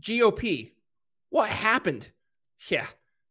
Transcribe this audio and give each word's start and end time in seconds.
GOP. 0.00 0.70
What 1.30 1.50
happened? 1.50 2.10
Yeah, 2.70 2.86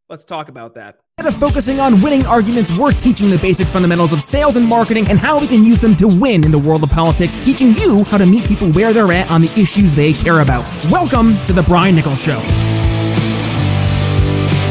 let's 0.09 0.25
talk 0.25 0.49
about 0.49 0.75
that. 0.75 0.99
Instead 1.17 1.33
of 1.33 1.39
focusing 1.39 1.79
on 1.79 2.01
winning 2.01 2.25
arguments, 2.27 2.75
we're 2.75 2.91
teaching 2.91 3.29
the 3.29 3.39
basic 3.39 3.67
fundamentals 3.67 4.11
of 4.11 4.21
sales 4.21 4.57
and 4.57 4.67
marketing 4.67 5.05
and 5.09 5.17
how 5.17 5.39
we 5.39 5.47
can 5.47 5.63
use 5.63 5.79
them 5.79 5.95
to 5.95 6.07
win 6.19 6.43
in 6.43 6.51
the 6.51 6.59
world 6.59 6.83
of 6.83 6.89
politics, 6.89 7.37
teaching 7.37 7.73
you 7.73 8.03
how 8.05 8.17
to 8.17 8.25
meet 8.25 8.45
people 8.45 8.69
where 8.71 8.91
they're 8.91 9.11
at 9.13 9.31
on 9.31 9.41
the 9.41 9.51
issues 9.59 9.95
they 9.95 10.11
care 10.11 10.41
about. 10.41 10.63
Welcome 10.91 11.33
to 11.45 11.53
The 11.53 11.63
Brian 11.63 11.95
Nichols 11.95 12.21
Show. 12.21 12.39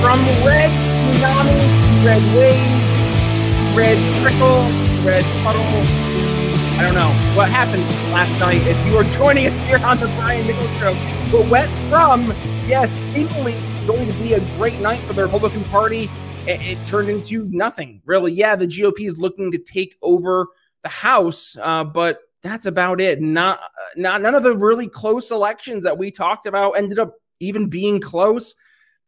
From 0.05 0.21
red 0.45 0.69
tsunami, 0.69 2.05
red 2.05 2.23
wave, 2.37 3.75
red 3.75 3.99
trickle, 4.21 4.69
red 5.03 5.25
puddle. 5.43 6.36
I 6.79 6.83
don't 6.83 6.95
know 6.95 7.09
what 7.35 7.49
happened 7.49 7.83
last 8.13 8.39
night. 8.39 8.59
If 8.67 8.87
you 8.87 8.97
are 8.99 9.05
joining 9.05 9.47
us 9.47 9.57
here 9.67 9.79
on 9.79 9.97
the 9.97 10.13
Brian 10.19 10.47
Nichols 10.47 10.79
Show, 10.79 10.93
what 11.35 11.51
went 11.51 11.71
from 11.89 12.27
yes, 12.69 12.91
seemingly 12.91 13.55
going 13.87 14.07
to 14.07 14.19
be 14.23 14.35
a 14.35 14.41
great 14.59 14.79
night 14.81 14.99
for 15.01 15.15
the 15.15 15.23
Republican 15.23 15.65
Party, 15.65 16.03
it, 16.47 16.61
it 16.61 16.87
turned 16.87 17.09
into 17.09 17.49
nothing 17.49 18.03
really. 18.05 18.31
Yeah, 18.31 18.57
the 18.57 18.67
GOP 18.67 19.07
is 19.07 19.17
looking 19.17 19.51
to 19.53 19.59
take 19.59 19.97
over 20.03 20.49
the 20.83 20.91
House, 20.91 21.57
uh, 21.63 21.83
but 21.83 22.21
that's 22.43 22.67
about 22.67 23.01
it. 23.01 23.23
Not, 23.23 23.59
not 23.97 24.21
none 24.21 24.35
of 24.35 24.43
the 24.43 24.55
really 24.55 24.87
close 24.87 25.31
elections 25.31 25.83
that 25.85 25.97
we 25.97 26.11
talked 26.11 26.45
about 26.45 26.73
ended 26.73 26.99
up 26.99 27.15
even 27.41 27.71
being 27.71 28.03
close 28.03 28.55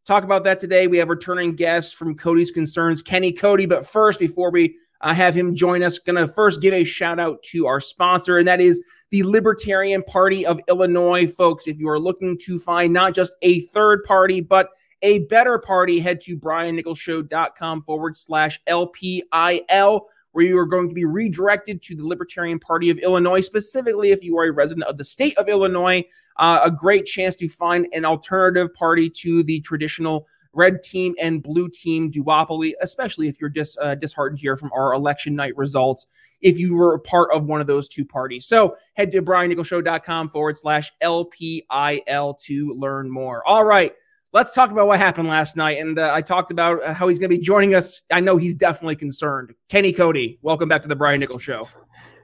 talk 0.09 0.23
about 0.23 0.43
that 0.43 0.59
today. 0.59 0.87
We 0.87 0.97
have 0.97 1.07
returning 1.07 1.53
guests 1.53 1.93
from 1.93 2.15
Cody's 2.15 2.51
Concerns, 2.51 3.01
Kenny 3.03 3.31
Cody. 3.31 3.67
But 3.67 3.85
first, 3.85 4.19
before 4.19 4.51
we 4.51 4.75
uh, 5.01 5.13
have 5.13 5.35
him 5.35 5.53
join 5.53 5.83
us, 5.83 5.99
to 5.99 6.27
first 6.27 6.61
give 6.61 6.73
a 6.73 6.83
shout 6.83 7.19
out 7.19 7.43
to 7.43 7.67
our 7.67 7.79
sponsor, 7.79 8.39
and 8.39 8.47
that 8.47 8.59
is 8.59 8.83
the 9.11 9.23
Libertarian 9.23 10.01
Party 10.03 10.45
of 10.45 10.59
Illinois. 10.67 11.27
Folks, 11.27 11.67
if 11.67 11.77
you 11.79 11.87
are 11.89 11.99
looking 11.99 12.37
to 12.45 12.57
find 12.57 12.91
not 12.91 13.13
just 13.13 13.37
a 13.43 13.59
third 13.61 14.03
party, 14.03 14.41
but 14.41 14.69
a 15.03 15.19
better 15.27 15.59
party, 15.59 15.99
head 15.99 16.19
to 16.21 16.35
briannicholsshow.com 16.35 17.83
forward 17.83 18.17
slash 18.17 18.59
LPIL, 18.67 20.01
where 20.39 20.47
you 20.47 20.57
are 20.57 20.65
going 20.65 20.87
to 20.87 20.95
be 20.95 21.03
redirected 21.03 21.81
to 21.81 21.93
the 21.97 22.07
Libertarian 22.07 22.59
Party 22.59 22.89
of 22.89 22.97
Illinois, 22.99 23.41
specifically 23.41 24.11
if 24.11 24.23
you 24.23 24.37
are 24.37 24.45
a 24.45 24.51
resident 24.53 24.87
of 24.87 24.97
the 24.97 25.03
state 25.03 25.37
of 25.37 25.49
Illinois. 25.49 26.01
Uh, 26.37 26.61
a 26.63 26.71
great 26.71 27.05
chance 27.05 27.35
to 27.35 27.49
find 27.49 27.89
an 27.91 28.05
alternative 28.05 28.73
party 28.73 29.09
to 29.09 29.43
the 29.43 29.59
traditional 29.59 30.25
red 30.53 30.81
team 30.81 31.13
and 31.21 31.43
blue 31.43 31.67
team 31.67 32.09
duopoly, 32.09 32.71
especially 32.79 33.27
if 33.27 33.41
you're 33.41 33.49
dis, 33.49 33.77
uh, 33.81 33.95
disheartened 33.95 34.39
here 34.39 34.55
from 34.55 34.71
our 34.71 34.93
election 34.93 35.35
night 35.35 35.57
results, 35.57 36.07
if 36.39 36.57
you 36.57 36.73
were 36.73 36.93
a 36.93 36.99
part 36.99 37.33
of 37.33 37.43
one 37.43 37.59
of 37.59 37.67
those 37.67 37.89
two 37.89 38.05
parties. 38.05 38.45
So 38.45 38.77
head 38.93 39.11
to 39.11 39.21
briannicholsshow.com 39.21 40.29
forward 40.29 40.55
slash 40.55 40.93
LPIL 41.01 42.39
to 42.45 42.73
learn 42.75 43.11
more. 43.11 43.45
All 43.45 43.65
right 43.65 43.93
let's 44.33 44.53
talk 44.53 44.71
about 44.71 44.87
what 44.87 44.99
happened 44.99 45.27
last 45.27 45.57
night. 45.57 45.79
And 45.79 45.97
uh, 45.97 46.13
I 46.13 46.21
talked 46.21 46.51
about 46.51 46.83
uh, 46.83 46.93
how 46.93 47.07
he's 47.07 47.19
going 47.19 47.31
to 47.31 47.37
be 47.37 47.41
joining 47.41 47.75
us. 47.75 48.03
I 48.11 48.19
know 48.19 48.37
he's 48.37 48.55
definitely 48.55 48.95
concerned. 48.95 49.53
Kenny 49.69 49.93
Cody, 49.93 50.39
welcome 50.41 50.69
back 50.69 50.81
to 50.83 50.87
the 50.87 50.95
Brian 50.95 51.19
Nichols 51.19 51.43
Show. 51.43 51.67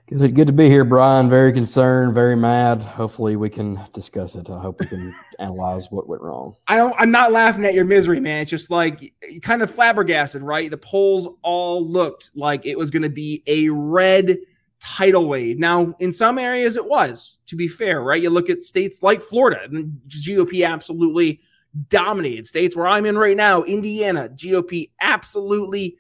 Good, 0.08 0.36
good 0.36 0.48
to 0.48 0.54
be 0.54 0.70
here, 0.70 0.86
Brian. 0.86 1.32
Very 1.32 1.52
concerned, 1.52 2.14
very 2.14 2.36
mad. 2.36 2.84
Hopefully, 2.84 3.36
we 3.36 3.50
can 3.50 3.80
discuss 3.92 4.36
it. 4.36 4.52
I 4.52 4.60
hope 4.60 4.80
we 4.80 4.86
can 4.86 5.16
analyze 5.40 5.88
what 5.90 6.08
went 6.08 6.22
wrong. 6.22 6.56
I 6.68 6.78
don't. 6.78 6.96
I'm 7.00 7.10
not 7.10 7.32
laughing 7.32 7.66
at 7.66 7.74
your 7.74 7.86
misery, 7.86 8.20
man. 8.20 8.44
It's 8.44 8.52
just 8.52 8.70
like 8.70 9.14
kind 9.42 9.64
of 9.64 9.72
flabbergasted, 9.72 10.44
right? 10.44 10.70
The 10.70 10.78
polls 10.78 11.28
all 11.42 11.84
looked 11.84 12.30
like 12.36 12.68
it 12.68 12.78
was 12.78 12.92
going 12.92 13.02
to 13.02 13.10
be 13.10 13.42
a 13.48 13.70
red 13.70 14.38
tidal 14.80 15.28
wave. 15.28 15.58
Now, 15.58 15.96
in 15.98 16.12
some 16.12 16.38
areas, 16.38 16.78
it 16.78 16.88
was. 16.88 17.40
To 17.48 17.56
be 17.56 17.68
fair, 17.68 18.04
right? 18.04 18.22
You 18.22 18.30
look 18.30 18.52
at 18.52 18.60
states 18.60 19.02
like 19.02 19.22
Florida, 19.22 19.62
and 19.64 20.00
GOP 20.08 20.68
absolutely 20.68 21.40
dominated. 21.88 22.48
States 22.48 22.76
where 22.76 22.88
I'm 22.88 23.06
in 23.06 23.18
right 23.18 23.38
now, 23.38 23.64
Indiana, 23.64 24.30
GOP 24.30 24.92
absolutely 25.02 25.98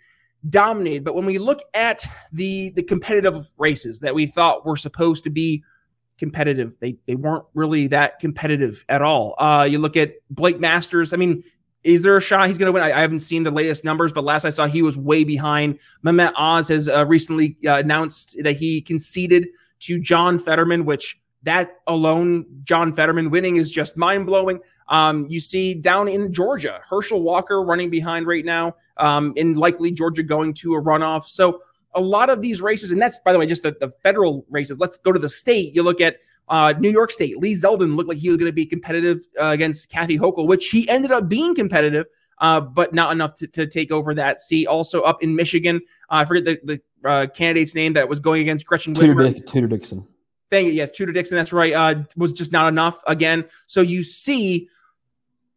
dominated. 0.50 1.04
But 1.04 1.16
when 1.16 1.26
we 1.26 1.38
look 1.38 1.60
at 1.76 2.06
the 2.32 2.72
the 2.76 2.84
competitive 2.84 3.50
races 3.58 4.00
that 4.02 4.16
we 4.16 4.26
thought 4.26 4.66
were 4.66 4.78
supposed 4.78 5.24
to 5.26 5.30
be 5.30 5.64
competitive, 6.18 6.78
they 6.80 6.98
they 7.08 7.16
weren't 7.16 7.46
really 7.54 7.88
that 7.88 8.20
competitive 8.20 8.84
at 8.90 9.02
all. 9.02 9.36
Uh, 9.38 9.68
you 9.70 9.80
look 9.80 9.98
at 9.98 10.14
Blake 10.30 10.60
Masters. 10.60 11.14
I 11.14 11.18
mean, 11.18 11.44
is 11.84 12.04
there 12.04 12.18
a 12.18 12.22
shot 12.22 12.48
he's 12.48 12.58
going 12.58 12.68
to 12.68 12.74
win? 12.74 12.84
I, 12.84 12.98
I, 12.98 13.02
haven't 13.02 13.20
seen 13.20 13.44
the 13.44 13.52
latest 13.52 13.86
numbers, 13.86 14.12
but 14.12 14.24
last 14.24 14.44
I 14.44 14.50
saw, 14.50 14.66
he 14.66 14.82
was 14.82 14.98
way 14.98 15.24
behind. 15.24 15.80
Mehmet 16.04 16.34
Oz 16.36 16.68
has 16.70 16.90
uh, 16.90 17.06
recently 17.06 17.58
uh, 17.66 17.78
announced 17.78 18.38
that 18.44 18.58
he 18.58 18.82
conceded 18.82 19.48
to 19.82 20.00
John 20.00 20.40
Fetterman, 20.40 20.86
which 20.86 21.20
that 21.46 21.80
alone, 21.88 22.46
John 22.64 22.92
Fetterman 22.92 23.30
winning 23.30 23.56
is 23.56 23.72
just 23.72 23.98
mind 23.98 24.26
blowing. 24.26 24.60
Um, 24.90 25.28
you 25.30 25.40
see 25.40 25.74
down 25.74 26.08
in 26.08 26.34
Georgia, 26.34 26.82
Herschel 26.88 27.22
Walker 27.22 27.64
running 27.64 27.90
behind 27.90 28.28
right 28.28 28.44
now, 28.44 28.76
um, 28.98 29.34
and 29.38 29.58
likely 29.58 29.92
Georgia 29.92 30.24
going 30.24 30.54
to 30.56 30.74
a 30.74 30.82
runoff. 30.82 31.26
So 31.26 31.60
a 31.94 32.02
lot 32.02 32.30
of 32.30 32.42
these 32.42 32.62
races, 32.62 32.92
and 32.92 33.02
that's 33.02 33.20
by 33.20 33.32
the 33.32 33.40
way 33.40 33.46
just 33.46 33.64
the, 33.64 33.76
the 33.80 33.90
federal 33.90 34.46
races. 34.50 34.80
Let's 34.80 34.98
go 34.98 35.12
to 35.12 35.20
the 35.20 35.30
state. 35.30 35.74
You 35.74 35.82
look 35.84 36.02
at 36.02 36.18
uh, 36.50 36.74
New 36.80 36.90
York 36.90 37.12
State. 37.12 37.38
Lee 37.38 37.54
Zeldin 37.54 37.96
looked 37.96 38.10
like 38.10 38.18
he 38.18 38.30
was 38.30 38.38
going 38.38 38.50
to 38.50 38.54
be 38.54 38.66
competitive 38.66 39.20
uh, 39.42 39.48
against 39.48 39.90
Kathy 39.90 40.18
Hochul, 40.18 40.48
which 40.48 40.70
he 40.70 40.88
ended 40.90 41.12
up 41.12 41.30
being 41.30 41.56
competitive, 41.56 42.06
uh, 42.40 42.60
but 42.60 42.94
not 42.94 43.12
enough 43.12 43.34
to, 43.36 43.48
to, 43.48 43.66
take 43.66 43.92
over 43.92 44.14
that 44.14 44.40
seat. 44.40 44.68
Also 44.68 45.02
up 45.02 45.24
in 45.24 45.36
Michigan, 45.36 45.78
uh, 46.10 46.18
I 46.22 46.26
forget 46.26 46.46
the, 46.46 46.60
the 46.64 47.10
uh, 47.10 47.28
candidate's 47.28 47.76
name 47.76 47.94
that 47.94 48.10
was 48.10 48.20
going 48.20 48.42
against 48.42 48.66
Gretchen 48.68 48.94
Whitmer. 48.94 49.28
Tudor, 49.28 49.46
Tudor 49.46 49.68
Dixon. 49.68 50.08
Thank 50.52 50.68
you. 50.68 50.74
Yes, 50.74 50.92
Tudor 50.92 51.12
Dixon. 51.12 51.38
That's 51.38 51.54
right. 51.54 51.74
Uh, 51.74 52.04
was 52.16 52.34
just 52.34 52.52
not 52.52 52.68
enough 52.68 53.02
again. 53.08 53.46
So 53.68 53.82
you 53.82 54.04
see, 54.04 54.70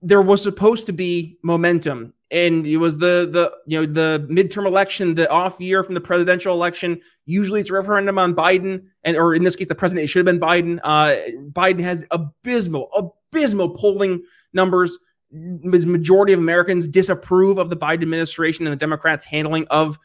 there 0.00 0.22
was 0.22 0.42
supposed 0.42 0.86
to 0.86 0.92
be 0.92 1.38
momentum, 1.42 2.14
and 2.30 2.66
it 2.66 2.78
was 2.78 2.98
the 2.98 3.28
the 3.30 3.52
you 3.66 3.80
know 3.80 3.86
the 3.86 4.26
midterm 4.30 4.66
election, 4.66 5.14
the 5.14 5.30
off 5.30 5.60
year 5.60 5.82
from 5.82 5.94
the 5.94 6.00
presidential 6.00 6.54
election. 6.54 7.00
Usually, 7.26 7.60
it's 7.60 7.70
a 7.70 7.74
referendum 7.74 8.18
on 8.18 8.34
Biden, 8.34 8.86
and 9.04 9.16
or 9.16 9.34
in 9.34 9.44
this 9.44 9.56
case, 9.56 9.68
the 9.68 9.74
president. 9.74 10.04
It 10.04 10.08
should 10.08 10.26
have 10.26 10.38
been 10.38 10.40
Biden. 10.40 10.80
Uh, 10.82 11.16
Biden 11.52 11.80
has 11.80 12.04
abysmal, 12.10 12.90
abysmal 13.32 13.70
polling 13.70 14.22
numbers. 14.52 14.98
The 15.30 15.84
majority 15.86 16.32
of 16.32 16.38
Americans 16.38 16.88
disapprove 16.88 17.58
of 17.58 17.68
the 17.68 17.76
Biden 17.76 18.02
administration 18.02 18.66
and 18.66 18.72
the 18.72 18.78
Democrats' 18.78 19.26
handling 19.26 19.66
of 19.68 19.98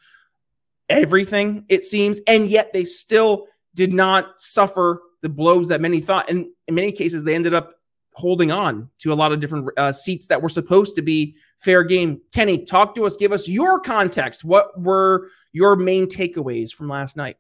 everything. 0.90 1.66
It 1.70 1.86
seems, 1.86 2.20
and 2.28 2.48
yet 2.48 2.74
they 2.74 2.84
still 2.84 3.48
did 3.76 3.94
not 3.94 4.40
suffer 4.40 5.02
the 5.22 5.30
blows 5.30 5.70
that 5.70 5.82
many 5.82 6.00
thought. 6.00 6.30
And 6.30 6.48
in 6.68 6.76
many 6.76 6.92
cases, 6.92 7.24
they 7.24 7.36
ended 7.36 7.54
up 7.54 7.74
holding 8.16 8.52
on 8.52 8.90
to 9.00 9.12
a 9.12 9.16
lot 9.16 9.32
of 9.32 9.40
different 9.40 9.68
uh, 9.78 9.92
seats 9.92 10.28
that 10.28 10.42
were 10.42 10.50
supposed 10.50 10.96
to 10.96 11.02
be 11.02 11.36
fair 11.60 11.84
game. 11.84 12.22
Kenny, 12.34 12.64
talk 12.64 12.96
to 12.96 13.06
us. 13.06 13.18
Give 13.18 13.32
us 13.32 13.48
your 13.48 13.80
context. 13.80 14.44
What 14.44 14.80
were 14.80 15.28
your 15.52 15.76
main 15.76 16.06
takeaways 16.06 16.72
from 16.72 16.90
last 16.90 17.18
night? 17.18 17.38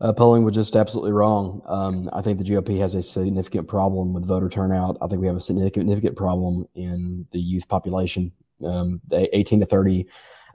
Uh, 0.00 0.12
polling 0.12 0.42
was 0.42 0.54
just 0.54 0.74
absolutely 0.74 1.12
wrong. 1.12 1.62
Um, 1.66 2.10
I 2.12 2.22
think 2.22 2.38
the 2.38 2.44
GOP 2.44 2.80
has 2.80 2.96
a 2.96 3.02
significant 3.02 3.68
problem 3.68 4.12
with 4.12 4.26
voter 4.26 4.48
turnout. 4.48 4.96
I 5.00 5.06
think 5.06 5.20
we 5.20 5.28
have 5.28 5.36
a 5.36 5.40
significant 5.40 6.16
problem 6.16 6.66
in 6.74 7.26
the 7.30 7.38
youth 7.38 7.68
population. 7.68 8.32
Um, 8.64 9.00
the 9.08 9.36
18 9.36 9.60
to 9.60 9.66
30 9.66 10.06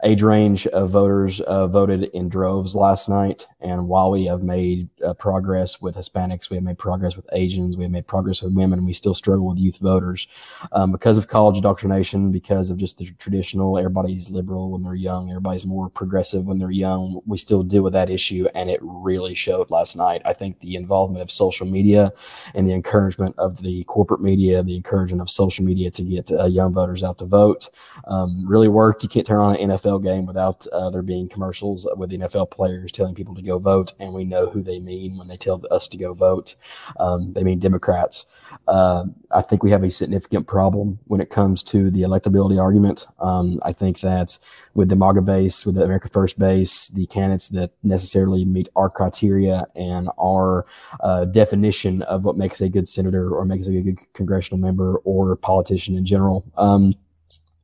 age 0.03 0.22
range 0.22 0.68
of 0.68 0.91
voters 0.91 1.41
uh, 1.41 1.68
voted 1.68 2.03
in 2.13 2.30
droves 2.30 2.75
last 2.75 3.09
night. 3.09 3.47
And 3.59 3.88
while 3.88 4.12
we 4.12 4.25
have 4.25 4.44
made 4.44 4.90
uh, 5.03 5.13
progress 5.13 5.81
with 5.81 5.96
Hispanics, 5.96 6.50
we 6.50 6.58
have 6.58 6.63
made 6.63 6.78
progress 6.78 7.16
with 7.16 7.28
Asians, 7.31 7.78
we 7.78 7.84
have 7.84 7.91
made 7.91 8.08
progress 8.08 8.41
with 8.41 8.53
women, 8.53 8.85
we 8.85 8.94
still 8.94 9.13
struggle 9.13 9.47
with 9.47 9.59
youth 9.59 9.80
voters 9.80 10.28
um, 10.72 10.91
because 10.91 11.18
of 11.18 11.28
college 11.28 11.58
indoctrination, 11.58 12.31
because 12.31 12.69
of 12.69 12.78
just 12.78 13.00
the 13.00 13.09
traditional 13.18 13.78
everybody's 13.78 14.30
liberal 14.30 14.72
when 14.72 14.84
they're 14.84 14.94
young, 14.94 15.30
everybody's 15.30 15.66
more 15.66 15.90
progressive 15.90 16.46
when 16.46 16.59
they're 16.59 16.72
young. 16.72 17.22
We 17.25 17.38
still 17.38 17.64
deal 17.64 17.84
with 17.84 17.94
that 17.94 18.09
issue, 18.09 18.47
and 18.53 18.69
it 18.69 18.79
really 18.81 19.34
showed 19.34 19.72
last 19.72 19.96
night. 19.96 20.22
I 20.25 20.34
think 20.34 20.59
the 20.59 20.75
involvement 20.75 21.22
of 21.22 21.31
social 21.31 21.66
media 21.66 22.12
and 22.53 22.68
the 22.68 22.74
encouragement 22.74 23.35
of 23.38 23.62
the 23.62 23.84
corporate 23.85 24.22
media, 24.22 24.64
the 24.64 24.75
encouragement 24.75 25.22
of 25.22 25.29
social 25.29 25.66
media 25.66 25.90
to 25.91 26.03
get 26.03 26.32
uh, 26.32 26.46
young 26.46 26.73
voters 26.73 27.03
out 27.03 27.17
to 27.20 27.26
vote 27.26 27.70
um, 28.05 28.47
really 28.47 28.67
worked. 28.67 29.03
You 29.03 29.09
can't 29.09 29.26
turn 29.26 29.40
on 29.40 29.55
an 29.55 29.70
NFL 29.70 29.86
NFL 29.87 30.03
game 30.03 30.25
without 30.25 30.66
uh, 30.67 30.89
there 30.89 31.01
being 31.01 31.28
commercials 31.28 31.87
with 31.97 32.11
NFL 32.11 32.51
players 32.51 32.91
telling 32.91 33.16
people 33.16 33.35
to 33.35 33.41
go 33.41 33.57
vote, 33.57 33.93
and 33.99 34.13
we 34.13 34.23
know 34.23 34.49
who 34.49 34.61
they 34.61 34.79
mean 34.79 35.17
when 35.17 35.28
they 35.28 35.37
tell 35.37 35.61
us 35.72 35.87
to 35.89 35.97
go 35.97 36.13
vote. 36.13 36.55
Um, 36.99 37.34
they 37.34 37.43
mean 37.43 37.59
Democrats. 37.59 38.34
Uh, 38.67 39.05
I 39.31 39.41
think 39.41 39.63
we 39.63 39.72
have 39.72 39.84
a 39.84 39.89
significant 39.89 40.47
problem 40.47 40.99
when 41.05 41.22
it 41.22 41.29
comes 41.29 41.63
to 41.63 41.89
the 41.91 42.01
electability 42.01 42.61
argument. 42.61 43.05
Um, 43.19 43.59
I 43.63 43.72
think 43.72 43.99
that 44.01 44.37
with 44.73 44.89
the 44.89 44.95
MAGA 44.95 45.22
base, 45.22 45.66
with 45.66 45.75
the 45.75 45.84
America 45.84 46.09
First 46.11 46.40
base, 46.40 46.87
the 46.90 47.05
candidates 47.07 47.49
that 47.49 47.72
necessarily 47.83 48.45
meet 48.45 48.69
our 48.75 48.90
criteria 48.90 49.67
and 49.75 50.09
our 50.19 50.66
uh, 51.01 51.25
definition 51.25 52.01
of 52.03 52.25
what 52.25 52.37
makes 52.37 52.61
a 52.61 52.69
good 52.69 52.87
senator 52.87 53.31
or 53.33 53.45
makes 53.45 53.67
a 53.67 53.81
good 53.81 53.99
congressional 54.13 54.59
member 54.59 54.97
or 55.03 55.35
politician 55.35 55.95
in 55.95 56.05
general. 56.05 56.45
Um, 56.57 56.93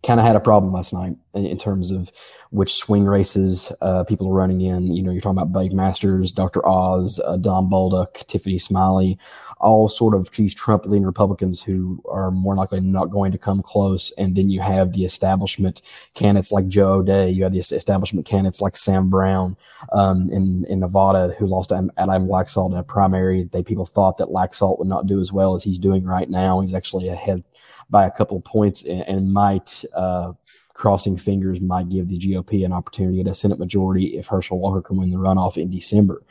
kind 0.05 0.19
of 0.19 0.25
had 0.25 0.35
a 0.35 0.39
problem 0.39 0.71
last 0.71 0.93
night. 0.93 1.15
in 1.33 1.57
terms 1.57 1.91
of 1.91 2.11
which 2.51 2.71
swing 2.75 3.05
races 3.05 3.75
uh, 3.81 4.03
people 4.03 4.27
are 4.27 4.33
running 4.33 4.61
in. 4.61 4.95
You 4.95 5.01
know, 5.01 5.11
you're 5.11 5.21
talking 5.21 5.39
about 5.39 5.51
Blake 5.51 5.71
Masters, 5.71 6.31
Dr. 6.31 6.63
Oz, 6.67 7.19
uh, 7.25 7.37
Don 7.37 7.69
Bolduc, 7.69 8.27
Tiffany 8.27 8.59
Smiley, 8.59 9.17
all 9.59 9.87
sort 9.87 10.13
of 10.13 10.29
these 10.31 10.53
Trump 10.53 10.85
leaning 10.85 11.07
Republicans 11.07 11.63
who 11.63 12.03
are 12.07 12.29
more 12.29 12.55
likely 12.55 12.81
not 12.81 13.09
going 13.09 13.31
to 13.31 13.39
come 13.39 13.63
close. 13.63 14.11
And 14.17 14.35
then 14.35 14.51
you 14.51 14.61
have 14.61 14.93
the 14.93 15.05
establishment 15.05 15.81
candidates 16.13 16.51
like 16.51 16.67
Joe 16.67 16.95
O'Dea. 16.95 17.29
You 17.29 17.43
have 17.43 17.53
the 17.53 17.59
establishment 17.59 18.27
candidates 18.27 18.61
like 18.61 18.75
Sam 18.75 19.09
Brown 19.09 19.57
um, 19.91 20.29
in, 20.29 20.65
in 20.65 20.81
Nevada 20.81 21.33
who 21.39 21.47
lost 21.47 21.71
Adam 21.71 21.91
Laxalt 21.97 22.71
in 22.71 22.77
a 22.77 22.83
primary. 22.83 23.43
They 23.45 23.63
people 23.63 23.85
thought 23.85 24.17
that 24.17 24.27
Laxalt 24.27 24.77
would 24.77 24.87
not 24.87 25.07
do 25.07 25.19
as 25.19 25.33
well 25.33 25.55
as 25.55 25.63
he's 25.63 25.79
doing 25.79 26.05
right 26.05 26.29
now. 26.29 26.61
He's 26.61 26.75
actually 26.75 27.07
ahead 27.07 27.43
by 27.89 28.05
a 28.05 28.11
couple 28.11 28.37
of 28.37 28.43
points 28.43 28.85
and, 28.85 29.01
and 29.07 29.33
might 29.33 29.83
uh, 29.95 30.33
crossing 30.73 31.17
fingers 31.17 31.61
might 31.61 31.89
give 31.89 32.07
the 32.09 32.17
GOP 32.17 32.65
an 32.65 32.73
opportunity 32.73 33.21
at 33.21 33.27
a 33.27 33.33
Senate 33.33 33.59
majority 33.59 34.17
if 34.17 34.27
Herschel 34.27 34.59
Walker 34.59 34.81
can 34.81 34.97
win 34.97 35.11
the 35.11 35.17
runoff 35.17 35.55
in 35.55 35.69
December. 35.69 36.23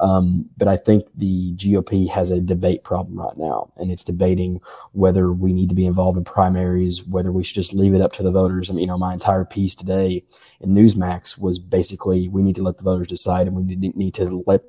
Um, 0.00 0.48
but 0.56 0.68
I 0.68 0.76
think 0.76 1.06
the 1.14 1.52
GOP 1.54 2.08
has 2.08 2.30
a 2.30 2.40
debate 2.40 2.82
problem 2.82 3.18
right 3.18 3.36
now, 3.36 3.70
and 3.76 3.90
it's 3.90 4.04
debating 4.04 4.60
whether 4.92 5.32
we 5.32 5.52
need 5.52 5.68
to 5.68 5.74
be 5.74 5.86
involved 5.86 6.16
in 6.16 6.24
primaries, 6.24 7.06
whether 7.06 7.30
we 7.30 7.44
should 7.44 7.56
just 7.56 7.74
leave 7.74 7.94
it 7.94 8.00
up 8.00 8.12
to 8.14 8.22
the 8.22 8.32
voters. 8.32 8.70
I 8.70 8.74
mean, 8.74 8.82
you 8.82 8.86
know, 8.86 8.98
my 8.98 9.12
entire 9.12 9.44
piece 9.44 9.74
today 9.74 10.24
in 10.60 10.70
Newsmax 10.70 11.40
was 11.40 11.58
basically 11.58 12.28
we 12.28 12.42
need 12.42 12.56
to 12.56 12.62
let 12.62 12.78
the 12.78 12.84
voters 12.84 13.08
decide, 13.08 13.46
and 13.46 13.56
we 13.56 13.62
need, 13.62 13.96
need 13.96 14.14
to 14.14 14.42
let 14.46 14.62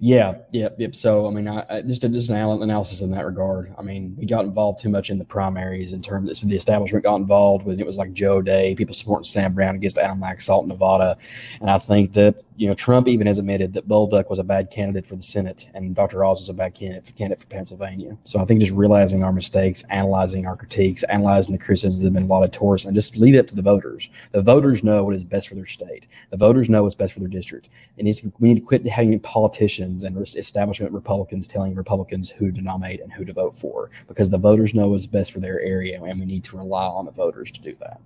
yeah, 0.00 0.34
yep, 0.52 0.76
yep. 0.78 0.94
So, 0.94 1.26
I 1.26 1.30
mean, 1.30 1.48
I, 1.48 1.64
I 1.68 1.82
just 1.82 2.02
just 2.02 2.30
an 2.30 2.62
analysis 2.62 3.02
in 3.02 3.10
that 3.12 3.24
regard. 3.24 3.74
I 3.78 3.82
mean, 3.82 4.14
we 4.18 4.26
got 4.26 4.44
involved 4.44 4.80
too 4.80 4.88
much 4.88 5.10
in 5.10 5.18
the 5.18 5.24
primaries 5.24 5.92
in 5.92 6.02
terms 6.02 6.42
of 6.42 6.48
the 6.48 6.56
establishment 6.56 7.04
got 7.04 7.16
involved 7.16 7.64
with 7.64 7.78
it 7.78 7.86
was 7.86 7.98
like 7.98 8.12
Joe 8.12 8.42
Day, 8.42 8.74
people 8.74 8.94
supporting 8.94 9.24
Sam 9.24 9.54
Brown 9.54 9.76
against 9.76 9.98
Adam 9.98 10.20
Laxalt 10.20 10.62
in 10.62 10.68
Nevada. 10.68 11.16
And 11.60 11.70
I 11.70 11.78
think 11.78 12.14
that, 12.14 12.44
you 12.56 12.68
know, 12.68 12.74
Trump 12.74 13.06
even 13.06 13.26
has 13.26 13.38
admitted 13.38 13.74
that 13.74 13.88
Bolduc 13.88 14.28
was 14.28 14.38
a 14.38 14.44
bad 14.44 14.70
candidate 14.70 15.06
for 15.06 15.16
the 15.16 15.22
Senate 15.22 15.66
and 15.74 15.94
Dr. 15.94 16.24
Oz 16.24 16.40
was 16.40 16.48
a 16.48 16.54
bad 16.54 16.74
candidate 16.74 17.06
for, 17.06 17.12
candidate 17.12 17.40
for 17.40 17.46
Pennsylvania. 17.46 18.16
So 18.24 18.40
I 18.40 18.44
think 18.44 18.60
just 18.60 18.72
realizing 18.72 19.22
our 19.22 19.32
mistakes, 19.32 19.84
analyzing 19.90 20.46
our 20.46 20.56
critiques, 20.56 21.04
analyzing 21.04 21.56
the 21.56 21.62
criticisms 21.62 22.00
that 22.00 22.06
have 22.06 22.14
been 22.14 22.28
lauded 22.28 22.52
towards, 22.52 22.84
and 22.84 22.94
just 22.94 23.16
leave 23.16 23.34
it 23.34 23.48
to 23.48 23.56
the 23.56 23.62
voters. 23.62 24.10
The 24.32 24.42
voters 24.42 24.82
know 24.82 25.04
what 25.04 25.14
is 25.14 25.24
best 25.24 25.48
for 25.48 25.54
their 25.54 25.66
state. 25.66 26.06
The 26.30 26.36
voters 26.36 26.68
know 26.68 26.82
what's 26.82 26.94
best 26.94 27.14
for 27.14 27.20
their 27.20 27.28
district. 27.28 27.68
And 27.98 28.08
we 28.40 28.48
need 28.48 28.60
to 28.60 28.66
quit 28.66 28.86
having 28.86 29.18
politicians 29.20 29.75
politicians 29.76 30.04
and 30.04 30.16
establishment 30.36 30.92
Republicans 30.92 31.46
telling 31.46 31.74
Republicans 31.74 32.30
who 32.30 32.50
to 32.52 32.60
nominate 32.60 33.00
and 33.00 33.12
who 33.12 33.24
to 33.24 33.32
vote 33.32 33.54
for 33.54 33.90
because 34.08 34.30
the 34.30 34.38
voters 34.38 34.74
know 34.74 34.88
what's 34.88 35.06
best 35.06 35.32
for 35.32 35.40
their 35.40 35.60
area 35.60 36.02
and 36.02 36.18
we 36.18 36.26
need 36.26 36.44
to 36.44 36.56
rely 36.56 36.86
on 36.86 37.04
the 37.04 37.10
voters 37.10 37.50
to 37.50 37.60
do 37.60 37.76
that. 37.80 38.00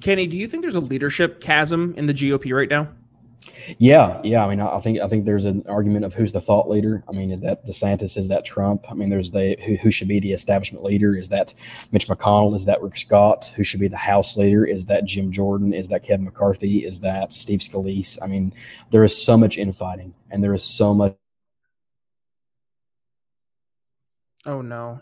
Kenny, 0.00 0.26
do 0.26 0.36
you 0.36 0.46
think 0.46 0.62
there's 0.62 0.76
a 0.76 0.80
leadership 0.80 1.40
chasm 1.40 1.94
in 1.96 2.06
the 2.06 2.14
GOP 2.14 2.54
right 2.54 2.70
now? 2.70 2.88
Yeah, 3.78 4.20
yeah. 4.22 4.44
I 4.44 4.48
mean, 4.48 4.60
I 4.60 4.78
think 4.78 5.00
I 5.00 5.06
think 5.06 5.24
there's 5.24 5.44
an 5.44 5.64
argument 5.68 6.04
of 6.04 6.14
who's 6.14 6.32
the 6.32 6.40
thought 6.40 6.68
leader. 6.68 7.02
I 7.08 7.12
mean, 7.12 7.30
is 7.30 7.40
that 7.40 7.64
DeSantis? 7.64 8.16
Is 8.16 8.28
that 8.28 8.44
Trump? 8.44 8.86
I 8.90 8.94
mean, 8.94 9.08
there's 9.08 9.30
the 9.30 9.56
who, 9.64 9.76
who 9.76 9.90
should 9.90 10.08
be 10.08 10.20
the 10.20 10.32
establishment 10.32 10.84
leader? 10.84 11.16
Is 11.16 11.28
that 11.30 11.54
Mitch 11.90 12.06
McConnell? 12.06 12.54
Is 12.54 12.66
that 12.66 12.82
Rick 12.82 12.96
Scott? 12.98 13.52
Who 13.56 13.64
should 13.64 13.80
be 13.80 13.88
the 13.88 13.96
House 13.96 14.36
leader? 14.36 14.64
Is 14.64 14.86
that 14.86 15.04
Jim 15.04 15.32
Jordan? 15.32 15.72
Is 15.72 15.88
that 15.88 16.02
Kevin 16.02 16.24
McCarthy? 16.24 16.84
Is 16.84 17.00
that 17.00 17.32
Steve 17.32 17.60
Scalise? 17.60 18.18
I 18.22 18.26
mean, 18.26 18.52
there 18.90 19.04
is 19.04 19.16
so 19.16 19.36
much 19.36 19.56
infighting, 19.56 20.14
and 20.30 20.44
there 20.44 20.54
is 20.54 20.64
so 20.64 20.92
much 20.92 21.16
Oh 24.46 24.62
no. 24.62 25.00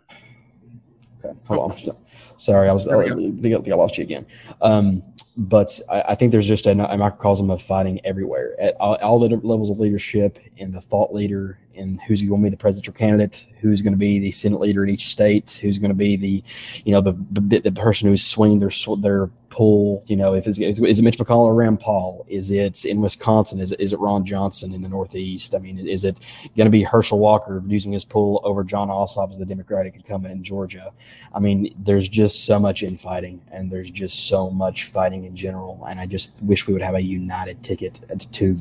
Okay, 1.25 1.39
hold 1.47 1.73
on. 1.73 1.97
Sorry, 2.37 2.69
I 2.69 2.73
was. 2.73 2.89
I 2.89 3.09
think 3.09 3.69
I 3.69 3.75
lost 3.75 3.99
you 3.99 4.05
again. 4.05 4.27
Um, 4.61 5.03
but 5.39 5.81
I, 5.89 6.03
I, 6.09 6.15
think 6.17 6.33
there's 6.33 6.49
just 6.49 6.67
a, 6.67 6.73
a, 6.73 6.99
microcosm 6.99 7.49
of 7.49 7.63
fighting 7.63 8.01
everywhere. 8.05 8.57
At 8.61 8.75
all, 8.81 8.97
all, 8.97 9.21
the 9.21 9.37
levels 9.37 9.71
of 9.71 9.79
leadership, 9.79 10.39
and 10.59 10.75
the 10.75 10.81
thought 10.81 11.15
leader, 11.15 11.59
and 11.79 12.01
who's 12.03 12.23
going 12.23 12.43
to 12.43 12.47
be 12.47 12.51
the 12.51 12.57
presidential 12.57 12.93
candidate, 12.93 13.47
who's 13.61 13.83
going 13.83 13.93
to 13.93 13.99
be 13.99 14.19
the 14.19 14.31
Senate 14.31 14.61
leader 14.61 14.85
in 14.85 14.91
each 14.91 15.07
state, 15.07 15.59
who's 15.63 15.79
going 15.79 15.91
to 15.91 15.97
be 15.97 16.17
the, 16.17 16.43
you 16.85 16.93
know, 16.93 17.01
the 17.01 17.13
the, 17.33 17.61
the 17.61 17.73
person 17.73 18.09
who's 18.09 18.25
swinging 18.25 18.59
their 18.61 18.71
their 18.99 19.31
pull. 19.51 20.03
You 20.07 20.17
know, 20.17 20.35
if 20.35 20.47
it's 20.47 20.59
is 20.59 20.79
it 20.79 21.03
Mitch 21.03 21.19
McConnell 21.19 21.45
or 21.45 21.55
Rand 21.55 21.81
Paul? 21.81 22.27
Is 22.29 22.51
it 22.51 22.85
in 22.85 23.01
Wisconsin? 23.01 23.61
Is 23.61 23.73
it, 23.73 23.81
is 23.81 23.93
it 23.93 23.99
Ron 23.99 24.25
Johnson 24.25 24.75
in 24.75 24.83
the 24.83 24.89
Northeast? 24.89 25.55
I 25.55 25.59
mean, 25.59 25.79
is 25.87 26.05
it 26.05 26.21
going 26.57 26.67
to 26.67 26.71
be 26.71 26.83
Herschel 26.83 27.19
Walker 27.19 27.63
using 27.67 27.93
his 27.93 28.05
pull 28.05 28.41
over 28.45 28.65
Jon 28.65 28.89
Ossoff 28.89 29.31
as 29.31 29.39
the 29.39 29.47
Democratic 29.47 29.97
incumbent 29.97 30.33
in 30.33 30.43
Georgia? 30.43 30.93
I 31.35 31.41
mean, 31.41 31.75
there's 31.79 32.09
just 32.09 32.47
so 32.47 32.59
much 32.59 32.83
infighting, 32.83 33.41
and 33.51 33.71
there's 33.71 33.91
just 33.91 34.29
so 34.29 34.51
much 34.51 34.85
fighting 34.85 35.25
in 35.25 35.35
general. 35.35 35.85
And 35.89 36.01
I 36.01 36.07
just 36.07 36.43
wish 36.45 36.67
we 36.67 36.73
would 36.73 36.83
have 36.83 36.95
a 36.95 37.03
united 37.03 37.63
ticket 37.63 38.01
to 38.33 38.61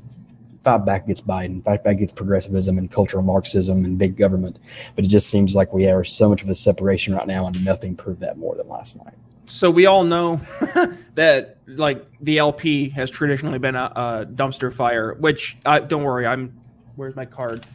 back 0.86 1.04
against 1.04 1.28
Biden, 1.28 1.64
fight 1.64 1.84
back 1.84 1.96
against 1.96 2.16
progressivism 2.16 2.78
and 2.78 2.92
cultural 2.92 3.24
Marxism 3.24 3.86
and 3.86 3.98
big 3.98 4.18
government. 4.18 4.60
But 4.96 5.06
it 5.06 5.08
just 5.08 5.30
seems 5.30 5.56
like 5.56 5.74
we 5.74 5.84
have 5.84 6.08
so 6.08 6.30
much 6.30 6.44
of 6.44 6.50
a 6.50 6.56
separation 6.56 7.16
right 7.16 7.28
now, 7.28 7.48
and 7.48 7.66
nothing 7.66 7.96
proved 7.96 8.22
that 8.22 8.38
more 8.38 8.56
than 8.56 8.68
last 8.68 8.98
night. 9.04 9.14
So 9.46 9.72
we 9.72 9.86
all 9.86 10.04
know 10.04 10.42
that 11.16 11.58
like 11.68 12.06
the 12.19 12.38
LP 12.40 12.90
has 12.90 13.10
traditionally 13.10 13.60
been 13.60 13.75
a, 13.75 13.92
a 13.96 14.25
dumpster 14.25 14.74
fire. 14.74 15.14
Which 15.14 15.58
uh, 15.66 15.80
don't 15.80 16.04
worry, 16.04 16.28
I'm. 16.28 16.54
Where's 16.96 17.16
my 17.16 17.25
card? 17.25 17.66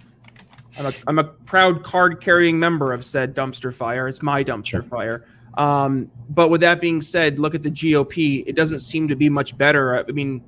I'm 0.78 0.86
a, 0.86 0.92
I'm 1.06 1.18
a 1.18 1.24
proud 1.24 1.82
card 1.82 2.20
carrying 2.20 2.58
member 2.58 2.92
of 2.92 3.04
said 3.04 3.34
dumpster 3.34 3.74
fire. 3.74 4.08
It's 4.08 4.22
my 4.22 4.42
dumpster 4.42 4.66
sure. 4.66 4.82
fire. 4.82 5.24
Um, 5.54 6.10
but 6.30 6.48
with 6.48 6.62
that 6.62 6.80
being 6.80 7.00
said, 7.00 7.38
look 7.38 7.54
at 7.54 7.62
the 7.62 7.70
GOP. 7.70 8.42
It 8.46 8.56
doesn't 8.56 8.78
seem 8.78 9.08
to 9.08 9.16
be 9.16 9.28
much 9.28 9.56
better. 9.58 9.98
I 9.98 10.10
mean, 10.12 10.40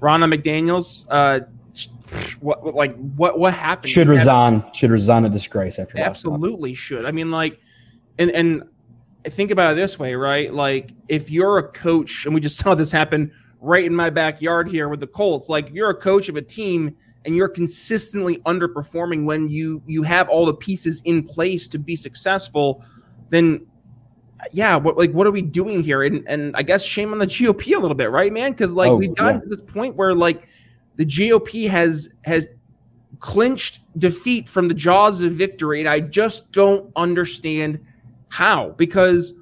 Ronna 0.00 0.32
McDaniel's, 0.32 1.06
uh, 1.10 1.40
what 2.40 2.74
like 2.74 2.94
what 2.96 3.38
what 3.38 3.54
happened? 3.54 3.90
Should 3.90 4.08
resign. 4.08 4.64
Should 4.74 4.90
resign 4.90 5.24
a 5.24 5.28
disgrace 5.28 5.78
after. 5.78 5.98
Absolutely 5.98 6.74
should. 6.74 7.06
I 7.06 7.12
mean, 7.12 7.30
like, 7.30 7.60
and 8.18 8.30
and 8.32 8.64
think 9.24 9.50
about 9.50 9.72
it 9.72 9.74
this 9.76 9.98
way, 9.98 10.14
right? 10.14 10.52
Like, 10.52 10.92
if 11.08 11.30
you're 11.30 11.58
a 11.58 11.68
coach, 11.68 12.26
and 12.26 12.34
we 12.34 12.40
just 12.40 12.58
saw 12.62 12.74
this 12.74 12.92
happen 12.92 13.30
right 13.60 13.84
in 13.84 13.94
my 13.94 14.10
backyard 14.10 14.68
here 14.68 14.88
with 14.88 15.00
the 15.00 15.06
Colts. 15.06 15.48
Like, 15.48 15.68
if 15.68 15.74
you're 15.74 15.90
a 15.90 15.94
coach 15.94 16.28
of 16.28 16.36
a 16.36 16.42
team 16.42 16.94
and 17.24 17.36
you're 17.36 17.48
consistently 17.48 18.36
underperforming 18.38 19.24
when 19.24 19.48
you 19.48 19.82
you 19.86 20.02
have 20.02 20.28
all 20.28 20.44
the 20.44 20.54
pieces 20.54 21.02
in 21.04 21.22
place 21.22 21.68
to 21.68 21.78
be 21.78 21.96
successful, 21.96 22.84
then 23.30 23.66
yeah, 24.52 24.76
what 24.76 24.98
like 24.98 25.12
what 25.12 25.26
are 25.26 25.30
we 25.30 25.42
doing 25.42 25.82
here? 25.82 26.02
And 26.02 26.26
and 26.28 26.54
I 26.56 26.62
guess 26.62 26.84
shame 26.84 27.12
on 27.12 27.18
the 27.18 27.26
GOP 27.26 27.74
a 27.76 27.80
little 27.80 27.94
bit, 27.94 28.10
right, 28.10 28.32
man? 28.32 28.50
Because 28.50 28.74
like 28.74 28.90
oh, 28.90 28.96
we've 28.96 29.14
gotten 29.14 29.36
yeah. 29.36 29.40
to 29.40 29.48
this 29.48 29.62
point 29.62 29.96
where 29.96 30.14
like 30.14 30.48
the 30.96 31.04
GOP 31.04 31.68
has 31.68 32.12
has 32.24 32.48
clinched 33.18 33.80
defeat 33.98 34.48
from 34.48 34.68
the 34.68 34.74
jaws 34.74 35.22
of 35.22 35.32
victory, 35.32 35.80
and 35.80 35.88
I 35.88 36.00
just 36.00 36.52
don't 36.52 36.90
understand 36.96 37.80
how. 38.30 38.70
Because 38.70 39.34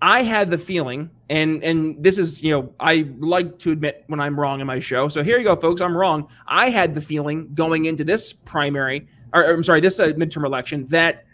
I 0.00 0.22
had 0.22 0.50
the 0.50 0.58
feeling, 0.58 1.10
and 1.28 1.62
and 1.62 2.02
this 2.02 2.18
is 2.18 2.42
you 2.42 2.52
know 2.52 2.72
I 2.80 3.08
like 3.18 3.58
to 3.60 3.70
admit 3.70 4.04
when 4.06 4.20
I'm 4.20 4.38
wrong 4.38 4.60
in 4.60 4.66
my 4.66 4.78
show. 4.78 5.08
So 5.08 5.22
here 5.22 5.38
you 5.38 5.44
go, 5.44 5.56
folks. 5.56 5.80
I'm 5.80 5.96
wrong. 5.96 6.28
I 6.46 6.70
had 6.70 6.94
the 6.94 7.00
feeling 7.00 7.54
going 7.54 7.86
into 7.86 8.04
this 8.04 8.32
primary, 8.32 9.06
or, 9.32 9.44
I'm 9.44 9.62
sorry, 9.64 9.80
this 9.80 9.98
uh, 10.00 10.08
midterm 10.08 10.44
election 10.44 10.86
that 10.86 11.24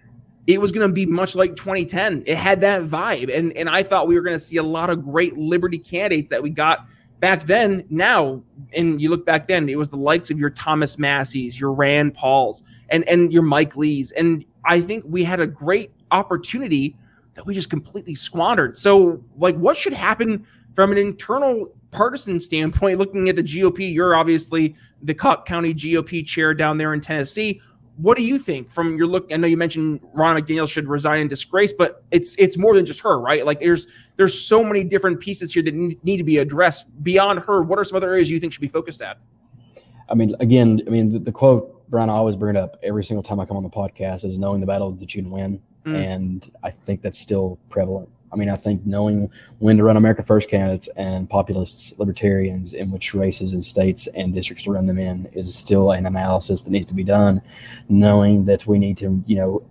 it 0.47 0.61
was 0.61 0.73
going 0.73 0.87
to 0.87 0.93
be 0.93 1.07
much 1.07 1.35
like 1.35 1.57
2010. 1.57 2.25
It 2.27 2.37
had 2.37 2.61
that 2.61 2.83
vibe. 2.83 3.35
And, 3.35 3.53
and 3.57 3.69
I 3.69 3.83
thought 3.83 4.07
we 4.07 4.15
were 4.15 4.21
going 4.21 4.37
to 4.37 4.41
see 4.41 4.59
a 4.59 4.63
lot 4.63 4.91
of 4.91 5.03
great 5.03 5.37
Liberty 5.39 5.79
candidates 5.79 6.31
that 6.31 6.43
we 6.43 6.51
got 6.51 6.87
back 7.25 7.45
then. 7.45 7.87
Now, 7.89 8.43
and 8.77 9.01
you 9.01 9.09
look 9.09 9.25
back 9.25 9.47
then, 9.47 9.67
it 9.71 9.79
was 9.79 9.89
the 9.89 9.97
likes 9.97 10.31
of 10.31 10.39
your 10.39 10.51
Thomas 10.51 10.99
Massie's, 10.99 11.59
your 11.59 11.73
Rand 11.73 12.13
Pauls, 12.13 12.63
and, 12.91 13.03
and 13.09 13.33
your 13.33 13.43
Mike 13.43 13.79
Lee's. 13.79 14.11
And 14.11 14.45
I 14.63 14.83
think 14.83 15.07
we 15.09 15.25
had 15.25 15.41
a 15.41 15.47
great 15.47 15.91
opportunity 16.11 16.99
that 17.33 17.47
we 17.47 17.55
just 17.55 17.71
completely 17.71 18.15
squandered. 18.15 18.77
So, 18.77 19.25
like, 19.39 19.57
what 19.57 19.75
should 19.75 19.95
happen 19.95 20.45
from 20.75 20.93
an 20.93 20.99
internal 20.99 21.73
partisan 21.93 22.41
standpoint, 22.41 22.99
looking 22.99 23.31
at 23.31 23.37
the 23.37 23.43
GOP? 23.43 23.91
You're 23.91 24.15
obviously 24.15 24.75
the 25.01 25.15
Cocke 25.15 25.47
County 25.47 25.73
GOP 25.73 26.27
chair 26.27 26.53
down 26.53 26.77
there 26.77 26.93
in 26.93 27.01
Tennessee 27.01 27.59
what 27.97 28.17
do 28.17 28.25
you 28.25 28.39
think 28.39 28.71
from 28.71 28.97
your 28.97 29.07
look? 29.07 29.33
I 29.33 29.37
know 29.37 29.47
you 29.47 29.57
mentioned 29.57 30.03
Ron 30.15 30.37
McDaniel 30.37 30.71
should 30.71 30.89
resign 30.89 31.21
in 31.21 31.29
disgrace, 31.29 31.73
but 31.73 32.03
it's 32.11 32.37
it's 32.39 32.59
more 32.59 32.75
than 32.75 32.85
just 32.85 33.03
her, 33.03 33.21
right? 33.21 33.47
Like 33.47 33.61
there's 33.61 33.87
there's 34.17 34.39
so 34.39 34.65
many 34.65 34.83
different 34.85 35.21
pieces 35.21 35.55
here 35.55 35.63
that 35.63 35.75
need 35.75 36.17
to 36.17 36.25
be 36.25 36.39
addressed 36.39 37.03
beyond 37.05 37.41
her. 37.41 37.63
What 37.63 37.79
are 37.79 37.85
some 37.85 37.97
other 37.97 38.09
areas 38.09 38.31
you 38.31 38.41
think 38.41 38.53
should 38.53 38.61
be 38.61 38.69
focused 38.69 39.01
at? 39.01 39.19
I 40.09 40.15
mean, 40.15 40.35
again, 40.41 40.81
I 40.87 40.91
mean 40.91 41.11
the, 41.11 41.19
the 41.19 41.33
quote 41.33 41.89
Brian 41.89 42.11
I 42.11 42.15
always 42.15 42.37
bring 42.37 42.57
it 42.57 42.59
up 42.59 42.77
every 42.83 43.05
single 43.05 43.23
time 43.23 43.39
I 43.39 43.47
come 43.47 43.57
on 43.57 43.63
the 43.63 43.71
podcast 43.71 44.25
is 44.25 44.39
knowing 44.39 44.61
the 44.61 44.67
battles 44.67 44.99
that 45.01 45.15
you 45.15 45.23
can 45.23 45.31
win, 45.31 45.63
mm. 45.87 45.95
and 45.95 46.51
I 46.63 46.71
think 46.71 47.03
that's 47.03 47.19
still 47.19 47.59
prevalent 47.69 48.09
I 48.35 48.37
mean, 48.37 48.51
I 48.51 48.57
think 48.57 48.85
knowing 48.85 49.31
when 49.61 49.77
to 49.77 49.85
run 49.85 49.97
America 49.97 50.25
First 50.25 50.51
candidates 50.51 50.89
and 50.97 51.31
populists, 51.31 51.97
libertarians, 52.01 52.73
in 52.73 52.91
which 52.91 53.15
races 53.15 53.53
and 53.53 53.63
states 53.63 54.09
and 54.09 54.35
districts 54.35 54.65
to 54.65 54.73
run 54.73 54.87
them 54.87 54.99
in 54.99 55.27
is 55.33 55.55
still 55.55 55.93
an 55.93 56.05
analysis 56.05 56.63
that 56.63 56.71
needs 56.73 56.87
to 56.87 56.95
be 56.95 57.05
done. 57.05 57.41
Knowing 57.89 58.45
that 58.47 58.67
we 58.67 58.81
need 58.81 58.99
to, 58.99 59.23
you 59.27 59.37
know, 59.37 59.63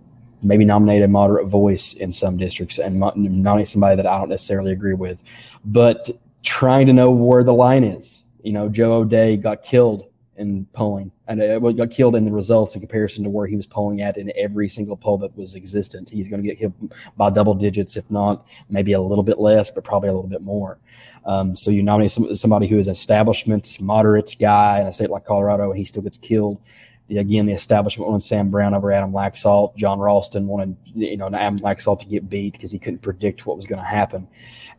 maybe 0.42 0.64
nominate 0.64 1.02
a 1.02 1.08
moderate 1.08 1.46
voice 1.46 1.92
in 1.92 2.10
some 2.10 2.38
districts 2.38 2.78
and 2.78 2.98
nominate 2.98 3.68
somebody 3.68 3.96
that 3.96 4.06
I 4.06 4.18
don't 4.18 4.30
necessarily 4.30 4.72
agree 4.72 4.94
with. 4.94 5.22
But 5.66 6.10
trying 6.42 6.86
to 6.86 6.92
know 6.92 7.10
where 7.10 7.44
the 7.44 7.54
line 7.54 7.84
is. 7.84 8.24
You 8.42 8.52
know, 8.52 8.68
Joe 8.68 8.94
O'Dea 8.94 9.36
got 9.36 9.62
killed 9.62 10.06
in 10.36 10.66
polling 10.72 11.12
and 11.28 11.40
uh, 11.40 11.58
got 11.58 11.90
killed 11.90 12.16
in 12.16 12.24
the 12.24 12.32
results 12.32 12.74
in 12.74 12.80
comparison 12.80 13.24
to 13.24 13.30
where 13.30 13.46
he 13.46 13.56
was 13.56 13.66
polling 13.66 14.00
at 14.00 14.16
in 14.16 14.32
every 14.36 14.68
single 14.68 14.96
poll 14.96 15.16
that 15.18 15.36
was 15.36 15.54
existent. 15.54 16.10
He's 16.10 16.28
going 16.28 16.42
to 16.42 16.48
get 16.48 16.58
hit 16.58 16.72
by 17.16 17.30
double 17.30 17.54
digits, 17.54 17.96
if 17.96 18.10
not 18.10 18.46
maybe 18.68 18.92
a 18.92 19.00
little 19.00 19.24
bit 19.24 19.38
less, 19.38 19.70
but 19.70 19.84
probably 19.84 20.08
a 20.08 20.12
little 20.12 20.28
bit 20.28 20.42
more. 20.42 20.78
Um, 21.24 21.54
so 21.54 21.70
you 21.70 21.82
nominate 21.82 22.10
some, 22.10 22.34
somebody 22.34 22.66
who 22.66 22.78
is 22.78 22.88
an 22.88 22.92
establishment, 22.92 23.78
moderate 23.80 24.36
guy 24.38 24.80
in 24.80 24.86
a 24.86 24.92
state 24.92 25.10
like 25.10 25.24
Colorado, 25.24 25.70
and 25.70 25.78
he 25.78 25.84
still 25.84 26.02
gets 26.02 26.16
killed. 26.16 26.60
Again, 27.10 27.46
the 27.46 27.52
establishment 27.52 28.08
wanted 28.08 28.22
Sam 28.22 28.50
Brown 28.50 28.74
over 28.74 28.90
Adam 28.90 29.12
Laxalt. 29.12 29.76
Jon 29.76 29.98
Ralston 29.98 30.46
wanted, 30.46 30.74
you 30.94 31.18
know, 31.18 31.26
Adam 31.26 31.58
Laxalt 31.58 32.00
to 32.00 32.06
get 32.06 32.30
beat 32.30 32.54
because 32.54 32.72
he 32.72 32.78
couldn't 32.78 33.02
predict 33.02 33.46
what 33.46 33.56
was 33.56 33.66
going 33.66 33.80
to 33.80 33.86
happen. 33.86 34.26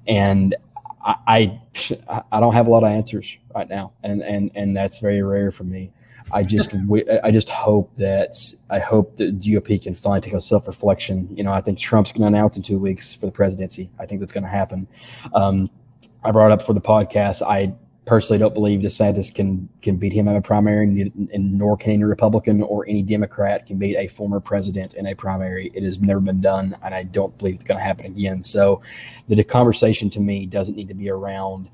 And 0.08 0.56
I, 1.06 1.16
I, 1.28 2.24
I 2.32 2.40
don't 2.40 2.54
have 2.54 2.68
a 2.68 2.72
lot 2.72 2.84
of 2.84 2.90
answers 2.90 3.38
right 3.54 3.70
now, 3.70 3.94
and 4.04 4.22
and 4.24 4.52
and 4.56 4.76
that's 4.76 5.00
very 5.00 5.22
rare 5.22 5.52
for 5.52 5.64
me. 5.64 5.92
I 6.32 6.42
just 6.42 6.76
I 7.24 7.32
just 7.32 7.50
hope 7.50 7.96
that 7.98 8.36
I 8.70 8.80
hope 8.80 9.18
that 9.18 9.38
GOP 9.38 9.82
can 9.82 9.94
finally 9.94 10.22
take 10.22 10.34
a 10.34 10.42
self 10.42 10.68
reflection. 10.68 11.30
You 11.36 11.44
know, 11.44 11.52
I 11.52 11.62
think 11.62 11.78
Trump's 11.78 12.12
going 12.12 12.22
to 12.22 12.28
announce 12.28 12.58
in 12.58 12.64
two 12.64 12.80
weeks 12.80 13.14
for 13.14 13.28
the 13.28 13.32
presidency. 13.32 13.90
I 14.00 14.06
think 14.08 14.20
that's 14.20 14.32
going 14.32 14.44
to 14.46 14.50
happen. 14.50 14.88
Um, 15.34 15.70
I 16.24 16.32
brought 16.32 16.52
up 16.52 16.64
for 16.64 16.74
the 16.74 16.82
podcast. 16.82 17.44
I 17.44 17.76
personally 18.06 18.40
don't 18.40 18.54
believe 18.54 18.82
DeSantis 18.82 19.34
can 19.34 19.68
can 19.82 19.98
beat 19.98 20.14
him 20.14 20.28
in 20.28 20.36
a 20.36 20.42
primary, 20.42 20.84
and, 20.84 21.30
and, 21.34 21.58
nor 21.58 21.76
can 21.76 21.92
any 21.92 22.04
Republican 22.04 22.62
or 22.64 22.88
any 22.88 23.02
Democrat 23.02 23.66
can 23.66 23.78
beat 23.78 23.98
a 23.98 24.08
former 24.08 24.40
president 24.40 24.94
in 24.94 25.08
a 25.08 25.16
primary. 25.16 25.72
It 25.74 25.84
has 25.84 26.00
never 26.00 26.20
been 26.20 26.42
done, 26.42 26.78
and 26.84 26.94
I 26.94 27.04
don't 27.04 27.38
believe 27.38 27.56
it's 27.56 27.64
going 27.64 27.80
to 27.80 27.84
happen 27.84 28.06
again. 28.06 28.44
So, 28.44 28.82
the, 29.28 29.36
the 29.36 29.44
conversation 29.44 30.10
to 30.12 30.20
me 30.20 30.46
doesn't 30.46 30.76
need 30.76 30.88
to 30.88 30.94
be 30.94 31.10
around 31.10 31.70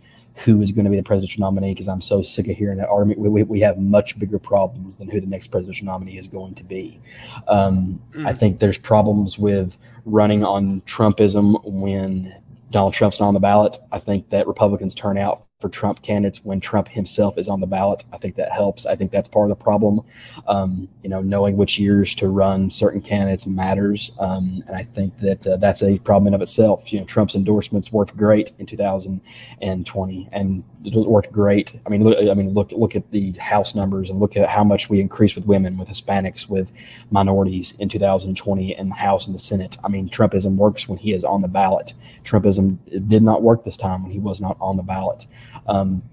who 0.46 0.62
is 0.62 0.72
going 0.72 0.86
to 0.86 0.92
be 0.92 0.98
the 0.98 1.04
presidential 1.04 1.42
nominee 1.42 1.74
because 1.74 1.90
I'm 1.90 2.02
so 2.02 2.22
sick 2.22 2.48
of 2.48 2.56
hearing 2.56 2.78
that 2.78 2.88
argument. 2.88 3.20
We, 3.20 3.44
we, 3.44 3.60
have 3.60 3.78
much 3.78 4.18
bigger 4.18 4.40
problems 4.40 4.96
than 4.96 5.10
who 5.10 5.20
the 5.20 5.28
next 5.28 5.48
presidential 5.48 5.86
nominee 5.86 6.18
is 6.18 6.28
going 6.28 6.56
to 6.56 6.64
be. 6.64 7.02
Um, 7.50 8.02
mm. 8.14 8.26
I 8.26 8.32
think 8.32 8.60
there's 8.60 8.78
problems 8.78 9.38
with 9.38 9.78
running 10.06 10.44
on 10.44 10.82
Trumpism 10.82 11.62
when 11.66 12.34
Donald 12.72 12.94
Trump's 12.94 13.20
not 13.20 13.28
on 13.28 13.34
the 13.34 13.42
ballot. 13.42 13.78
I 13.92 14.00
think 14.00 14.30
that 14.30 14.48
Republicans 14.48 14.96
turn 14.96 15.18
out 15.18 15.44
for 15.62 15.70
Trump 15.70 16.02
candidates 16.02 16.44
when 16.44 16.60
Trump 16.60 16.90
himself 16.90 17.38
is 17.38 17.48
on 17.48 17.62
the 17.62 17.68
ballot. 17.68 18.04
I 18.12 18.18
think 18.18 18.36
that 18.36 18.52
helps. 18.52 18.86
I 18.86 18.96
think 18.96 19.12
that's 19.12 19.30
part 19.30 19.50
of 19.50 19.58
the 19.58 19.64
problem. 19.64 20.02
Um, 20.48 20.90
you 21.04 21.10
know, 21.10 21.22
knowing 21.22 21.56
which 21.56 21.80
years 21.80 22.16
to 22.16 22.28
run 22.28 22.70
certain 22.70 23.02
candidates 23.02 23.48
matters, 23.48 24.16
um, 24.20 24.64
and 24.68 24.76
I 24.76 24.84
think 24.84 25.18
that 25.20 25.48
uh, 25.48 25.58
that's 25.58 25.84
a 25.84 26.00
problem 26.00 26.28
in 26.28 26.34
of 26.34 26.42
itself. 26.42 26.92
You 26.92 27.00
know, 27.00 27.06
Trump's 27.06 27.36
endorsements 27.36 27.94
worked 27.94 28.18
great 28.18 28.52
in 28.60 28.66
2020, 28.66 30.30
and 30.32 30.64
it 30.84 31.08
worked 31.08 31.32
great. 31.32 31.80
I 31.86 31.90
mean, 31.90 32.04
look, 32.04 32.18
I 32.18 32.34
mean, 32.34 32.50
look 32.54 32.72
look 32.72 32.96
at 32.96 33.12
the 33.12 33.32
House 33.34 33.76
numbers 33.76 34.10
and 34.10 34.20
look 34.20 34.36
at 34.36 34.50
how 34.50 34.64
much 34.64 34.90
we 34.90 35.00
increased 35.00 35.36
with 35.36 35.46
women, 35.46 35.78
with 35.78 35.90
Hispanics, 35.90 36.50
with 36.50 36.72
minorities 37.12 37.80
in 37.80 37.90
2020 37.90 38.78
in 38.78 38.90
the 38.90 38.96
House 38.96 39.28
and 39.28 39.36
the 39.36 39.40
Senate. 39.40 39.78
I 39.84 39.90
mean, 39.90 40.10
Trumpism 40.10 40.56
works 40.56 40.90
when 40.90 40.98
he 40.98 41.14
is 41.14 41.24
on 41.24 41.42
the 41.42 41.48
ballot. 41.48 41.94
Trumpism 42.24 42.80
did 43.08 43.22
not 43.22 43.44
work 43.44 43.64
this 43.64 43.78
time 43.78 44.04
when 44.04 44.12
he 44.12 44.20
was 44.20 44.42
not 44.42 44.58
on 44.60 44.78
the 44.78 44.84
ballot. 44.84 45.26
Um, 45.68 46.04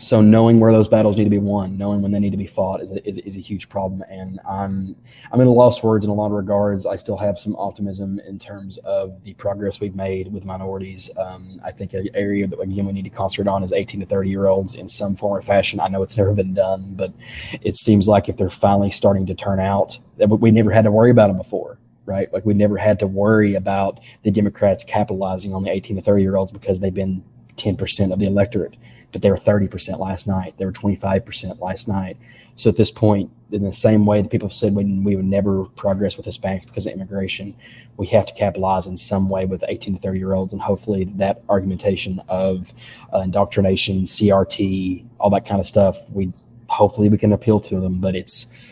so 0.00 0.22
knowing 0.22 0.60
where 0.60 0.72
those 0.72 0.88
battles 0.88 1.18
need 1.18 1.24
to 1.24 1.30
be 1.30 1.38
won, 1.38 1.76
knowing 1.76 2.00
when 2.00 2.10
they 2.10 2.18
need 2.18 2.30
to 2.30 2.38
be 2.38 2.46
fought 2.46 2.80
is 2.80 2.92
a, 2.92 3.06
is, 3.06 3.18
is 3.18 3.36
a 3.36 3.40
huge 3.40 3.68
problem. 3.68 4.02
And 4.08 4.40
I'm 4.48 4.96
I'm 5.30 5.40
in 5.40 5.46
a 5.46 5.52
lost 5.52 5.84
words 5.84 6.04
in 6.04 6.10
a 6.10 6.14
lot 6.14 6.26
of 6.26 6.32
regards. 6.32 6.86
I 6.86 6.96
still 6.96 7.18
have 7.18 7.38
some 7.38 7.54
optimism 7.56 8.18
in 8.20 8.38
terms 8.38 8.78
of 8.78 9.22
the 9.24 9.34
progress 9.34 9.80
we've 9.80 9.94
made 9.94 10.32
with 10.32 10.44
minorities. 10.44 11.14
Um, 11.18 11.60
I 11.62 11.70
think 11.70 11.92
an 11.92 12.08
area 12.14 12.46
that 12.46 12.58
again 12.58 12.86
we 12.86 12.92
need 12.92 13.04
to 13.04 13.10
concentrate 13.10 13.50
on 13.50 13.62
is 13.62 13.72
18 13.72 14.00
to 14.00 14.06
30 14.06 14.30
year 14.30 14.46
olds 14.46 14.74
in 14.74 14.88
some 14.88 15.14
form 15.14 15.36
or 15.36 15.42
fashion. 15.42 15.80
I 15.80 15.88
know 15.88 16.02
it's 16.02 16.16
never 16.16 16.34
been 16.34 16.54
done, 16.54 16.94
but 16.94 17.12
it 17.60 17.76
seems 17.76 18.08
like 18.08 18.28
if 18.28 18.36
they're 18.38 18.48
finally 18.48 18.90
starting 18.90 19.26
to 19.26 19.34
turn 19.34 19.60
out, 19.60 19.98
we 20.16 20.50
never 20.50 20.70
had 20.70 20.84
to 20.84 20.90
worry 20.90 21.10
about 21.10 21.28
them 21.28 21.36
before 21.36 21.78
right? 22.06 22.32
Like 22.32 22.44
we 22.44 22.54
never 22.54 22.76
had 22.76 22.98
to 23.00 23.06
worry 23.06 23.54
about 23.54 24.00
the 24.24 24.32
Democrats 24.32 24.82
capitalizing 24.82 25.54
on 25.54 25.62
the 25.62 25.70
18 25.70 25.94
to 25.94 26.02
30 26.02 26.22
year 26.22 26.34
olds 26.34 26.50
because 26.50 26.80
they've 26.80 26.92
been 26.92 27.22
10% 27.60 28.12
of 28.12 28.18
the 28.18 28.26
electorate, 28.26 28.76
but 29.12 29.22
they 29.22 29.30
were 29.30 29.36
30% 29.36 29.98
last 29.98 30.26
night. 30.26 30.54
They 30.56 30.64
were 30.64 30.72
25% 30.72 31.60
last 31.60 31.88
night. 31.88 32.16
So 32.54 32.70
at 32.70 32.76
this 32.76 32.90
point, 32.90 33.30
in 33.52 33.64
the 33.64 33.72
same 33.72 34.06
way 34.06 34.22
that 34.22 34.30
people 34.30 34.48
have 34.48 34.52
said 34.52 34.74
we, 34.74 34.84
we 34.84 35.16
would 35.16 35.24
never 35.24 35.64
progress 35.64 36.16
with 36.16 36.26
Hispanics 36.26 36.66
because 36.66 36.86
of 36.86 36.92
immigration, 36.92 37.54
we 37.96 38.06
have 38.08 38.26
to 38.26 38.34
capitalize 38.34 38.86
in 38.86 38.96
some 38.96 39.28
way 39.28 39.44
with 39.44 39.64
18 39.66 39.94
to 39.94 40.00
30 40.00 40.18
year 40.18 40.34
olds. 40.34 40.52
And 40.52 40.62
hopefully 40.62 41.04
that 41.04 41.42
argumentation 41.48 42.20
of 42.28 42.72
uh, 43.12 43.18
indoctrination, 43.18 44.04
CRT, 44.04 45.04
all 45.18 45.30
that 45.30 45.46
kind 45.46 45.60
of 45.60 45.66
stuff, 45.66 45.96
we 46.12 46.32
hopefully 46.68 47.08
we 47.08 47.18
can 47.18 47.32
appeal 47.32 47.58
to 47.60 47.80
them. 47.80 48.00
But 48.00 48.14
it's, 48.14 48.69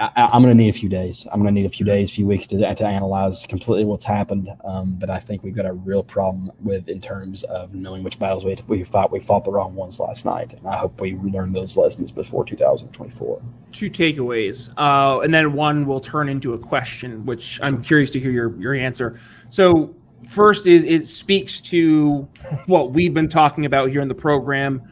I, 0.00 0.30
am 0.34 0.42
going 0.42 0.56
to 0.56 0.62
need 0.62 0.70
a 0.70 0.78
few 0.78 0.88
days. 0.88 1.26
I'm 1.32 1.40
going 1.40 1.54
to 1.54 1.60
need 1.60 1.66
a 1.66 1.72
few 1.72 1.84
days, 1.84 2.10
a 2.10 2.14
few 2.14 2.26
weeks 2.26 2.46
to, 2.48 2.74
to 2.74 2.86
analyze 2.86 3.46
completely 3.46 3.84
what's 3.84 4.04
happened. 4.04 4.48
Um, 4.64 4.96
but 4.98 5.10
I 5.10 5.18
think 5.18 5.42
we've 5.42 5.54
got 5.54 5.66
a 5.66 5.72
real 5.72 6.02
problem 6.02 6.50
with 6.60 6.88
in 6.88 7.00
terms 7.00 7.44
of 7.44 7.74
knowing 7.74 8.02
which 8.02 8.18
battles 8.18 8.44
we, 8.44 8.56
we 8.66 8.84
fought. 8.84 9.10
We 9.10 9.20
fought 9.20 9.44
the 9.44 9.52
wrong 9.52 9.74
ones 9.74 10.00
last 10.00 10.24
night, 10.24 10.54
and 10.54 10.66
I 10.66 10.76
hope 10.76 11.00
we 11.00 11.14
learn 11.16 11.52
those 11.52 11.76
lessons 11.76 12.10
before 12.10 12.44
2024. 12.44 13.42
Two 13.72 13.90
takeaways, 13.90 14.72
uh, 14.76 15.20
and 15.20 15.32
then 15.32 15.52
one 15.52 15.86
will 15.86 16.00
turn 16.00 16.28
into 16.28 16.54
a 16.54 16.58
question, 16.58 17.26
which 17.26 17.60
I'm 17.62 17.82
curious 17.82 18.10
to 18.12 18.20
hear 18.20 18.30
your 18.30 18.56
your 18.58 18.74
answer. 18.74 19.18
So 19.50 19.94
first 20.26 20.66
is 20.66 20.84
it 20.84 21.06
speaks 21.06 21.60
to 21.60 22.28
what 22.66 22.92
we've 22.92 23.12
been 23.12 23.28
talking 23.28 23.66
about 23.66 23.90
here 23.90 24.00
in 24.00 24.08
the 24.08 24.14
program 24.14 24.82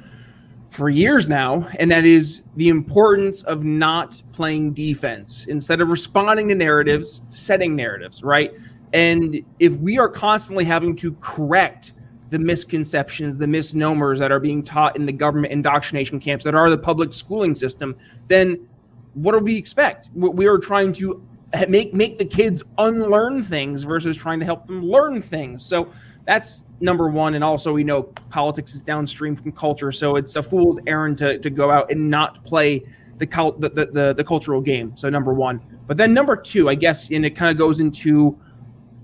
for 0.70 0.88
years 0.88 1.28
now, 1.28 1.68
and 1.78 1.90
that 1.90 2.04
is 2.04 2.44
the 2.56 2.68
importance 2.68 3.42
of 3.42 3.64
not 3.64 4.22
playing 4.32 4.72
defense. 4.72 5.46
Instead 5.46 5.80
of 5.80 5.88
responding 5.88 6.48
to 6.48 6.54
narratives, 6.54 7.24
setting 7.28 7.74
narratives, 7.74 8.22
right? 8.22 8.56
And 8.92 9.40
if 9.58 9.76
we 9.76 9.98
are 9.98 10.08
constantly 10.08 10.64
having 10.64 10.94
to 10.96 11.12
correct 11.20 11.94
the 12.28 12.38
misconceptions, 12.38 13.36
the 13.36 13.48
misnomers 13.48 14.20
that 14.20 14.30
are 14.30 14.38
being 14.38 14.62
taught 14.62 14.96
in 14.96 15.06
the 15.06 15.12
government 15.12 15.52
indoctrination 15.52 16.20
camps 16.20 16.44
that 16.44 16.54
are 16.54 16.70
the 16.70 16.78
public 16.78 17.12
schooling 17.12 17.56
system, 17.56 17.96
then 18.28 18.68
what 19.14 19.32
do 19.32 19.40
we 19.40 19.56
expect? 19.56 20.10
We 20.14 20.46
are 20.46 20.58
trying 20.58 20.92
to 20.92 21.26
make 21.68 21.92
make 21.92 22.16
the 22.18 22.24
kids 22.24 22.62
unlearn 22.78 23.42
things 23.42 23.82
versus 23.82 24.16
trying 24.16 24.38
to 24.38 24.44
help 24.44 24.66
them 24.66 24.82
learn 24.82 25.20
things. 25.20 25.64
So 25.64 25.92
that's 26.26 26.68
number 26.80 27.08
one. 27.08 27.34
And 27.34 27.42
also, 27.42 27.72
we 27.72 27.84
know 27.84 28.04
politics 28.30 28.74
is 28.74 28.80
downstream 28.80 29.36
from 29.36 29.52
culture, 29.52 29.92
so 29.92 30.16
it's 30.16 30.36
a 30.36 30.42
fool's 30.42 30.78
errand 30.86 31.18
to, 31.18 31.38
to 31.38 31.50
go 31.50 31.70
out 31.70 31.90
and 31.90 32.10
not 32.10 32.44
play 32.44 32.84
the, 33.18 33.26
cult, 33.26 33.60
the, 33.60 33.68
the, 33.68 34.14
the 34.14 34.24
cultural 34.24 34.60
game. 34.60 34.96
So 34.96 35.08
number 35.10 35.34
one, 35.34 35.60
but 35.86 35.96
then 35.96 36.14
number 36.14 36.36
two, 36.36 36.68
I 36.68 36.74
guess, 36.74 37.10
and 37.10 37.24
it 37.24 37.30
kind 37.30 37.50
of 37.50 37.58
goes 37.58 37.80
into 37.80 38.38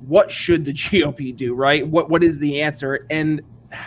what 0.07 0.31
should 0.31 0.65
the 0.65 0.73
GOP 0.73 1.35
do, 1.35 1.55
right? 1.55 1.87
What 1.87 2.11
what 2.11 2.23
is 2.23 2.39
the 2.39 2.63
answer? 2.63 3.07
And 3.11 3.43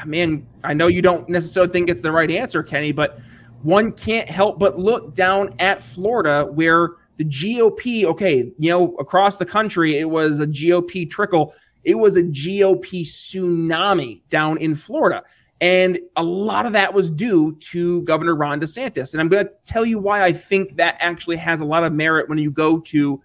man, 0.05 0.45
I 0.63 0.73
know 0.73 0.87
you 0.87 1.01
don't 1.01 1.27
necessarily 1.29 1.71
think 1.71 1.89
it's 1.89 2.01
the 2.01 2.11
right 2.11 2.29
answer, 2.29 2.63
Kenny, 2.63 2.91
but 2.91 3.19
one 3.61 3.91
can't 3.91 4.29
help 4.29 4.59
but 4.59 4.77
look 4.77 5.13
down 5.13 5.49
at 5.59 5.81
Florida 5.81 6.45
where 6.45 6.91
the 7.17 7.25
GOP, 7.25 8.05
okay, 8.05 8.51
you 8.57 8.69
know, 8.69 8.95
across 8.95 9.37
the 9.37 9.45
country, 9.45 9.97
it 9.97 10.09
was 10.09 10.39
a 10.39 10.47
GOP 10.47 11.09
trickle. 11.09 11.53
It 11.89 11.95
was 11.95 12.15
a 12.15 12.21
GOP 12.21 13.01
tsunami 13.01 14.21
down 14.29 14.59
in 14.59 14.75
Florida. 14.75 15.23
And 15.59 15.99
a 16.15 16.23
lot 16.23 16.67
of 16.67 16.73
that 16.73 16.93
was 16.93 17.09
due 17.09 17.57
to 17.71 18.03
Governor 18.03 18.35
Ron 18.35 18.61
DeSantis. 18.61 19.13
And 19.13 19.19
I'm 19.19 19.27
going 19.27 19.45
to 19.45 19.51
tell 19.65 19.85
you 19.85 19.97
why 19.97 20.23
I 20.23 20.31
think 20.31 20.77
that 20.77 20.97
actually 20.99 21.37
has 21.37 21.61
a 21.61 21.65
lot 21.65 21.83
of 21.83 21.91
merit 21.91 22.29
when 22.29 22.37
you 22.37 22.51
go 22.51 22.79
to 22.79 23.19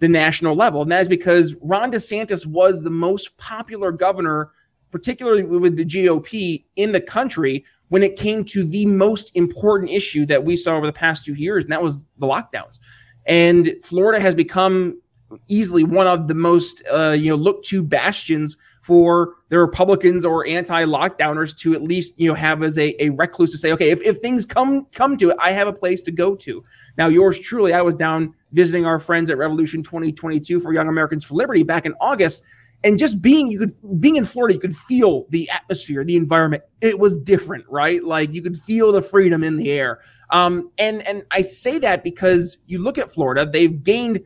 the 0.00 0.08
national 0.08 0.56
level. 0.56 0.82
And 0.82 0.90
that 0.90 1.00
is 1.00 1.08
because 1.08 1.54
Ron 1.62 1.92
DeSantis 1.92 2.44
was 2.44 2.82
the 2.82 2.90
most 2.90 3.38
popular 3.38 3.92
governor, 3.92 4.50
particularly 4.90 5.44
with 5.44 5.76
the 5.76 5.84
GOP 5.84 6.64
in 6.74 6.90
the 6.90 7.00
country, 7.00 7.64
when 7.88 8.02
it 8.02 8.16
came 8.16 8.42
to 8.46 8.64
the 8.64 8.84
most 8.86 9.30
important 9.36 9.92
issue 9.92 10.26
that 10.26 10.42
we 10.42 10.56
saw 10.56 10.76
over 10.76 10.86
the 10.86 10.92
past 10.92 11.24
two 11.24 11.34
years, 11.34 11.64
and 11.64 11.72
that 11.72 11.84
was 11.84 12.10
the 12.18 12.26
lockdowns. 12.26 12.80
And 13.26 13.76
Florida 13.82 14.18
has 14.20 14.34
become 14.34 15.00
easily 15.48 15.84
one 15.84 16.06
of 16.06 16.28
the 16.28 16.34
most 16.34 16.82
uh, 16.90 17.14
you 17.16 17.30
know 17.30 17.36
look 17.36 17.62
to 17.64 17.82
bastions 17.82 18.56
for 18.82 19.34
the 19.50 19.58
Republicans 19.58 20.24
or 20.24 20.46
anti-lockdowners 20.46 21.56
to 21.58 21.74
at 21.74 21.82
least 21.82 22.18
you 22.18 22.28
know 22.28 22.34
have 22.34 22.62
as 22.62 22.78
a, 22.78 22.94
a 23.02 23.10
recluse 23.10 23.52
to 23.52 23.58
say, 23.58 23.72
okay, 23.72 23.90
if, 23.90 24.02
if 24.02 24.18
things 24.18 24.46
come 24.46 24.86
come 24.94 25.16
to 25.16 25.30
it, 25.30 25.36
I 25.40 25.50
have 25.50 25.68
a 25.68 25.72
place 25.72 26.02
to 26.02 26.10
go 26.10 26.34
to. 26.36 26.64
Now, 26.96 27.08
yours 27.08 27.38
truly, 27.40 27.72
I 27.72 27.82
was 27.82 27.94
down 27.94 28.34
visiting 28.52 28.86
our 28.86 28.98
friends 28.98 29.30
at 29.30 29.38
Revolution 29.38 29.82
2022 29.82 30.60
for 30.60 30.72
Young 30.72 30.88
Americans 30.88 31.24
for 31.24 31.34
Liberty 31.34 31.62
back 31.62 31.84
in 31.84 31.94
August. 32.00 32.44
And 32.84 32.96
just 32.96 33.20
being 33.20 33.48
you 33.48 33.58
could 33.58 34.00
being 34.00 34.14
in 34.14 34.24
Florida, 34.24 34.54
you 34.54 34.60
could 34.60 34.74
feel 34.74 35.26
the 35.30 35.50
atmosphere, 35.52 36.04
the 36.04 36.16
environment. 36.16 36.62
It 36.80 37.00
was 37.00 37.18
different, 37.18 37.64
right? 37.68 38.02
Like 38.04 38.32
you 38.32 38.40
could 38.40 38.56
feel 38.56 38.92
the 38.92 39.02
freedom 39.02 39.42
in 39.42 39.56
the 39.56 39.72
air. 39.72 39.98
Um, 40.30 40.70
and 40.78 41.06
and 41.08 41.24
I 41.32 41.42
say 41.42 41.78
that 41.80 42.04
because 42.04 42.58
you 42.66 42.80
look 42.80 42.96
at 42.96 43.10
Florida, 43.10 43.44
they've 43.44 43.82
gained 43.82 44.20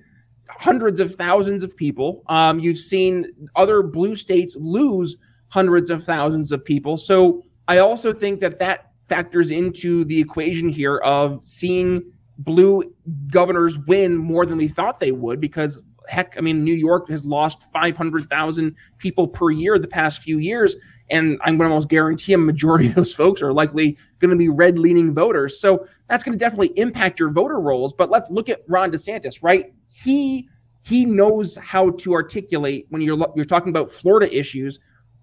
hundreds 0.59 1.01
of 1.01 1.15
thousands 1.15 1.63
of 1.63 1.77
people. 1.77 2.23
Um, 2.29 2.61
you've 2.61 2.77
seen 2.77 3.27
other 3.57 3.83
blue 3.83 4.15
states 4.17 4.57
lose 4.59 5.17
hundreds 5.49 5.91
of 5.91 6.03
thousands 6.03 6.53
of 6.53 6.65
people. 6.65 6.97
So 6.97 7.43
I 7.69 7.79
also 7.79 8.13
think 8.13 8.41
that 8.41 8.59
that 8.59 8.93
factors 9.05 9.51
into 9.51 10.05
the 10.05 10.21
equation 10.21 10.69
here 10.69 10.99
of 10.99 11.45
seeing 11.45 12.03
blue 12.39 12.83
governors 13.29 13.79
win 13.87 14.17
more 14.17 14.47
than 14.47 14.59
we 14.59 14.69
thought 14.69 15.01
they 15.01 15.13
would 15.13 15.41
because 15.41 15.85
heck, 16.09 16.37
I 16.37 16.41
mean, 16.41 16.65
New 16.65 16.75
York 16.75 17.09
has 17.09 17.25
lost 17.25 17.73
500,000 17.73 18.77
people 18.99 19.29
per 19.29 19.51
year 19.51 19.79
the 19.79 19.89
past 19.89 20.23
few 20.23 20.39
years. 20.39 20.77
And 21.11 21.39
I'm 21.43 21.57
going 21.57 21.69
to 21.69 21.73
almost 21.73 21.89
guarantee 21.89 22.33
a 22.33 22.39
majority 22.39 22.89
of 22.89 22.95
those 22.95 23.15
folks 23.15 23.43
are 23.43 23.53
likely 23.53 23.97
going 24.19 24.31
to 24.31 24.37
be 24.37 24.49
red 24.49 24.79
leaning 24.79 25.15
voters. 25.15 25.61
So 25.61 25.87
that's 26.09 26.25
going 26.25 26.37
to 26.37 26.43
definitely 26.43 26.73
impact 26.77 27.21
your 27.21 27.31
voter 27.31 27.61
rolls. 27.61 27.93
But 27.93 28.11
let's 28.11 28.31
look 28.31 28.49
at 28.49 28.63
Ron 28.69 28.91
DeSantis, 28.91 29.43
right? 29.43 29.73
He 29.93 30.49
he 30.85 31.05
knows 31.05 31.57
how 31.57 31.91
to 31.91 32.13
articulate 32.13 32.87
when 32.89 33.03
you're 33.03 33.19
you're 33.35 33.45
talking 33.45 33.71
about 33.71 33.91
Florida 33.91 34.35
issues 34.37 34.79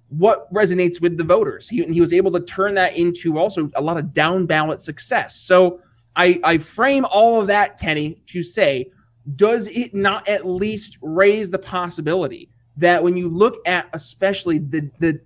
what 0.09 0.51
resonates 0.51 0.99
with 0.99 1.17
the 1.17 1.23
voters. 1.23 1.69
He, 1.69 1.83
he 1.85 2.01
was 2.01 2.13
able 2.13 2.31
to 2.31 2.39
turn 2.39 2.73
that 2.75 2.97
into 2.97 3.37
also 3.37 3.69
a 3.75 3.81
lot 3.81 3.97
of 3.97 4.11
down 4.11 4.47
ballot 4.47 4.79
success. 4.79 5.35
So 5.35 5.81
I, 6.15 6.39
I 6.43 6.57
frame 6.57 7.05
all 7.11 7.39
of 7.39 7.47
that, 7.47 7.79
Kenny, 7.79 8.17
to 8.27 8.41
say, 8.41 8.91
does 9.35 9.67
it 9.67 9.93
not 9.93 10.27
at 10.27 10.47
least 10.47 10.97
raise 11.01 11.51
the 11.51 11.59
possibility 11.59 12.49
that 12.77 13.03
when 13.03 13.15
you 13.15 13.29
look 13.29 13.55
at 13.67 13.87
especially 13.93 14.57
the 14.57 14.89
the 14.99 15.21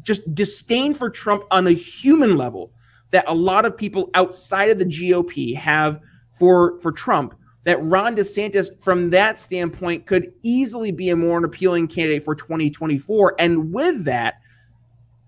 just 0.00 0.34
disdain 0.34 0.94
for 0.94 1.10
Trump 1.10 1.44
on 1.50 1.66
a 1.66 1.72
human 1.72 2.38
level 2.38 2.72
that 3.10 3.24
a 3.28 3.34
lot 3.34 3.66
of 3.66 3.76
people 3.76 4.08
outside 4.14 4.70
of 4.70 4.78
the 4.78 4.86
GOP 4.86 5.54
have 5.54 6.00
for 6.32 6.78
for 6.80 6.92
Trump, 6.92 7.34
that 7.64 7.82
Ron 7.82 8.16
DeSantis, 8.16 8.82
from 8.82 9.10
that 9.10 9.38
standpoint, 9.38 10.06
could 10.06 10.32
easily 10.42 10.92
be 10.92 11.10
a 11.10 11.16
more 11.16 11.42
appealing 11.44 11.88
candidate 11.88 12.24
for 12.24 12.34
2024. 12.34 13.36
And 13.38 13.72
with 13.72 14.04
that, 14.04 14.42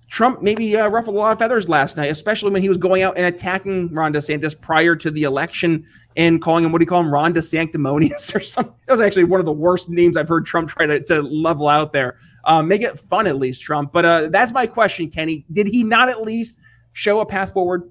Trump 0.09 0.43
maybe 0.43 0.77
uh, 0.77 0.89
ruffled 0.89 1.17
a 1.17 1.19
lot 1.19 1.33
of 1.33 1.39
feathers 1.39 1.69
last 1.69 1.97
night, 1.97 2.11
especially 2.11 2.51
when 2.51 2.63
he 2.63 2.69
was 2.69 2.77
going 2.77 3.03
out 3.03 3.17
and 3.17 3.27
attacking 3.27 3.93
Ron 3.93 4.13
DeSantis 4.13 4.61
prior 4.61 4.95
to 4.97 5.11
the 5.11 5.23
election 5.23 5.85
and 6.17 6.43
calling 6.43 6.65
him, 6.65 6.73
what 6.73 6.79
do 6.79 6.83
you 6.83 6.89
call 6.89 7.01
him, 7.01 7.13
Ron 7.13 7.33
DeSanctimonious 7.33 8.35
or 8.37 8.41
something. 8.41 8.75
That 8.87 8.93
was 8.93 9.01
actually 9.01 9.25
one 9.25 9.41
of 9.41 9.47
the 9.47 9.53
worst 9.53 9.89
names 9.89 10.17
I've 10.17 10.29
heard 10.29 10.45
Trump 10.45 10.69
try 10.69 10.87
to, 10.87 11.01
to 11.05 11.23
level 11.23 11.69
out 11.69 11.93
there. 11.93 12.17
Um, 12.45 12.69
make 12.69 12.83
it 12.83 12.99
fun, 12.99 13.27
at 13.27 13.37
least, 13.37 13.63
Trump. 13.63 13.93
But 13.93 14.05
uh, 14.05 14.29
that's 14.29 14.53
my 14.53 14.67
question, 14.67 15.09
Kenny. 15.09 15.45
Did 15.51 15.67
he 15.67 15.83
not 15.83 16.09
at 16.09 16.21
least– 16.21 16.61
show 16.95 17.21
a 17.21 17.27
path 17.27 17.53
forward? 17.53 17.91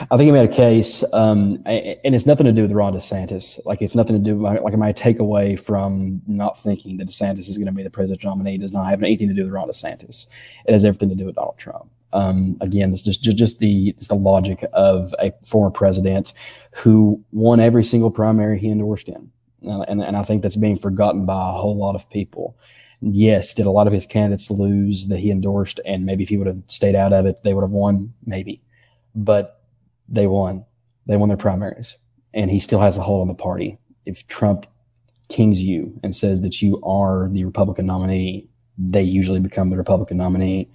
I 0.00 0.16
think 0.16 0.22
he 0.22 0.30
made 0.30 0.48
a 0.48 0.52
case, 0.52 1.04
um, 1.12 1.62
and 1.66 2.14
it's 2.14 2.24
nothing 2.24 2.46
to 2.46 2.52
do 2.52 2.62
with 2.62 2.72
Ron 2.72 2.94
DeSantis. 2.94 3.64
Like 3.66 3.82
it's 3.82 3.96
nothing 3.96 4.16
to 4.16 4.22
do 4.22 4.36
with 4.36 4.42
my, 4.42 4.58
like 4.58 4.74
my 4.76 4.92
takeaway 4.92 5.60
from 5.60 6.22
not 6.26 6.56
thinking 6.58 6.96
that 6.96 7.08
DeSantis 7.08 7.48
is 7.50 7.58
going 7.58 7.66
to 7.66 7.72
be 7.72 7.82
the 7.82 7.90
presidential 7.90 8.30
nominee 8.30 8.56
does 8.56 8.72
not 8.72 8.88
have 8.88 9.02
anything 9.02 9.28
to 9.28 9.34
do 9.34 9.42
with 9.42 9.52
Ron 9.52 9.68
DeSantis. 9.68 10.32
It 10.66 10.72
has 10.72 10.84
everything 10.84 11.10
to 11.10 11.14
do 11.14 11.26
with 11.26 11.34
Donald 11.34 11.58
Trump. 11.58 11.90
Um, 12.12 12.56
again, 12.60 12.92
it's 12.92 13.02
just, 13.02 13.24
just 13.24 13.36
just 13.36 13.58
the 13.58 13.88
it's 13.88 14.06
the 14.06 14.14
logic 14.14 14.64
of 14.72 15.14
a 15.18 15.32
former 15.44 15.70
president 15.70 16.32
who 16.76 17.22
won 17.32 17.58
every 17.58 17.82
single 17.82 18.12
primary 18.12 18.60
he 18.60 18.70
endorsed 18.70 19.08
in, 19.08 19.32
and, 19.62 20.00
and 20.00 20.16
I 20.16 20.22
think 20.22 20.42
that's 20.42 20.56
being 20.56 20.78
forgotten 20.78 21.26
by 21.26 21.48
a 21.50 21.52
whole 21.52 21.76
lot 21.76 21.96
of 21.96 22.08
people 22.08 22.56
yes, 23.12 23.54
did 23.54 23.66
a 23.66 23.70
lot 23.70 23.86
of 23.86 23.92
his 23.92 24.06
candidates 24.06 24.50
lose 24.50 25.08
that 25.08 25.18
he 25.18 25.30
endorsed? 25.30 25.80
And 25.84 26.04
maybe 26.04 26.22
if 26.22 26.28
he 26.28 26.36
would 26.36 26.46
have 26.46 26.62
stayed 26.68 26.94
out 26.94 27.12
of 27.12 27.26
it, 27.26 27.40
they 27.44 27.54
would 27.54 27.62
have 27.62 27.70
won, 27.70 28.14
maybe. 28.24 28.62
But 29.14 29.62
they 30.08 30.26
won. 30.26 30.64
They 31.06 31.16
won 31.16 31.28
their 31.28 31.38
primaries. 31.38 31.96
And 32.32 32.50
he 32.50 32.58
still 32.58 32.80
has 32.80 32.96
a 32.96 33.02
hold 33.02 33.22
on 33.22 33.28
the 33.28 33.34
party. 33.34 33.78
If 34.06 34.26
Trump 34.26 34.66
kings 35.28 35.62
you 35.62 35.98
and 36.02 36.14
says 36.14 36.42
that 36.42 36.62
you 36.62 36.80
are 36.82 37.28
the 37.30 37.44
Republican 37.44 37.86
nominee, 37.86 38.48
they 38.76 39.02
usually 39.02 39.40
become 39.40 39.70
the 39.70 39.76
Republican 39.76 40.16
nominee. 40.16 40.68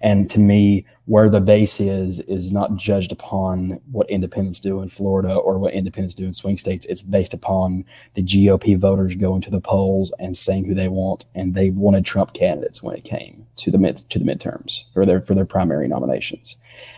And 0.00 0.28
to 0.30 0.40
me, 0.40 0.86
where 1.06 1.28
the 1.28 1.40
base 1.40 1.80
is, 1.80 2.20
is 2.20 2.50
not 2.50 2.76
judged 2.76 3.12
upon 3.12 3.80
what 3.92 4.08
independents 4.08 4.58
do 4.58 4.80
in 4.80 4.88
Florida 4.88 5.34
or 5.34 5.58
what 5.58 5.74
independents 5.74 6.14
do 6.14 6.24
in 6.24 6.32
swing 6.32 6.56
states. 6.56 6.86
It's 6.86 7.02
based 7.02 7.34
upon 7.34 7.84
the 8.14 8.22
GOP 8.22 8.78
voters 8.78 9.14
going 9.16 9.42
to 9.42 9.50
the 9.50 9.60
polls 9.60 10.14
and 10.18 10.36
saying 10.36 10.64
who 10.64 10.74
they 10.74 10.88
want. 10.88 11.26
And 11.34 11.54
they 11.54 11.70
wanted 11.70 12.06
Trump 12.06 12.32
candidates 12.32 12.82
when 12.82 12.96
it 12.96 13.04
came 13.04 13.46
to 13.56 13.70
the 13.70 13.78
mid 13.78 13.96
to 13.96 14.18
the 14.18 14.24
midterms 14.24 14.92
for 14.92 15.06
their 15.06 15.20
for 15.20 15.34
their 15.34 15.44
primary 15.44 15.88
nominations. 15.88 16.56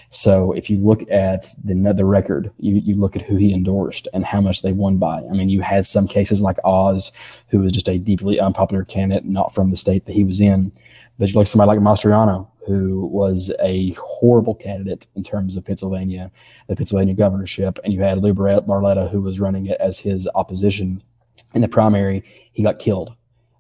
So 0.08 0.52
if 0.52 0.70
you 0.70 0.78
look 0.78 1.02
at 1.10 1.46
the 1.64 1.75
the 1.92 2.04
record, 2.04 2.50
you, 2.58 2.76
you 2.76 2.95
look 2.95 3.16
at 3.16 3.23
who 3.23 3.36
he 3.36 3.52
endorsed 3.52 4.08
and 4.14 4.25
how 4.25 4.40
much 4.40 4.62
they 4.62 4.73
won 4.73 4.99
by. 4.99 5.19
I 5.19 5.32
mean, 5.32 5.49
you 5.49 5.62
had 5.62 5.84
some 5.84 6.06
cases 6.06 6.42
like 6.42 6.56
Oz, 6.64 7.42
who 7.50 7.58
was 7.58 7.73
just 7.73 7.88
a 7.88 7.99
deeply 7.99 8.38
unpopular 8.38 8.84
candidate, 8.84 9.25
not 9.25 9.52
from 9.52 9.71
the 9.71 9.76
state 9.76 10.06
that 10.06 10.12
he 10.12 10.25
was 10.25 10.40
in. 10.40 10.73
But 11.19 11.28
you 11.28 11.34
look 11.34 11.47
at 11.47 11.49
somebody 11.49 11.69
like 11.69 11.80
Mastriano, 11.80 12.49
who 12.66 13.06
was 13.06 13.54
a 13.62 13.90
horrible 13.92 14.54
candidate 14.54 15.06
in 15.14 15.22
terms 15.22 15.56
of 15.56 15.64
Pennsylvania, 15.64 16.30
the 16.68 16.76
Pennsylvania 16.76 17.14
governorship, 17.14 17.78
and 17.84 17.92
you 17.92 18.02
had 18.02 18.18
Lou 18.18 18.34
Barletta, 18.34 19.10
who 19.10 19.22
was 19.22 19.40
running 19.40 19.66
it 19.66 19.76
as 19.80 20.00
his 20.00 20.28
opposition 20.34 21.02
in 21.54 21.62
the 21.62 21.68
primary. 21.68 22.24
He 22.52 22.62
got 22.62 22.78
killed 22.78 23.16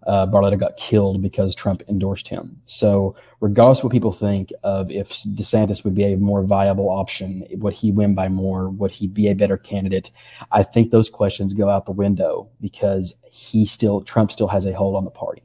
uh, 0.06 0.26
Barletta 0.26 0.58
got 0.58 0.76
killed 0.76 1.20
because 1.20 1.54
Trump 1.54 1.82
endorsed 1.88 2.28
him. 2.28 2.56
So, 2.64 3.16
regardless 3.40 3.80
of 3.80 3.84
what 3.84 3.92
people 3.92 4.12
think 4.12 4.52
of 4.62 4.90
if 4.90 5.08
DeSantis 5.10 5.84
would 5.84 5.96
be 5.96 6.04
a 6.04 6.16
more 6.16 6.44
viable 6.44 6.88
option, 6.88 7.44
would 7.52 7.74
he 7.74 7.90
win 7.90 8.14
by 8.14 8.28
more? 8.28 8.70
Would 8.70 8.92
he 8.92 9.08
be 9.08 9.28
a 9.28 9.34
better 9.34 9.56
candidate? 9.56 10.10
I 10.52 10.62
think 10.62 10.90
those 10.90 11.10
questions 11.10 11.54
go 11.54 11.68
out 11.68 11.86
the 11.86 11.92
window 11.92 12.48
because 12.60 13.20
he 13.30 13.66
still, 13.66 14.00
Trump 14.00 14.30
still 14.30 14.48
has 14.48 14.64
a 14.64 14.72
hold 14.72 14.94
on 14.94 15.04
the 15.04 15.10
party. 15.10 15.42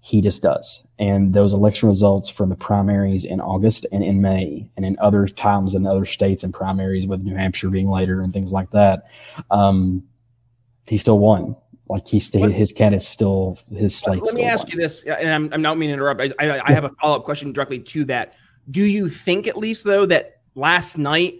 He 0.00 0.20
just 0.20 0.42
does. 0.42 0.86
And 0.98 1.34
those 1.34 1.52
election 1.52 1.88
results 1.88 2.28
from 2.28 2.48
the 2.48 2.56
primaries 2.56 3.24
in 3.24 3.40
August 3.40 3.86
and 3.92 4.02
in 4.02 4.22
May, 4.22 4.70
and 4.76 4.84
in 4.84 4.96
other 5.00 5.26
times 5.26 5.74
in 5.74 5.86
other 5.86 6.04
states 6.04 6.44
and 6.44 6.54
primaries, 6.54 7.06
with 7.06 7.22
New 7.22 7.34
Hampshire 7.34 7.70
being 7.70 7.88
later 7.88 8.20
and 8.20 8.32
things 8.32 8.52
like 8.52 8.70
that, 8.70 9.04
um, 9.50 10.04
he 10.86 10.96
still 10.96 11.18
won 11.18 11.56
like 11.88 12.06
he's 12.06 12.30
what, 12.34 12.52
his 12.52 12.72
candidate's 12.72 13.08
still 13.08 13.58
his 13.70 13.96
slate. 13.96 14.22
Let 14.22 14.34
me 14.34 14.44
ask 14.44 14.72
you 14.72 14.78
this, 14.78 15.04
and 15.04 15.30
I'm, 15.30 15.52
I'm 15.52 15.62
not 15.62 15.78
meaning 15.78 15.96
to 15.96 16.02
interrupt. 16.02 16.20
I, 16.20 16.32
I, 16.38 16.62
I 16.66 16.72
have 16.72 16.84
a 16.84 16.90
follow 17.00 17.16
up 17.16 17.24
question 17.24 17.52
directly 17.52 17.80
to 17.80 18.04
that. 18.06 18.34
Do 18.70 18.84
you 18.84 19.08
think, 19.08 19.46
at 19.46 19.56
least 19.56 19.84
though, 19.84 20.04
that 20.06 20.40
last 20.54 20.98
night 20.98 21.38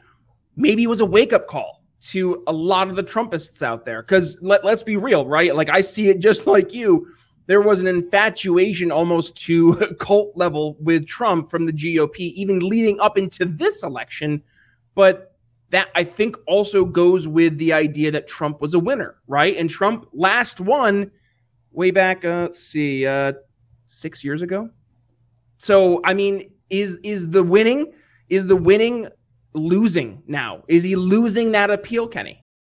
maybe 0.56 0.86
was 0.86 1.00
a 1.00 1.06
wake 1.06 1.32
up 1.32 1.46
call 1.46 1.82
to 2.00 2.42
a 2.46 2.52
lot 2.52 2.88
of 2.88 2.96
the 2.96 3.02
Trumpists 3.02 3.62
out 3.62 3.84
there? 3.84 4.02
Because 4.02 4.38
let, 4.40 4.64
let's 4.64 4.82
be 4.82 4.96
real, 4.96 5.26
right? 5.26 5.54
Like 5.54 5.68
I 5.68 5.82
see 5.82 6.08
it 6.08 6.18
just 6.20 6.46
like 6.46 6.72
you. 6.72 7.06
There 7.48 7.62
was 7.62 7.80
an 7.80 7.86
infatuation 7.86 8.92
almost 8.92 9.42
to 9.46 9.74
cult 9.98 10.36
level 10.36 10.76
with 10.80 11.06
Trump 11.06 11.50
from 11.50 11.64
the 11.64 11.72
GOP, 11.72 12.18
even 12.18 12.60
leading 12.60 13.00
up 13.00 13.16
into 13.16 13.46
this 13.46 13.82
election. 13.82 14.42
But 14.94 15.34
that 15.70 15.88
I 15.94 16.04
think 16.04 16.36
also 16.46 16.84
goes 16.84 17.26
with 17.26 17.56
the 17.58 17.72
idea 17.72 18.10
that 18.10 18.28
Trump 18.28 18.60
was 18.60 18.74
a 18.74 18.78
winner, 18.78 19.16
right? 19.26 19.56
And 19.56 19.68
Trump 19.68 20.08
last 20.12 20.60
won 20.60 21.10
way 21.72 21.90
back, 21.90 22.24
uh, 22.24 22.42
let's 22.42 22.58
see, 22.58 23.06
uh, 23.06 23.32
six 23.86 24.22
years 24.22 24.42
ago. 24.42 24.70
So, 25.56 26.00
I 26.04 26.14
mean, 26.14 26.52
is 26.70 26.98
is 27.02 27.30
the 27.30 27.42
winning 27.42 27.92
is 28.28 28.46
the 28.46 28.56
winning 28.56 29.08
losing 29.54 30.22
now? 30.26 30.64
Is 30.68 30.82
he 30.82 30.96
losing 30.96 31.52
that 31.52 31.70
appeal, 31.70 32.08
Kenny? 32.08 32.44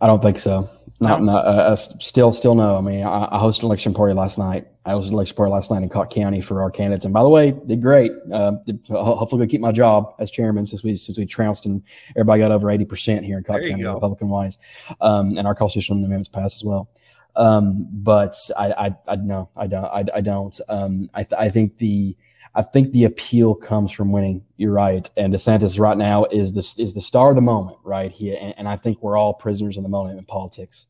I 0.00 0.06
don't 0.06 0.22
think 0.22 0.38
so. 0.38 0.68
Not, 1.00 1.22
no. 1.22 1.32
not 1.32 1.46
uh, 1.46 1.50
uh 1.50 1.76
still, 1.76 2.32
still 2.32 2.54
no. 2.54 2.76
I 2.76 2.80
mean, 2.80 3.04
I, 3.04 3.24
I, 3.24 3.38
hosted 3.38 3.60
an 3.60 3.66
election 3.66 3.94
party 3.94 4.14
last 4.14 4.38
night. 4.38 4.66
I 4.84 4.92
hosted 4.92 5.08
an 5.08 5.14
election 5.14 5.36
party 5.36 5.52
last 5.52 5.70
night 5.70 5.82
in 5.82 5.88
Cocke 5.88 6.10
County 6.10 6.40
for 6.40 6.62
our 6.62 6.70
candidates. 6.70 7.04
And 7.04 7.12
by 7.12 7.22
the 7.22 7.28
way, 7.28 7.52
did 7.66 7.82
great. 7.82 8.12
Uh, 8.32 8.52
did, 8.66 8.80
hopefully, 8.88 9.40
we 9.40 9.46
keep 9.46 9.60
my 9.60 9.72
job 9.72 10.14
as 10.18 10.30
chairman 10.30 10.66
since 10.66 10.84
we 10.84 10.94
since 10.94 11.18
we 11.18 11.26
trounced 11.26 11.66
and 11.66 11.82
everybody 12.10 12.40
got 12.40 12.52
over 12.52 12.70
eighty 12.70 12.84
percent 12.84 13.24
here 13.24 13.38
in 13.38 13.44
Cocke 13.44 13.62
County, 13.62 13.84
Republican 13.84 14.28
wise, 14.28 14.58
um, 15.00 15.36
and 15.36 15.46
our 15.46 15.54
constitutional 15.54 15.98
amendments 15.98 16.28
passed 16.28 16.56
as 16.56 16.64
well. 16.64 16.88
Um, 17.36 17.88
but 17.90 18.36
I, 18.56 18.72
I, 18.72 18.96
I 19.08 19.16
no, 19.16 19.48
I 19.56 19.66
don't. 19.66 19.84
I, 19.84 20.04
I 20.14 20.20
don't. 20.20 20.60
Um, 20.68 21.10
I, 21.14 21.22
th- 21.22 21.38
I 21.38 21.48
think 21.48 21.78
the 21.78 22.16
I 22.56 22.62
think 22.62 22.92
the 22.92 23.04
appeal 23.04 23.54
comes 23.54 23.90
from 23.90 24.12
winning. 24.12 24.44
You're 24.56 24.72
right, 24.72 25.08
and 25.16 25.32
DeSantis 25.32 25.78
right 25.78 25.96
now 25.96 26.24
is 26.26 26.52
the 26.52 26.82
is 26.82 26.94
the 26.94 27.00
star 27.00 27.30
of 27.30 27.36
the 27.36 27.42
moment, 27.42 27.78
right? 27.82 28.12
He 28.12 28.36
and, 28.36 28.54
and 28.56 28.68
I 28.68 28.76
think 28.76 29.02
we're 29.02 29.16
all 29.16 29.34
prisoners 29.34 29.76
in 29.76 29.82
the 29.82 29.88
moment 29.88 30.18
in 30.18 30.24
politics. 30.24 30.86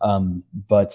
Um, 0.00 0.44
but 0.68 0.92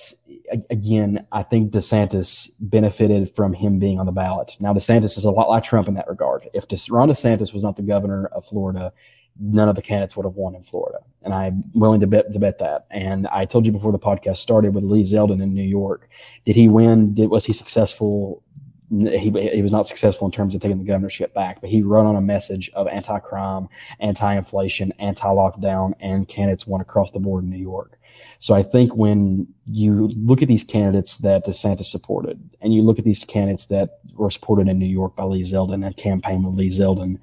again, 0.70 1.26
I 1.32 1.42
think 1.42 1.72
DeSantis 1.72 2.52
benefited 2.62 3.30
from 3.36 3.54
him 3.54 3.80
being 3.80 4.00
on 4.00 4.06
the 4.06 4.12
ballot. 4.12 4.56
Now, 4.60 4.74
DeSantis 4.74 5.18
is 5.18 5.24
a 5.24 5.32
lot 5.32 5.50
like 5.50 5.64
Trump 5.64 5.88
in 5.88 5.96
that 5.96 6.08
regard. 6.08 6.48
If 6.54 6.66
Ron 6.92 7.10
DeSantis 7.10 7.54
was 7.54 7.64
not 7.64 7.76
the 7.76 7.82
governor 7.82 8.28
of 8.28 8.46
Florida, 8.46 8.94
none 9.40 9.70
of 9.70 9.76
the 9.76 9.82
candidates 9.82 10.16
would 10.18 10.26
have 10.26 10.36
won 10.36 10.54
in 10.54 10.64
Florida. 10.64 11.00
And 11.24 11.34
I'm 11.34 11.64
willing 11.74 12.02
to 12.02 12.08
bet, 12.08 12.32
to 12.32 12.40
bet 12.40 12.60
that. 12.60 12.86
And 12.92 13.26
I 13.28 13.46
told 13.46 13.66
you 13.66 13.72
before 13.72 13.92
the 13.92 14.00
podcast 14.00 14.38
started 14.38 14.76
with 14.76 14.84
Lee 14.84 15.02
Zeldin 15.02 15.42
in 15.42 15.54
New 15.54 15.64
York. 15.64 16.10
Did 16.46 16.56
he 16.56 16.68
win? 16.68 17.14
Did, 17.14 17.30
was 17.30 17.46
he 17.46 17.54
successful? 17.54 18.44
He, 18.90 19.30
he 19.54 19.62
was 19.62 19.72
not 19.72 19.88
successful 19.88 20.26
in 20.26 20.32
terms 20.32 20.56
of 20.56 20.62
taking 20.62 20.80
the 20.80 20.84
governorship 20.84 21.34
back, 21.34 21.62
but 21.62 21.70
he 21.70 21.84
wrote 21.84 22.08
on 22.08 22.16
a 22.16 22.22
message 22.22 22.72
of 22.74 22.88
anti 22.88 23.20
crime, 23.20 23.70
anti 24.00 24.34
inflation, 24.34 24.92
anti 25.00 25.28
lockdown, 25.28 25.94
and 26.00 26.28
candidates 26.28 26.66
won 26.66 26.82
across 26.82 27.12
the 27.12 27.20
board 27.20 27.44
in 27.44 27.50
New 27.50 27.58
York. 27.58 28.00
So 28.40 28.56
I 28.56 28.64
think 28.64 28.96
when 28.96 29.48
you 29.72 30.08
look 30.16 30.42
at 30.42 30.48
these 30.48 30.64
candidates 30.64 31.18
that 31.20 31.46
DeSantis 31.46 31.86
supported, 31.86 32.40
and 32.62 32.74
you 32.74 32.82
look 32.82 32.98
at 32.98 33.06
these 33.06 33.24
candidates 33.24 33.66
that 33.68 34.00
were 34.16 34.32
supported 34.32 34.68
in 34.68 34.80
New 34.80 34.88
York 34.88 35.16
by 35.16 35.24
Lee 35.24 35.42
Zeldin 35.42 35.86
and 35.86 35.96
campaign 35.96 36.44
with 36.44 36.56
Lee 36.56 36.68
Zeldin, 36.68 37.20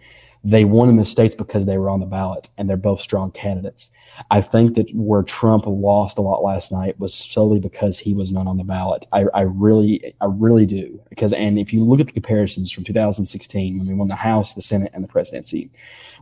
they 0.46 0.64
won 0.64 0.88
in 0.88 0.96
the 0.96 1.04
states 1.04 1.34
because 1.34 1.66
they 1.66 1.76
were 1.76 1.90
on 1.90 1.98
the 1.98 2.06
ballot 2.06 2.48
and 2.56 2.70
they're 2.70 2.76
both 2.76 3.00
strong 3.00 3.32
candidates. 3.32 3.90
I 4.30 4.40
think 4.40 4.74
that 4.74 4.88
where 4.94 5.24
Trump 5.24 5.64
lost 5.66 6.18
a 6.18 6.20
lot 6.20 6.40
last 6.40 6.70
night 6.70 7.00
was 7.00 7.12
solely 7.12 7.58
because 7.58 7.98
he 7.98 8.14
was 8.14 8.32
not 8.32 8.46
on 8.46 8.56
the 8.56 8.62
ballot. 8.62 9.06
I, 9.12 9.24
I 9.34 9.40
really, 9.40 10.14
I 10.20 10.26
really 10.26 10.64
do. 10.64 11.00
Because, 11.10 11.32
and 11.32 11.58
if 11.58 11.72
you 11.72 11.82
look 11.82 11.98
at 11.98 12.06
the 12.06 12.12
comparisons 12.12 12.70
from 12.70 12.84
2016, 12.84 13.76
when 13.76 13.88
we 13.88 13.94
won 13.94 14.06
the 14.06 14.14
House, 14.14 14.54
the 14.54 14.62
Senate, 14.62 14.92
and 14.94 15.02
the 15.02 15.08
presidency, 15.08 15.68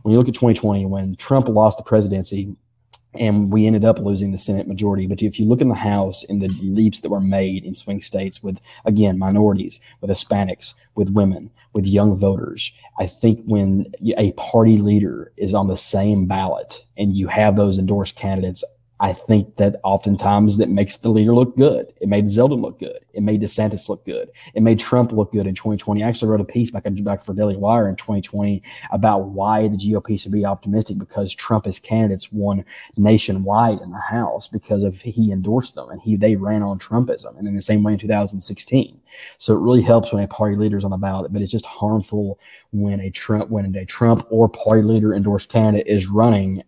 when 0.01 0.11
you 0.11 0.17
look 0.17 0.27
at 0.27 0.33
2020, 0.33 0.87
when 0.87 1.15
Trump 1.17 1.47
lost 1.47 1.77
the 1.77 1.83
presidency, 1.83 2.55
and 3.13 3.53
we 3.53 3.67
ended 3.67 3.85
up 3.85 3.99
losing 3.99 4.31
the 4.31 4.37
Senate 4.39 4.67
majority. 4.67 5.05
But 5.05 5.21
if 5.21 5.39
you 5.39 5.45
look 5.45 5.61
in 5.61 5.69
the 5.69 5.75
House 5.75 6.23
in 6.23 6.39
the 6.39 6.49
leaps 6.63 6.99
that 7.01 7.09
were 7.09 7.21
made 7.21 7.63
in 7.63 7.75
swing 7.75 8.01
states 8.01 8.43
with, 8.43 8.59
again, 8.85 9.19
minorities, 9.19 9.79
with 10.01 10.09
Hispanics, 10.09 10.73
with 10.95 11.11
women, 11.11 11.51
with 11.75 11.85
young 11.85 12.17
voters, 12.17 12.71
I 12.97 13.05
think 13.05 13.41
when 13.45 13.91
a 14.17 14.31
party 14.33 14.77
leader 14.77 15.33
is 15.37 15.53
on 15.53 15.67
the 15.67 15.75
same 15.75 16.25
ballot 16.25 16.79
and 16.97 17.15
you 17.15 17.27
have 17.27 17.55
those 17.55 17.77
endorsed 17.77 18.15
candidates, 18.15 18.63
I 18.99 19.11
think 19.11 19.57
that 19.57 19.75
oftentimes 19.83 20.57
that 20.57 20.69
makes 20.69 20.97
the 20.97 21.09
leader 21.09 21.35
look 21.35 21.57
good. 21.57 21.91
It 21.99 22.07
made 22.07 22.25
Zeldin 22.25 22.61
look 22.61 22.79
good. 22.79 22.99
It 23.13 23.23
made 23.23 23.41
DeSantis 23.41 23.89
look 23.89 24.05
good. 24.05 24.29
It 24.53 24.63
made 24.63 24.79
Trump 24.79 25.11
look 25.11 25.33
good 25.33 25.47
in 25.47 25.53
2020. 25.53 26.01
I 26.01 26.07
actually 26.07 26.29
wrote 26.29 26.39
a 26.39 26.45
piece 26.45 26.71
back, 26.71 26.83
back 26.85 27.21
for 27.21 27.33
Daily 27.33 27.57
Wire 27.57 27.89
in 27.89 27.97
2020 27.97 28.63
about 28.91 29.25
why 29.25 29.67
the 29.67 29.75
GOP 29.75 30.19
should 30.19 30.31
be 30.31 30.45
optimistic 30.45 30.97
because 30.97 31.35
Trump 31.35 31.67
as 31.67 31.77
candidates 31.77 32.31
won 32.31 32.63
nationwide 32.95 33.81
in 33.81 33.91
the 33.91 33.99
House 33.99 34.47
because 34.47 34.83
of 34.83 35.01
he 35.01 35.31
endorsed 35.31 35.75
them 35.75 35.89
and 35.89 36.01
he 36.01 36.15
they 36.15 36.37
ran 36.37 36.63
on 36.63 36.79
Trumpism 36.79 37.37
and 37.37 37.47
in 37.47 37.53
the 37.53 37.61
same 37.61 37.83
way 37.83 37.93
in 37.93 37.99
2016. 37.99 39.01
So 39.37 39.55
it 39.55 39.61
really 39.61 39.81
helps 39.81 40.13
when 40.13 40.23
a 40.23 40.27
party 40.27 40.55
leader 40.55 40.77
is 40.77 40.85
on 40.85 40.91
the 40.91 40.97
ballot, 40.97 41.33
but 41.33 41.41
it's 41.41 41.51
just 41.51 41.65
harmful 41.65 42.39
when 42.71 43.01
a 43.01 43.09
Trump 43.09 43.49
when 43.49 43.75
a 43.75 43.85
Trump 43.85 44.25
or 44.29 44.47
party 44.47 44.83
leader 44.83 45.13
endorsed 45.13 45.51
candidate 45.51 45.87
is 45.87 46.09
running 46.09 46.63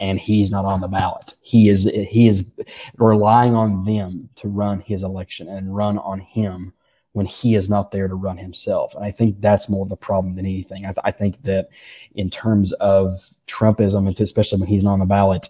and 0.00 0.18
he's 0.18 0.50
not 0.50 0.64
on 0.64 0.80
the 0.80 0.88
ballot. 0.88 1.34
He 1.42 1.68
is 1.68 1.84
he 1.84 2.26
is 2.28 2.52
relying 2.98 3.54
on 3.54 3.84
them 3.84 4.28
to 4.36 4.48
run 4.48 4.80
his 4.80 5.02
election 5.02 5.48
and 5.48 5.74
run 5.74 5.98
on 5.98 6.20
him 6.20 6.72
when 7.12 7.26
he 7.26 7.54
is 7.54 7.70
not 7.70 7.92
there 7.92 8.08
to 8.08 8.14
run 8.14 8.36
himself. 8.38 8.94
And 8.94 9.04
I 9.04 9.12
think 9.12 9.40
that's 9.40 9.68
more 9.68 9.84
of 9.84 9.88
the 9.88 9.96
problem 9.96 10.34
than 10.34 10.46
anything. 10.46 10.84
I, 10.84 10.88
th- 10.88 10.98
I 11.04 11.12
think 11.12 11.42
that 11.42 11.68
in 12.16 12.28
terms 12.28 12.72
of 12.74 13.12
Trumpism, 13.46 14.20
especially 14.20 14.58
when 14.58 14.68
he's 14.68 14.82
not 14.82 14.94
on 14.94 14.98
the 14.98 15.06
ballot, 15.06 15.48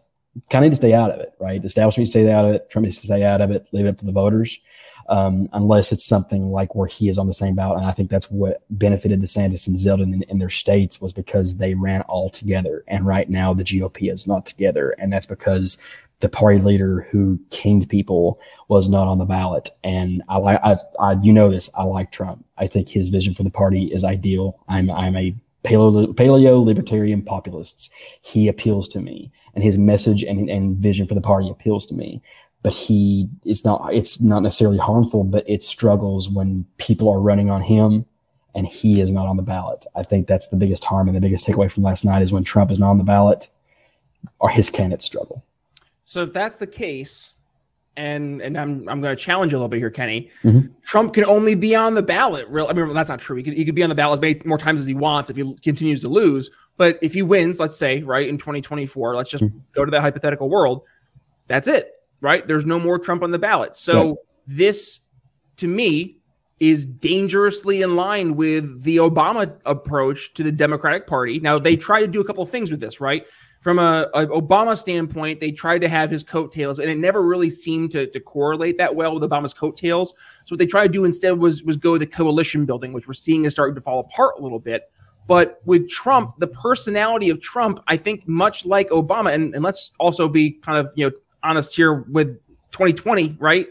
kind 0.50 0.64
of 0.64 0.68
need 0.68 0.72
to 0.72 0.76
stay 0.76 0.94
out 0.94 1.10
of 1.10 1.20
it, 1.20 1.32
right? 1.38 1.60
The 1.60 1.66
establishment 1.66 2.02
needs 2.02 2.10
to 2.10 2.20
stay 2.20 2.32
out 2.32 2.44
of 2.44 2.54
it. 2.54 2.70
Trump 2.70 2.84
needs 2.84 3.00
to 3.00 3.06
stay 3.06 3.24
out 3.24 3.40
of 3.40 3.50
it. 3.50 3.66
Leave 3.72 3.86
it 3.86 3.90
up 3.90 3.98
to 3.98 4.06
the 4.06 4.12
voters 4.12 4.60
um, 5.08 5.48
unless 5.52 5.92
it's 5.92 6.04
something 6.04 6.50
like 6.50 6.74
where 6.74 6.86
he 6.86 7.08
is 7.08 7.18
on 7.18 7.26
the 7.26 7.32
same 7.32 7.54
ballot. 7.54 7.78
And 7.78 7.86
I 7.86 7.90
think 7.90 8.10
that's 8.10 8.30
what 8.30 8.62
benefited 8.70 9.20
DeSantis 9.20 9.66
and 9.66 9.76
Zeldin 9.76 10.12
in, 10.14 10.22
in, 10.24 10.38
their 10.38 10.50
states 10.50 11.00
was 11.00 11.12
because 11.12 11.58
they 11.58 11.74
ran 11.74 12.02
all 12.02 12.30
together. 12.30 12.84
And 12.88 13.06
right 13.06 13.28
now 13.28 13.54
the 13.54 13.64
GOP 13.64 14.12
is 14.12 14.26
not 14.26 14.46
together. 14.46 14.94
And 14.98 15.12
that's 15.12 15.26
because 15.26 15.82
the 16.20 16.28
party 16.28 16.58
leader 16.58 17.06
who 17.10 17.38
kinged 17.50 17.88
people 17.88 18.40
was 18.68 18.88
not 18.88 19.08
on 19.08 19.18
the 19.18 19.24
ballot. 19.24 19.68
And 19.82 20.22
I 20.28 20.38
like, 20.38 20.60
I, 20.64 20.76
I, 20.98 21.12
you 21.22 21.32
know 21.32 21.50
this, 21.50 21.70
I 21.76 21.82
like 21.82 22.12
Trump. 22.12 22.44
I 22.56 22.66
think 22.66 22.88
his 22.88 23.08
vision 23.08 23.34
for 23.34 23.42
the 23.42 23.50
party 23.50 23.92
is 23.92 24.04
ideal. 24.04 24.58
I'm, 24.68 24.90
I'm 24.90 25.16
a 25.16 25.34
paleo, 25.64 26.64
libertarian 26.64 27.22
populists. 27.22 27.90
He 28.22 28.48
appeals 28.48 28.88
to 28.90 29.00
me 29.00 29.32
and 29.54 29.64
his 29.64 29.78
message 29.78 30.22
and, 30.22 30.48
and 30.48 30.76
vision 30.76 31.06
for 31.06 31.14
the 31.14 31.20
party 31.20 31.48
appeals 31.50 31.86
to 31.86 31.94
me 31.94 32.22
but 32.64 32.72
he 32.72 33.28
is 33.44 33.64
not 33.64 33.94
it's 33.94 34.20
not 34.22 34.40
necessarily 34.40 34.78
harmful, 34.78 35.22
but 35.22 35.48
it 35.48 35.62
struggles 35.62 36.30
when 36.30 36.64
people 36.78 37.10
are 37.10 37.20
running 37.20 37.50
on 37.50 37.60
him 37.60 38.06
and 38.54 38.66
he 38.66 39.00
is 39.00 39.12
not 39.12 39.26
on 39.26 39.36
the 39.36 39.42
ballot. 39.42 39.84
I 39.94 40.02
think 40.02 40.26
that's 40.26 40.48
the 40.48 40.56
biggest 40.56 40.82
harm 40.82 41.06
and 41.06 41.16
the 41.16 41.20
biggest 41.20 41.46
takeaway 41.46 41.70
from 41.70 41.82
last 41.82 42.04
night 42.04 42.22
is 42.22 42.32
when 42.32 42.42
Trump 42.42 42.70
is 42.70 42.78
not 42.78 42.90
on 42.90 42.98
the 42.98 43.04
ballot, 43.04 43.50
or 44.38 44.48
his 44.48 44.70
candidates 44.70 45.04
struggle. 45.04 45.44
So 46.04 46.22
if 46.22 46.32
that's 46.32 46.56
the 46.56 46.66
case, 46.66 47.33
and 47.96 48.40
and 48.42 48.58
I'm 48.58 48.88
I'm 48.88 49.00
going 49.00 49.14
to 49.14 49.22
challenge 49.22 49.52
you 49.52 49.58
a 49.58 49.60
little 49.60 49.68
bit 49.68 49.78
here, 49.78 49.90
Kenny. 49.90 50.30
Mm-hmm. 50.42 50.72
Trump 50.82 51.14
can 51.14 51.24
only 51.24 51.54
be 51.54 51.74
on 51.74 51.94
the 51.94 52.02
ballot. 52.02 52.46
Real, 52.48 52.66
I 52.68 52.72
mean 52.72 52.92
that's 52.92 53.10
not 53.10 53.20
true. 53.20 53.36
He 53.36 53.42
could 53.42 53.54
he 53.54 53.64
could 53.64 53.74
be 53.74 53.82
on 53.82 53.88
the 53.88 53.94
ballot 53.94 54.18
as 54.18 54.20
many 54.20 54.40
more 54.44 54.58
times 54.58 54.80
as 54.80 54.86
he 54.86 54.94
wants 54.94 55.30
if 55.30 55.36
he 55.36 55.56
continues 55.62 56.02
to 56.02 56.08
lose. 56.08 56.50
But 56.76 56.98
if 57.02 57.12
he 57.12 57.22
wins, 57.22 57.60
let's 57.60 57.76
say 57.76 58.02
right 58.02 58.28
in 58.28 58.36
2024, 58.36 59.14
let's 59.14 59.30
just 59.30 59.44
mm-hmm. 59.44 59.58
go 59.72 59.84
to 59.84 59.90
that 59.92 60.00
hypothetical 60.00 60.48
world. 60.48 60.82
That's 61.46 61.68
it 61.68 61.94
right? 62.24 62.46
There's 62.46 62.64
no 62.64 62.80
more 62.80 62.98
Trump 62.98 63.22
on 63.22 63.30
the 63.30 63.38
ballot. 63.38 63.76
So 63.76 64.08
right. 64.08 64.16
this, 64.46 65.06
to 65.56 65.68
me, 65.68 66.16
is 66.58 66.86
dangerously 66.86 67.82
in 67.82 67.96
line 67.96 68.34
with 68.34 68.82
the 68.84 68.96
Obama 68.96 69.54
approach 69.66 70.32
to 70.34 70.42
the 70.42 70.50
Democratic 70.50 71.06
Party. 71.06 71.38
Now 71.38 71.58
they 71.58 71.76
tried 71.76 72.00
to 72.00 72.06
do 72.06 72.22
a 72.22 72.24
couple 72.24 72.42
of 72.42 72.48
things 72.48 72.70
with 72.70 72.80
this, 72.80 73.00
right? 73.00 73.28
From 73.64 73.78
a, 73.78 74.10
a, 74.12 74.26
Obama 74.26 74.76
standpoint, 74.76 75.40
they 75.40 75.50
tried 75.50 75.80
to 75.80 75.88
have 75.88 76.10
his 76.10 76.22
coattails, 76.22 76.78
and 76.78 76.90
it 76.90 76.98
never 76.98 77.22
really 77.22 77.48
seemed 77.48 77.92
to, 77.92 78.06
to 78.06 78.20
correlate 78.20 78.76
that 78.76 78.94
well 78.94 79.18
with 79.18 79.22
Obama's 79.22 79.54
coattails. 79.54 80.12
So 80.44 80.52
what 80.52 80.58
they 80.58 80.66
tried 80.66 80.88
to 80.88 80.92
do 80.92 81.04
instead 81.06 81.38
was 81.38 81.62
was 81.62 81.78
go 81.78 81.96
the 81.96 82.06
coalition 82.06 82.66
building, 82.66 82.92
which 82.92 83.08
we're 83.08 83.14
seeing 83.14 83.46
is 83.46 83.54
starting 83.54 83.74
to 83.74 83.80
fall 83.80 84.00
apart 84.00 84.34
a 84.38 84.42
little 84.42 84.60
bit. 84.60 84.92
But 85.26 85.62
with 85.64 85.88
Trump, 85.88 86.32
the 86.40 86.48
personality 86.48 87.30
of 87.30 87.40
Trump, 87.40 87.80
I 87.88 87.96
think, 87.96 88.28
much 88.28 88.66
like 88.66 88.90
Obama, 88.90 89.32
and, 89.32 89.54
and 89.54 89.64
let's 89.64 89.94
also 89.98 90.28
be 90.28 90.50
kind 90.50 90.76
of 90.76 90.92
you 90.94 91.08
know 91.08 91.16
honest 91.42 91.74
here 91.74 92.04
with 92.10 92.38
2020, 92.72 93.38
right? 93.40 93.68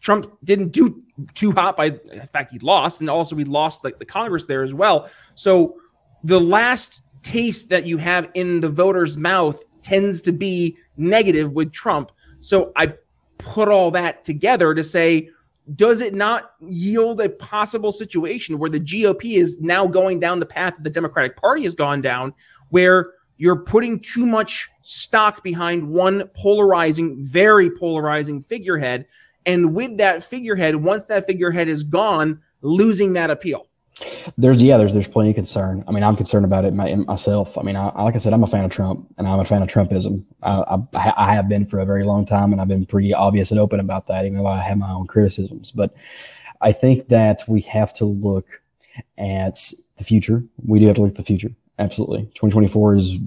Trump 0.00 0.26
didn't 0.42 0.72
do 0.72 1.02
too 1.34 1.52
hot 1.52 1.76
by 1.76 1.88
in 2.10 2.26
fact 2.32 2.50
he 2.50 2.58
lost 2.60 3.02
and 3.02 3.10
also 3.10 3.36
we 3.36 3.44
lost 3.44 3.82
the 3.82 3.92
Congress 4.06 4.46
there 4.46 4.62
as 4.62 4.72
well. 4.72 5.10
So 5.34 5.76
the 6.24 6.40
last 6.40 7.02
taste 7.28 7.68
that 7.68 7.84
you 7.84 7.98
have 7.98 8.30
in 8.32 8.60
the 8.60 8.70
voter's 8.70 9.18
mouth 9.18 9.62
tends 9.82 10.22
to 10.22 10.32
be 10.32 10.78
negative 10.96 11.52
with 11.52 11.72
Trump. 11.72 12.10
So 12.40 12.72
I 12.74 12.94
put 13.36 13.68
all 13.68 13.90
that 13.90 14.24
together 14.24 14.74
to 14.74 14.82
say 14.82 15.28
does 15.74 16.00
it 16.00 16.14
not 16.14 16.52
yield 16.60 17.20
a 17.20 17.28
possible 17.28 17.92
situation 17.92 18.58
where 18.58 18.70
the 18.70 18.80
GOP 18.80 19.36
is 19.36 19.60
now 19.60 19.86
going 19.86 20.18
down 20.18 20.40
the 20.40 20.46
path 20.46 20.76
that 20.76 20.82
the 20.82 20.88
Democratic 20.88 21.36
Party 21.36 21.64
has 21.64 21.74
gone 21.74 22.00
down 22.00 22.32
where 22.70 23.12
you're 23.36 23.62
putting 23.62 24.00
too 24.00 24.24
much 24.24 24.66
stock 24.80 25.42
behind 25.42 25.90
one 25.90 26.26
polarizing, 26.34 27.18
very 27.20 27.68
polarizing 27.70 28.40
figurehead. 28.40 29.04
And 29.44 29.74
with 29.74 29.98
that 29.98 30.24
figurehead, 30.24 30.76
once 30.76 31.04
that 31.06 31.26
figurehead 31.26 31.68
is 31.68 31.84
gone, 31.84 32.40
losing 32.62 33.12
that 33.12 33.30
appeal. 33.30 33.67
There's 34.36 34.62
yeah, 34.62 34.76
there's 34.76 34.94
there's 34.94 35.08
plenty 35.08 35.30
of 35.30 35.36
concern. 35.36 35.84
I 35.88 35.92
mean, 35.92 36.04
I'm 36.04 36.16
concerned 36.16 36.44
about 36.44 36.64
it 36.64 36.72
my, 36.72 36.94
myself. 36.94 37.58
I 37.58 37.62
mean, 37.62 37.76
I, 37.76 38.02
like 38.02 38.14
I 38.14 38.18
said, 38.18 38.32
I'm 38.32 38.44
a 38.44 38.46
fan 38.46 38.64
of 38.64 38.70
Trump, 38.70 39.06
and 39.18 39.26
I'm 39.26 39.40
a 39.40 39.44
fan 39.44 39.62
of 39.62 39.68
Trumpism. 39.68 40.24
I, 40.42 40.78
I, 40.94 41.12
I 41.16 41.34
have 41.34 41.48
been 41.48 41.66
for 41.66 41.80
a 41.80 41.86
very 41.86 42.04
long 42.04 42.24
time, 42.24 42.52
and 42.52 42.60
I've 42.60 42.68
been 42.68 42.86
pretty 42.86 43.12
obvious 43.12 43.50
and 43.50 43.58
open 43.58 43.80
about 43.80 44.06
that, 44.06 44.24
even 44.24 44.38
though 44.38 44.46
I 44.46 44.62
have 44.62 44.78
my 44.78 44.90
own 44.90 45.06
criticisms. 45.06 45.70
But 45.70 45.94
I 46.60 46.72
think 46.72 47.08
that 47.08 47.42
we 47.48 47.60
have 47.62 47.92
to 47.94 48.04
look 48.04 48.46
at 49.16 49.58
the 49.96 50.04
future. 50.04 50.44
We 50.64 50.78
do 50.78 50.86
have 50.86 50.96
to 50.96 51.02
look 51.02 51.10
at 51.10 51.16
the 51.16 51.24
future. 51.24 51.50
Absolutely. 51.78 52.22
2024 52.34 52.96
is 52.96 53.20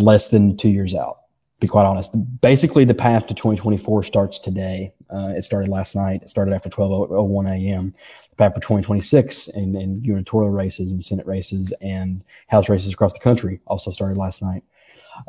less 0.00 0.28
than 0.30 0.56
two 0.56 0.68
years 0.68 0.94
out, 0.94 1.18
be 1.60 1.68
quite 1.68 1.84
honest. 1.84 2.14
Basically, 2.40 2.84
the 2.84 2.94
path 2.94 3.26
to 3.28 3.34
2024 3.34 4.02
starts 4.02 4.38
today. 4.38 4.92
Uh, 5.08 5.32
it 5.36 5.42
started 5.42 5.68
last 5.68 5.94
night. 5.94 6.22
It 6.22 6.28
started 6.28 6.54
after 6.54 6.68
12.01 6.68 7.48
a.m. 7.48 7.92
Path 8.40 8.54
for 8.54 8.60
2026 8.60 9.48
and, 9.48 9.76
and 9.76 10.02
gubernatorial 10.02 10.50
races 10.50 10.92
and 10.92 11.02
Senate 11.02 11.26
races 11.26 11.72
and 11.80 12.24
House 12.48 12.68
races 12.68 12.92
across 12.92 13.12
the 13.12 13.20
country 13.20 13.60
also 13.66 13.90
started 13.90 14.16
last 14.16 14.42
night. 14.42 14.64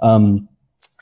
Um, 0.02 0.48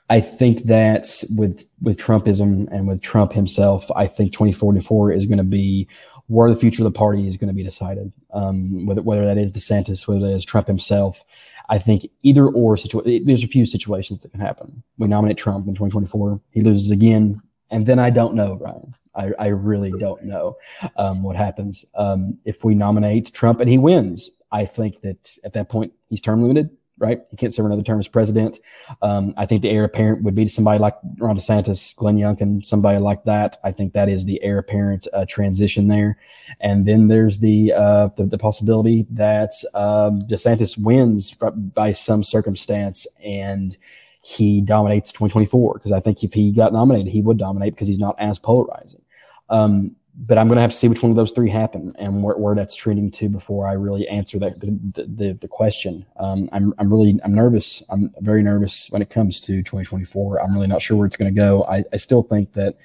I 0.10 0.22
think 0.22 0.64
that 0.64 1.06
with 1.38 1.70
with 1.82 1.98
Trumpism 1.98 2.68
and 2.72 2.88
with 2.88 3.02
Trump 3.02 3.32
himself, 3.32 3.90
I 3.96 4.08
think 4.08 4.34
2044 4.34 5.12
is 5.12 5.28
going 5.28 5.38
to 5.38 5.44
be 5.44 5.88
where 6.28 6.50
the 6.50 6.56
future 6.56 6.82
of 6.84 6.92
the 6.92 6.98
party 6.98 7.28
is 7.28 7.38
going 7.38 7.48
to 7.48 7.54
be 7.54 7.64
decided. 7.64 8.12
Um, 8.34 8.86
whether, 8.86 9.02
whether 9.02 9.26
that 9.26 9.38
is 9.38 9.52
DeSantis, 9.52 10.08
whether 10.08 10.22
that 10.22 10.34
is 10.34 10.46
Trump 10.46 10.68
himself, 10.68 11.24
I 11.70 11.78
think 11.78 12.10
either 12.24 12.48
or 12.48 12.76
situation. 12.76 13.26
There's 13.26 13.44
a 13.44 13.48
few 13.48 13.66
situations 13.66 14.22
that 14.22 14.32
can 14.32 14.40
happen. 14.40 14.84
We 14.98 15.08
nominate 15.08 15.38
Trump 15.38 15.68
in 15.68 15.76
2024, 15.76 16.42
he 16.54 16.62
loses 16.62 16.90
again, 16.90 17.42
and 17.70 17.86
then 17.86 18.00
I 18.00 18.10
don't 18.10 18.34
know, 18.34 18.56
Ryan. 18.56 18.94
I, 19.20 19.32
I 19.38 19.48
really 19.48 19.92
don't 19.92 20.24
know 20.24 20.56
um, 20.96 21.22
what 21.22 21.36
happens 21.36 21.86
um, 21.96 22.38
if 22.46 22.64
we 22.64 22.74
nominate 22.74 23.34
Trump 23.34 23.60
and 23.60 23.70
he 23.70 23.78
wins. 23.78 24.32
I 24.52 24.66
think 24.66 25.02
that 25.02 25.38
at 25.44 25.54
that 25.54 25.70
point 25.70 25.94
he's 26.10 26.22
term 26.22 26.42
limited. 26.42 26.70
right? 26.98 27.22
He 27.30 27.38
can't 27.38 27.54
serve 27.54 27.66
another 27.66 27.84
term 27.84 28.00
as 28.00 28.08
president. 28.08 28.60
Um, 29.02 29.34
I 29.38 29.46
think 29.46 29.62
the 29.62 29.70
heir 29.70 29.84
apparent 29.84 30.24
would 30.24 30.36
be 30.36 30.48
somebody 30.48 30.80
like 30.80 30.96
Ron 31.18 31.38
DeSantis, 31.38 31.96
Glenn 31.96 32.18
Youngkin, 32.18 32.66
somebody 32.66 33.00
like 33.00 33.24
that. 33.26 33.58
I 33.64 33.72
think 33.72 33.94
that 33.94 34.10
is 34.10 34.26
the 34.26 34.42
heir 34.42 34.58
apparent 34.58 35.08
uh, 35.14 35.26
transition 35.28 35.88
there. 35.88 36.18
And 36.60 36.86
then 36.86 37.08
there's 37.08 37.40
the 37.40 37.74
uh, 37.74 38.08
the, 38.18 38.26
the, 38.26 38.38
possibility 38.38 39.06
that 39.12 39.52
um, 39.76 40.20
DeSantis 40.22 40.82
wins 40.82 41.38
by 41.74 41.92
some 41.92 42.24
circumstance 42.24 43.06
and 43.24 43.78
he 44.22 44.62
dominates 44.62 45.12
2024 45.12 45.76
because 45.76 45.92
I 45.92 46.00
think 46.00 46.24
if 46.24 46.34
he 46.34 46.52
got 46.52 46.74
nominated, 46.74 47.12
he 47.12 47.22
would 47.22 47.38
dominate 47.38 47.74
because 47.74 47.88
he's 47.88 48.00
not 48.00 48.16
as 48.20 48.38
polarizing. 48.38 49.02
Um, 49.50 49.96
but 50.22 50.38
I'm 50.38 50.48
going 50.48 50.58
to 50.58 50.62
have 50.62 50.72
to 50.72 50.76
see 50.76 50.90
which 50.90 51.02
one 51.02 51.12
of 51.12 51.16
those 51.16 51.32
three 51.32 51.50
happen 51.50 51.94
and 51.98 52.22
where, 52.22 52.36
where 52.36 52.54
that's 52.54 52.76
trending 52.76 53.10
to 53.12 53.30
before 53.30 53.68
I 53.68 53.74
really 53.74 54.06
answer 54.10 54.38
that 54.40 54.60
the, 54.60 55.06
the, 55.08 55.34
the 55.34 55.48
question. 55.48 56.06
Um, 56.18 56.50
I'm, 56.52 56.74
I'm 56.78 56.92
really 56.92 57.18
I'm 57.24 57.34
nervous. 57.34 57.90
I'm 57.90 58.14
very 58.20 58.44
nervous 58.44 58.90
when 58.92 59.02
it 59.02 59.10
comes 59.10 59.40
to 59.42 59.64
2024. 59.64 60.42
I'm 60.44 60.54
really 60.54 60.68
not 60.68 60.82
sure 60.82 60.98
where 60.98 61.08
it's 61.08 61.16
going 61.16 61.34
to 61.34 61.40
go. 61.40 61.64
I, 61.64 61.84
I 61.94 61.96
still 61.96 62.22
think 62.22 62.54
that 62.54 62.76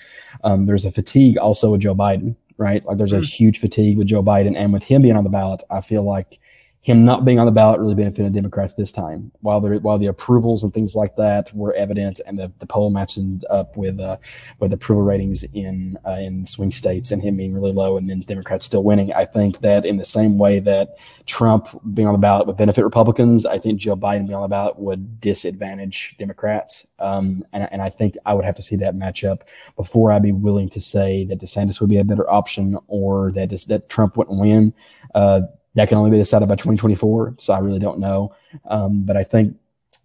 um, 0.44 0.66
there's 0.66 0.84
a 0.84 0.92
fatigue 0.92 1.36
also 1.36 1.72
with 1.72 1.80
Joe 1.80 1.94
Biden, 1.96 2.36
right? 2.56 2.84
Like 2.84 2.98
there's 2.98 3.12
a 3.12 3.16
hmm. 3.16 3.22
huge 3.22 3.58
fatigue 3.58 3.98
with 3.98 4.06
Joe 4.06 4.22
Biden, 4.22 4.56
and 4.56 4.72
with 4.72 4.84
him 4.84 5.02
being 5.02 5.16
on 5.16 5.24
the 5.24 5.30
ballot, 5.30 5.62
I 5.70 5.80
feel 5.80 6.04
like 6.04 6.38
him 6.84 7.02
not 7.02 7.24
being 7.24 7.38
on 7.38 7.46
the 7.46 7.52
ballot 7.52 7.80
really 7.80 7.94
benefited 7.94 8.34
Democrats 8.34 8.74
this 8.74 8.92
time. 8.92 9.32
While 9.40 9.58
the 9.62 9.78
while 9.78 9.96
the 9.96 10.06
approvals 10.06 10.62
and 10.62 10.72
things 10.72 10.94
like 10.94 11.16
that 11.16 11.50
were 11.54 11.72
evident, 11.72 12.20
and 12.26 12.38
the, 12.38 12.52
the 12.58 12.66
poll 12.66 12.90
matching 12.90 13.40
up 13.48 13.74
with 13.74 13.98
uh, 13.98 14.18
with 14.60 14.70
approval 14.70 15.02
ratings 15.02 15.44
in 15.54 15.96
uh, 16.06 16.18
in 16.20 16.44
swing 16.44 16.72
states, 16.72 17.10
and 17.10 17.22
him 17.22 17.38
being 17.38 17.54
really 17.54 17.72
low, 17.72 17.96
and 17.96 18.10
then 18.10 18.20
Democrats 18.20 18.66
still 18.66 18.84
winning. 18.84 19.14
I 19.14 19.24
think 19.24 19.60
that 19.60 19.86
in 19.86 19.96
the 19.96 20.04
same 20.04 20.36
way 20.36 20.58
that 20.58 20.98
Trump 21.24 21.68
being 21.94 22.06
on 22.06 22.12
the 22.12 22.18
ballot 22.18 22.46
would 22.46 22.58
benefit 22.58 22.84
Republicans, 22.84 23.46
I 23.46 23.58
think 23.58 23.80
Joe 23.80 23.96
Biden 23.96 24.26
being 24.26 24.34
on 24.34 24.42
the 24.42 24.48
ballot 24.48 24.78
would 24.78 25.20
disadvantage 25.20 26.16
Democrats. 26.18 26.86
Um, 26.98 27.46
and, 27.54 27.66
and 27.72 27.80
I 27.80 27.88
think 27.88 28.16
I 28.26 28.34
would 28.34 28.44
have 28.44 28.56
to 28.56 28.62
see 28.62 28.76
that 28.76 28.94
matchup 28.94 29.40
before 29.74 30.12
I'd 30.12 30.22
be 30.22 30.32
willing 30.32 30.68
to 30.68 30.82
say 30.82 31.24
that 31.24 31.40
DeSantis 31.40 31.80
would 31.80 31.88
be 31.88 31.96
a 31.96 32.04
better 32.04 32.28
option 32.30 32.78
or 32.88 33.32
that 33.32 33.48
that 33.68 33.88
Trump 33.88 34.18
wouldn't 34.18 34.38
win. 34.38 34.74
Uh, 35.14 35.42
that 35.74 35.88
can 35.88 35.98
only 35.98 36.10
be 36.10 36.16
decided 36.16 36.48
by 36.48 36.54
2024. 36.54 37.34
So 37.38 37.52
I 37.52 37.58
really 37.58 37.78
don't 37.78 37.98
know. 37.98 38.34
Um, 38.68 39.04
but 39.04 39.16
I 39.16 39.24
think 39.24 39.56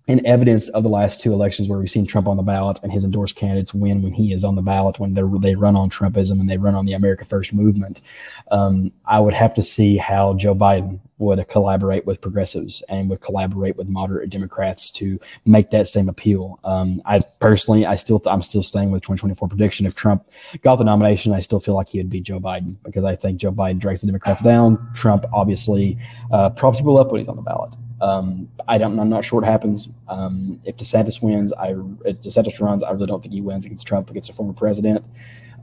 in 0.07 0.25
evidence 0.25 0.69
of 0.69 0.81
the 0.81 0.89
last 0.89 1.21
two 1.21 1.31
elections 1.31 1.69
where 1.69 1.77
we've 1.77 1.89
seen 1.89 2.07
Trump 2.07 2.27
on 2.27 2.35
the 2.35 2.43
ballot 2.43 2.79
and 2.81 2.91
his 2.91 3.05
endorsed 3.05 3.35
candidates 3.35 3.75
win 3.75 4.01
when 4.01 4.13
he 4.13 4.33
is 4.33 4.43
on 4.43 4.55
the 4.55 4.61
ballot, 4.63 4.99
when 4.99 5.13
they 5.13 5.55
run 5.55 5.75
on 5.75 5.89
Trumpism 5.89 6.39
and 6.39 6.49
they 6.49 6.57
run 6.57 6.73
on 6.73 6.87
the 6.87 6.93
America 6.93 7.25
First 7.25 7.53
movement, 7.53 8.01
um, 8.49 8.91
I 9.05 9.19
would 9.19 9.35
have 9.35 9.53
to 9.53 9.61
see 9.61 9.97
how 9.97 10.33
Joe 10.33 10.55
Biden 10.55 10.99
would 11.19 11.45
collaborate 11.47 12.05
with 12.05 12.21
progressives 12.21 12.81
and 12.89 13.09
would 13.09 13.21
collaborate 13.21 13.77
with 13.77 13.87
moderate 13.87 14.29
Democrats 14.29 14.89
to 14.91 15.19
make 15.45 15.69
that 15.69 15.87
same 15.87 16.09
appeal. 16.09 16.59
Um, 16.63 17.01
I 17.05 17.21
personally, 17.39 17.85
I 17.85 17.95
still, 17.95 18.21
I'm 18.25 18.41
still 18.41 18.63
staying 18.63 18.91
with 18.91 19.01
2024 19.03 19.47
prediction. 19.49 19.85
If 19.85 19.95
Trump 19.95 20.27
got 20.61 20.77
the 20.77 20.85
nomination, 20.85 21.33
I 21.33 21.41
still 21.41 21.59
feel 21.59 21.75
like 21.75 21.89
he 21.89 21.99
would 21.99 22.09
beat 22.09 22.23
Joe 22.23 22.39
Biden 22.39 22.77
because 22.83 23.03
I 23.03 23.15
think 23.15 23.39
Joe 23.39 23.51
Biden 23.51 23.79
drags 23.79 24.01
the 24.01 24.07
Democrats 24.07 24.41
down. 24.41 24.89
Trump 24.95 25.25
obviously 25.33 25.97
uh, 26.31 26.49
props 26.51 26.79
people 26.79 26.97
up 26.97 27.11
when 27.11 27.19
he's 27.19 27.27
on 27.27 27.35
the 27.35 27.41
ballot. 27.41 27.75
Um, 28.01 28.47
I 28.67 28.77
don't, 28.77 28.97
I'm 28.97 29.09
not 29.09 29.25
sure 29.25 29.41
what 29.41 29.49
happens. 29.49 29.91
Um, 30.07 30.59
if 30.63 30.77
DeSantis 30.77 31.21
wins, 31.21 31.51
I, 31.53 31.71
if 32.05 32.21
DeSantis 32.21 32.61
runs, 32.61 32.81
I 32.81 32.91
really 32.91 33.07
don't 33.07 33.21
think 33.21 33.33
he 33.33 33.41
wins 33.41 33.65
against 33.65 33.85
Trump, 33.85 34.09
against 34.09 34.29
a 34.29 34.33
former 34.33 34.53
president. 34.53 35.05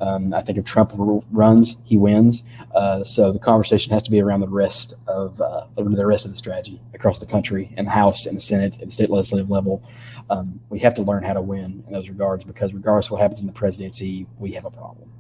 Um, 0.01 0.35
I 0.35 0.41
think 0.41 0.59
if 0.59 0.65
Trump 0.65 0.93
runs, 0.95 1.83
he 1.87 1.97
wins. 1.97 2.43
Uh, 2.75 3.03
so 3.03 3.33
the 3.33 3.39
conversation 3.39 3.93
has 3.93 4.03
to 4.03 4.11
be 4.11 4.21
around 4.21 4.41
the 4.41 4.49
rest 4.49 4.95
of 5.07 5.41
uh, 5.41 5.65
the 5.77 6.07
rest 6.07 6.25
of 6.25 6.31
the 6.31 6.37
strategy 6.37 6.81
across 6.95 7.19
the 7.19 7.27
country, 7.27 7.73
in 7.77 7.87
the 7.87 7.91
House, 7.91 8.27
in 8.27 8.35
the 8.35 8.41
Senate, 8.41 8.79
and 8.79 8.89
the 8.89 8.91
state 8.93 9.11
legislative 9.11 9.51
level. 9.51 9.83
Um, 10.29 10.61
we 10.69 10.81
have 10.81 10.95
to 10.95 11.03
learn 11.03 11.23
how 11.23 11.35
to 11.35 11.43
win 11.43 11.85
in 11.87 11.93
those 11.93 12.09
regards 12.09 12.45
because 12.45 12.75
regardless 12.75 13.07
of 13.07 13.13
what 13.13 13.21
happens 13.23 13.41
in 13.41 13.47
the 13.47 13.53
presidency, 13.53 14.27
we 14.39 14.53
have 14.53 14.65
a 14.65 14.71
problem. 14.71 15.11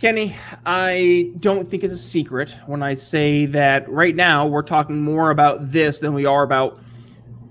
Kenny, 0.00 0.34
I 0.64 1.32
don't 1.40 1.66
think 1.66 1.82
it's 1.82 1.92
a 1.92 1.98
secret 1.98 2.54
when 2.66 2.84
I 2.84 2.94
say 2.94 3.46
that 3.46 3.88
right 3.88 4.14
now 4.14 4.46
we're 4.46 4.62
talking 4.62 5.02
more 5.02 5.30
about 5.30 5.58
this 5.72 6.00
than 6.00 6.14
we 6.14 6.24
are 6.24 6.44
about 6.44 6.78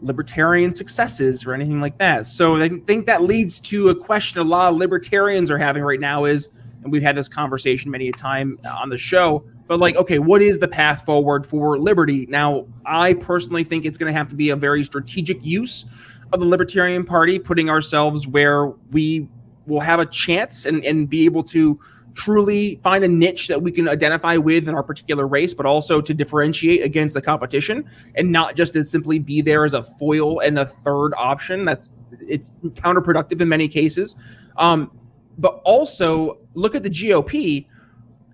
libertarian 0.01 0.73
successes 0.73 1.45
or 1.45 1.53
anything 1.53 1.79
like 1.79 1.97
that. 1.97 2.25
So 2.25 2.57
I 2.57 2.69
think 2.69 3.05
that 3.05 3.23
leads 3.23 3.59
to 3.61 3.89
a 3.89 3.95
question 3.95 4.41
a 4.41 4.43
lot 4.43 4.71
of 4.71 4.77
libertarians 4.77 5.51
are 5.51 5.57
having 5.57 5.83
right 5.83 5.99
now 5.99 6.25
is, 6.25 6.49
and 6.83 6.91
we've 6.91 7.01
had 7.01 7.15
this 7.15 7.27
conversation 7.27 7.91
many 7.91 8.09
a 8.09 8.11
time 8.11 8.57
on 8.79 8.89
the 8.89 8.97
show, 8.97 9.43
but 9.67 9.79
like, 9.79 9.95
okay, 9.97 10.19
what 10.19 10.41
is 10.41 10.59
the 10.59 10.67
path 10.67 11.03
forward 11.03 11.45
for 11.45 11.77
liberty? 11.77 12.25
Now, 12.27 12.65
I 12.85 13.13
personally 13.15 13.63
think 13.63 13.85
it's 13.85 13.97
going 13.97 14.11
to 14.11 14.17
have 14.17 14.27
to 14.29 14.35
be 14.35 14.51
a 14.51 14.55
very 14.55 14.83
strategic 14.83 15.43
use 15.45 16.21
of 16.31 16.39
the 16.39 16.45
Libertarian 16.45 17.03
Party, 17.05 17.39
putting 17.39 17.69
ourselves 17.69 18.27
where 18.27 18.67
we 18.91 19.27
will 19.65 19.81
have 19.81 19.99
a 19.99 20.05
chance 20.05 20.65
and, 20.65 20.83
and 20.85 21.09
be 21.09 21.25
able 21.25 21.43
to 21.43 21.79
truly 22.17 22.77
find 22.77 23.03
a 23.03 23.07
niche 23.07 23.47
that 23.47 23.61
we 23.61 23.71
can 23.71 23.87
identify 23.87 24.37
with 24.37 24.67
in 24.67 24.73
our 24.73 24.81
particular 24.81 25.27
race, 25.27 25.53
but 25.53 25.67
also 25.67 26.01
to 26.01 26.13
differentiate 26.15 26.83
against 26.83 27.13
the 27.13 27.21
competition 27.21 27.85
and 28.15 28.31
not 28.31 28.55
just 28.55 28.73
to 28.73 28.83
simply 28.83 29.19
be 29.19 29.39
there 29.39 29.65
as 29.65 29.75
a 29.75 29.83
foil 29.83 30.39
and 30.39 30.57
a 30.57 30.65
third 30.65 31.13
option. 31.15 31.63
That's 31.63 31.93
it's 32.21 32.55
counterproductive 32.69 33.39
in 33.39 33.47
many 33.47 33.67
cases. 33.67 34.15
Um, 34.57 34.91
but 35.37 35.61
also 35.63 36.39
look 36.55 36.73
at 36.73 36.81
the 36.81 36.89
GOP. 36.89 37.67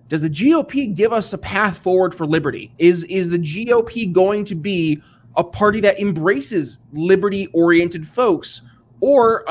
Does 0.07 0.21
the 0.21 0.29
GOP 0.29 0.95
give 0.95 1.11
us 1.11 1.33
a 1.33 1.37
path 1.37 1.77
forward 1.77 2.15
for 2.15 2.25
liberty? 2.25 2.73
Is 2.77 3.03
is 3.05 3.31
the 3.31 3.39
GOP 3.39 4.11
going 4.11 4.45
to 4.45 4.55
be 4.55 5.01
a 5.35 5.43
party 5.43 5.81
that 5.81 5.99
embraces 5.99 6.79
liberty 6.93 7.47
oriented 7.47 8.05
folks? 8.05 8.61
Or 9.05 9.43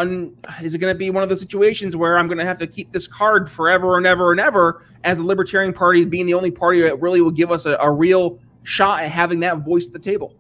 is 0.63 0.75
it 0.75 0.79
going 0.79 0.95
to 0.95 0.99
be 0.99 1.11
one 1.11 1.23
of 1.23 1.29
those 1.29 1.43
situations 1.43 1.95
where 1.95 2.17
I'm 2.17 2.27
going 2.27 2.39
to 2.39 2.45
have 2.47 2.57
to 2.57 2.67
keep 2.67 2.91
this 2.91 3.07
card 3.07 3.51
forever 3.51 3.99
and 3.99 4.07
ever 4.07 4.31
and 4.31 4.41
ever 4.41 4.83
as 5.05 5.19
a 5.19 5.25
Libertarian 5.27 5.75
Party 5.75 6.07
being 6.07 6.25
the 6.25 6.33
only 6.33 6.51
party 6.51 6.81
that 6.81 6.99
really 7.03 7.21
will 7.21 7.31
give 7.31 7.51
us 7.51 7.67
a, 7.67 7.77
a 7.79 7.93
real 7.93 8.39
shot 8.63 9.03
at 9.03 9.11
having 9.11 9.41
that 9.41 9.59
voice 9.59 9.87
at 9.87 9.93
the 9.93 9.99
table? 9.99 10.35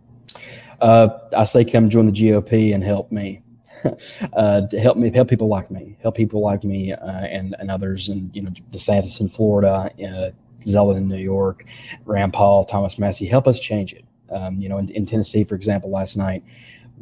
Uh, 0.80 1.10
I 1.36 1.44
say 1.44 1.62
come 1.62 1.90
join 1.90 2.06
the 2.06 2.12
GOP 2.12 2.74
and 2.74 2.82
help 2.82 3.12
me. 3.12 3.42
uh, 4.32 4.62
help 4.80 4.96
me, 4.96 5.10
help 5.10 5.28
people 5.28 5.48
like 5.48 5.70
me, 5.70 5.94
help 6.00 6.16
people 6.16 6.40
like 6.40 6.64
me 6.64 6.94
uh, 6.94 7.26
and, 7.26 7.54
and 7.58 7.70
others, 7.70 8.08
and 8.08 8.34
you 8.34 8.40
know 8.40 8.50
DeSantis 8.70 9.20
in 9.20 9.28
Florida, 9.28 9.90
uh, 10.02 10.30
Zeldin 10.60 10.96
in 10.96 11.08
New 11.08 11.18
York, 11.18 11.66
Rand 12.06 12.32
Paul, 12.32 12.64
Thomas 12.64 12.98
Massie, 12.98 13.26
help 13.26 13.46
us 13.46 13.60
change 13.60 13.92
it. 13.92 14.06
Um, 14.30 14.58
you 14.58 14.70
know, 14.70 14.78
in, 14.78 14.90
in 14.92 15.04
Tennessee, 15.04 15.44
for 15.44 15.54
example, 15.54 15.90
last 15.90 16.16
night, 16.16 16.42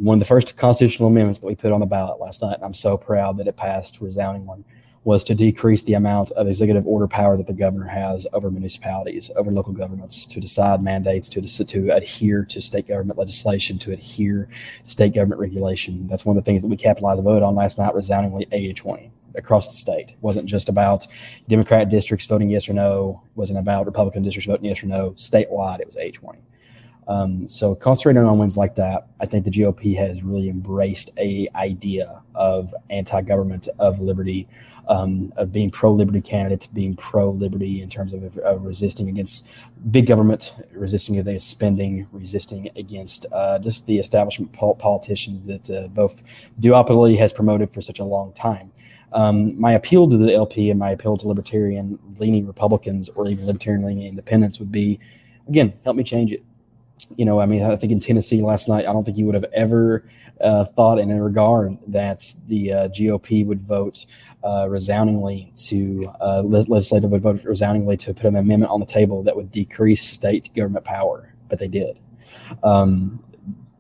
one 0.00 0.14
of 0.16 0.20
the 0.20 0.26
first 0.26 0.56
constitutional 0.56 1.08
amendments 1.08 1.40
that 1.40 1.46
we 1.46 1.54
put 1.54 1.72
on 1.72 1.80
the 1.80 1.86
ballot 1.86 2.20
last 2.20 2.40
night, 2.42 2.54
and 2.54 2.64
I'm 2.64 2.72
so 2.72 2.96
proud 2.96 3.36
that 3.36 3.46
it 3.46 3.56
passed 3.56 4.00
resoundingly, 4.00 4.64
was 5.04 5.22
to 5.24 5.34
decrease 5.34 5.82
the 5.82 5.92
amount 5.92 6.30
of 6.32 6.46
executive 6.46 6.86
order 6.86 7.06
power 7.06 7.36
that 7.36 7.46
the 7.46 7.52
governor 7.52 7.86
has 7.86 8.26
over 8.32 8.50
municipalities, 8.50 9.30
over 9.36 9.50
local 9.50 9.74
governments, 9.74 10.24
to 10.24 10.40
decide 10.40 10.82
mandates, 10.82 11.28
to, 11.28 11.42
to 11.42 11.90
adhere 11.90 12.46
to 12.46 12.62
state 12.62 12.88
government 12.88 13.18
legislation, 13.18 13.78
to 13.78 13.92
adhere 13.92 14.48
to 14.84 14.90
state 14.90 15.14
government 15.14 15.38
regulation. 15.38 16.06
That's 16.06 16.24
one 16.24 16.36
of 16.36 16.42
the 16.42 16.46
things 16.46 16.62
that 16.62 16.68
we 16.68 16.76
capitalized 16.78 17.20
a 17.20 17.22
vote 17.22 17.42
on 17.42 17.54
last 17.54 17.78
night, 17.78 17.94
resoundingly 17.94 18.46
80 18.52 18.68
to 18.68 18.74
20 18.74 19.12
across 19.34 19.68
the 19.68 19.76
state. 19.76 20.12
It 20.12 20.18
wasn't 20.22 20.48
just 20.48 20.70
about 20.70 21.06
Democrat 21.46 21.90
districts 21.90 22.26
voting 22.26 22.48
yes 22.48 22.70
or 22.70 22.72
no. 22.72 23.22
It 23.26 23.36
wasn't 23.36 23.58
about 23.58 23.84
Republican 23.84 24.22
districts 24.22 24.46
voting 24.46 24.64
yes 24.64 24.82
or 24.82 24.86
no. 24.86 25.10
Statewide, 25.10 25.80
it 25.80 25.86
was 25.86 25.98
80 25.98 26.12
20. 26.12 26.38
Um, 27.10 27.48
so 27.48 27.74
concentrating 27.74 28.22
on 28.22 28.38
wins 28.38 28.56
like 28.56 28.76
that, 28.76 29.08
I 29.20 29.26
think 29.26 29.44
the 29.44 29.50
GOP 29.50 29.96
has 29.96 30.22
really 30.22 30.48
embraced 30.48 31.10
a 31.18 31.48
idea 31.56 32.22
of 32.36 32.72
anti-government, 32.88 33.66
of 33.80 33.98
liberty, 33.98 34.46
um, 34.86 35.32
of 35.36 35.52
being 35.52 35.72
pro-liberty 35.72 36.20
candidates, 36.20 36.68
being 36.68 36.94
pro-liberty 36.94 37.82
in 37.82 37.88
terms 37.88 38.12
of, 38.14 38.38
of, 38.38 38.64
resisting 38.64 39.08
against 39.08 39.58
big 39.90 40.06
government, 40.06 40.54
resisting 40.70 41.18
against 41.18 41.50
spending, 41.50 42.06
resisting 42.12 42.70
against 42.76 43.26
uh, 43.32 43.58
just 43.58 43.88
the 43.88 43.98
establishment 43.98 44.52
pol- 44.52 44.76
politicians 44.76 45.42
that 45.42 45.68
uh, 45.68 45.88
both 45.88 46.52
duopoly 46.60 47.18
has 47.18 47.32
promoted 47.32 47.74
for 47.74 47.80
such 47.80 47.98
a 47.98 48.04
long 48.04 48.32
time. 48.34 48.70
Um, 49.12 49.60
my 49.60 49.72
appeal 49.72 50.08
to 50.08 50.16
the 50.16 50.32
LP 50.32 50.70
and 50.70 50.78
my 50.78 50.92
appeal 50.92 51.16
to 51.16 51.26
libertarian 51.26 51.98
leaning 52.20 52.46
Republicans 52.46 53.08
or 53.08 53.26
even 53.26 53.46
libertarian 53.46 53.84
leaning 53.84 54.06
independents 54.06 54.60
would 54.60 54.70
be, 54.70 55.00
again, 55.48 55.72
help 55.82 55.96
me 55.96 56.04
change 56.04 56.30
it 56.30 56.44
you 57.16 57.24
know, 57.24 57.40
I 57.40 57.46
mean, 57.46 57.62
I 57.62 57.76
think 57.76 57.92
in 57.92 58.00
Tennessee 58.00 58.42
last 58.42 58.68
night, 58.68 58.86
I 58.86 58.92
don't 58.92 59.04
think 59.04 59.16
you 59.16 59.26
would 59.26 59.34
have 59.34 59.46
ever 59.52 60.04
uh, 60.40 60.64
thought 60.64 60.98
in 60.98 61.10
a 61.10 61.22
regard 61.22 61.76
that 61.88 62.22
the 62.48 62.72
uh, 62.72 62.88
GOP 62.88 63.44
would 63.46 63.60
vote 63.60 64.06
uh, 64.44 64.66
resoundingly 64.68 65.52
to 65.66 66.10
uh, 66.20 66.42
legislative 66.42 67.10
would 67.10 67.22
vote 67.22 67.44
resoundingly 67.44 67.96
to 67.98 68.14
put 68.14 68.26
an 68.26 68.36
amendment 68.36 68.70
on 68.70 68.80
the 68.80 68.86
table 68.86 69.22
that 69.22 69.36
would 69.36 69.50
decrease 69.50 70.02
state 70.02 70.50
government 70.54 70.84
power, 70.84 71.34
but 71.48 71.58
they 71.58 71.68
did. 71.68 72.00
Um, 72.62 73.22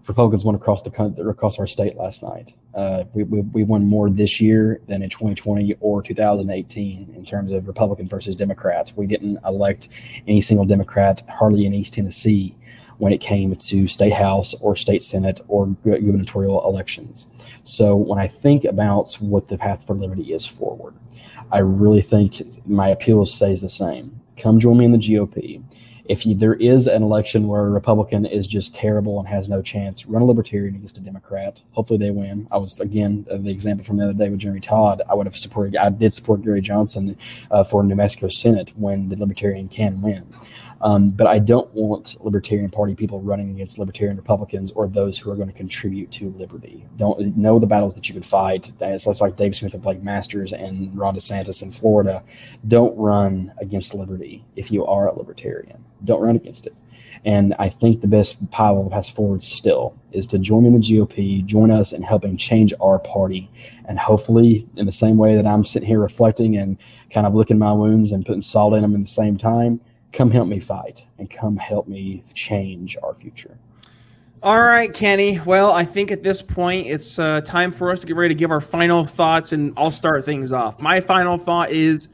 Republicans 0.06 0.44
won 0.44 0.56
across 0.56 0.82
the 0.82 0.90
country, 0.90 1.24
across 1.28 1.58
our 1.60 1.68
state 1.68 1.96
last 1.96 2.22
night. 2.22 2.56
Uh, 2.74 3.04
we, 3.14 3.22
we, 3.22 3.40
we, 3.42 3.62
won 3.62 3.86
more 3.86 4.10
this 4.10 4.40
year 4.40 4.80
than 4.88 5.02
in 5.02 5.08
2020 5.08 5.76
or 5.80 6.02
2018 6.02 7.14
in 7.14 7.24
terms 7.24 7.52
of 7.52 7.68
Republican 7.68 8.08
versus 8.08 8.34
Democrats. 8.34 8.96
We 8.96 9.06
didn't 9.06 9.38
elect 9.46 9.88
any 10.26 10.40
single 10.40 10.66
Democrat, 10.66 11.22
hardly 11.28 11.64
in 11.64 11.72
East 11.72 11.94
Tennessee 11.94 12.56
when 13.00 13.12
it 13.14 13.20
came 13.20 13.56
to 13.56 13.86
state 13.88 14.12
house 14.12 14.54
or 14.62 14.76
state 14.76 15.02
senate 15.02 15.40
or 15.48 15.66
gubernatorial 15.82 16.66
elections. 16.68 17.60
So 17.64 17.96
when 17.96 18.18
I 18.18 18.28
think 18.28 18.64
about 18.64 19.14
what 19.20 19.48
the 19.48 19.56
path 19.56 19.86
for 19.86 19.94
liberty 19.94 20.34
is 20.34 20.46
forward, 20.46 20.94
I 21.50 21.60
really 21.60 22.02
think 22.02 22.42
my 22.66 22.88
appeal 22.88 23.24
stays 23.24 23.62
the 23.62 23.70
same. 23.70 24.20
Come 24.36 24.60
join 24.60 24.76
me 24.78 24.84
in 24.84 24.92
the 24.92 24.98
GOP 24.98 25.62
if 26.10 26.26
you, 26.26 26.34
there 26.34 26.54
is 26.54 26.88
an 26.88 27.04
election 27.04 27.46
where 27.46 27.66
a 27.66 27.70
Republican 27.70 28.26
is 28.26 28.48
just 28.48 28.74
terrible 28.74 29.20
and 29.20 29.28
has 29.28 29.48
no 29.48 29.62
chance, 29.62 30.06
run 30.06 30.22
a 30.22 30.24
Libertarian 30.24 30.74
against 30.74 30.98
a 30.98 31.00
Democrat. 31.00 31.62
Hopefully 31.70 32.00
they 32.00 32.10
win. 32.10 32.48
I 32.50 32.58
was 32.58 32.80
again 32.80 33.24
the 33.30 33.48
example 33.48 33.84
from 33.84 33.98
the 33.98 34.06
other 34.06 34.14
day 34.14 34.28
with 34.28 34.40
Jeremy 34.40 34.58
Todd. 34.58 35.02
I 35.08 35.14
would 35.14 35.28
have 35.28 35.36
supported. 35.36 35.76
I 35.76 35.88
did 35.88 36.12
support 36.12 36.42
Gary 36.42 36.62
Johnson 36.62 37.16
uh, 37.52 37.62
for 37.62 37.84
New 37.84 37.94
Mexico 37.94 38.26
Senate 38.26 38.72
when 38.74 39.08
the 39.08 39.14
Libertarian 39.14 39.68
can 39.68 40.02
win. 40.02 40.26
Um, 40.82 41.10
but 41.10 41.26
I 41.26 41.38
don't 41.38 41.72
want 41.74 42.16
Libertarian 42.24 42.70
Party 42.70 42.94
people 42.94 43.20
running 43.20 43.50
against 43.50 43.78
Libertarian 43.78 44.16
Republicans 44.16 44.72
or 44.72 44.88
those 44.88 45.18
who 45.18 45.30
are 45.30 45.36
going 45.36 45.48
to 45.48 45.54
contribute 45.54 46.10
to 46.12 46.30
liberty. 46.30 46.86
Don't 46.96 47.36
know 47.36 47.58
the 47.58 47.66
battles 47.66 47.96
that 47.96 48.08
you 48.08 48.14
could 48.14 48.24
fight. 48.24 48.72
It's 48.80 49.20
like 49.20 49.36
Dave 49.36 49.54
Smith 49.54 49.74
of 49.74 49.82
Blake 49.82 50.02
Masters 50.02 50.52
and 50.52 50.96
Ron 50.96 51.16
DeSantis 51.16 51.62
in 51.62 51.70
Florida. 51.70 52.22
Don't 52.66 52.96
run 52.96 53.52
against 53.58 53.94
liberty 53.94 54.44
if 54.56 54.70
you 54.70 54.86
are 54.86 55.08
a 55.08 55.14
libertarian. 55.14 55.84
Don't 56.02 56.22
run 56.22 56.36
against 56.36 56.66
it. 56.66 56.74
And 57.24 57.54
I 57.58 57.68
think 57.68 58.00
the 58.00 58.08
best 58.08 58.50
pile 58.50 58.80
of 58.80 58.90
pass 58.90 59.10
forward 59.10 59.42
still 59.42 59.94
is 60.12 60.26
to 60.28 60.38
join 60.38 60.64
in 60.64 60.72
the 60.72 60.78
GOP, 60.78 61.44
join 61.44 61.70
us 61.70 61.92
in 61.92 62.02
helping 62.02 62.36
change 62.38 62.72
our 62.80 62.98
party. 62.98 63.50
And 63.84 63.98
hopefully, 63.98 64.66
in 64.76 64.86
the 64.86 64.92
same 64.92 65.18
way 65.18 65.36
that 65.36 65.46
I'm 65.46 65.66
sitting 65.66 65.88
here 65.88 66.00
reflecting 66.00 66.56
and 66.56 66.78
kind 67.12 67.26
of 67.26 67.34
licking 67.34 67.58
my 67.58 67.72
wounds 67.72 68.12
and 68.12 68.24
putting 68.24 68.40
salt 68.40 68.72
in 68.74 68.80
them 68.80 68.94
in 68.94 69.02
the 69.02 69.06
same 69.06 69.36
time, 69.36 69.80
come 70.12 70.30
help 70.30 70.48
me 70.48 70.60
fight 70.60 71.06
and 71.18 71.30
come 71.30 71.56
help 71.56 71.88
me 71.88 72.22
change 72.34 72.96
our 73.02 73.14
future. 73.14 73.58
All 74.42 74.60
right, 74.60 74.92
Kenny. 74.92 75.38
Well, 75.44 75.70
I 75.70 75.84
think 75.84 76.10
at 76.10 76.22
this 76.22 76.40
point 76.40 76.86
it's 76.86 77.18
uh, 77.18 77.42
time 77.42 77.70
for 77.70 77.90
us 77.90 78.00
to 78.00 78.06
get 78.06 78.16
ready 78.16 78.34
to 78.34 78.38
give 78.38 78.50
our 78.50 78.60
final 78.60 79.04
thoughts, 79.04 79.52
and 79.52 79.74
I'll 79.76 79.90
start 79.90 80.24
things 80.24 80.50
off. 80.50 80.80
My 80.80 80.98
final 80.98 81.36
thought 81.36 81.70
is 81.70 82.08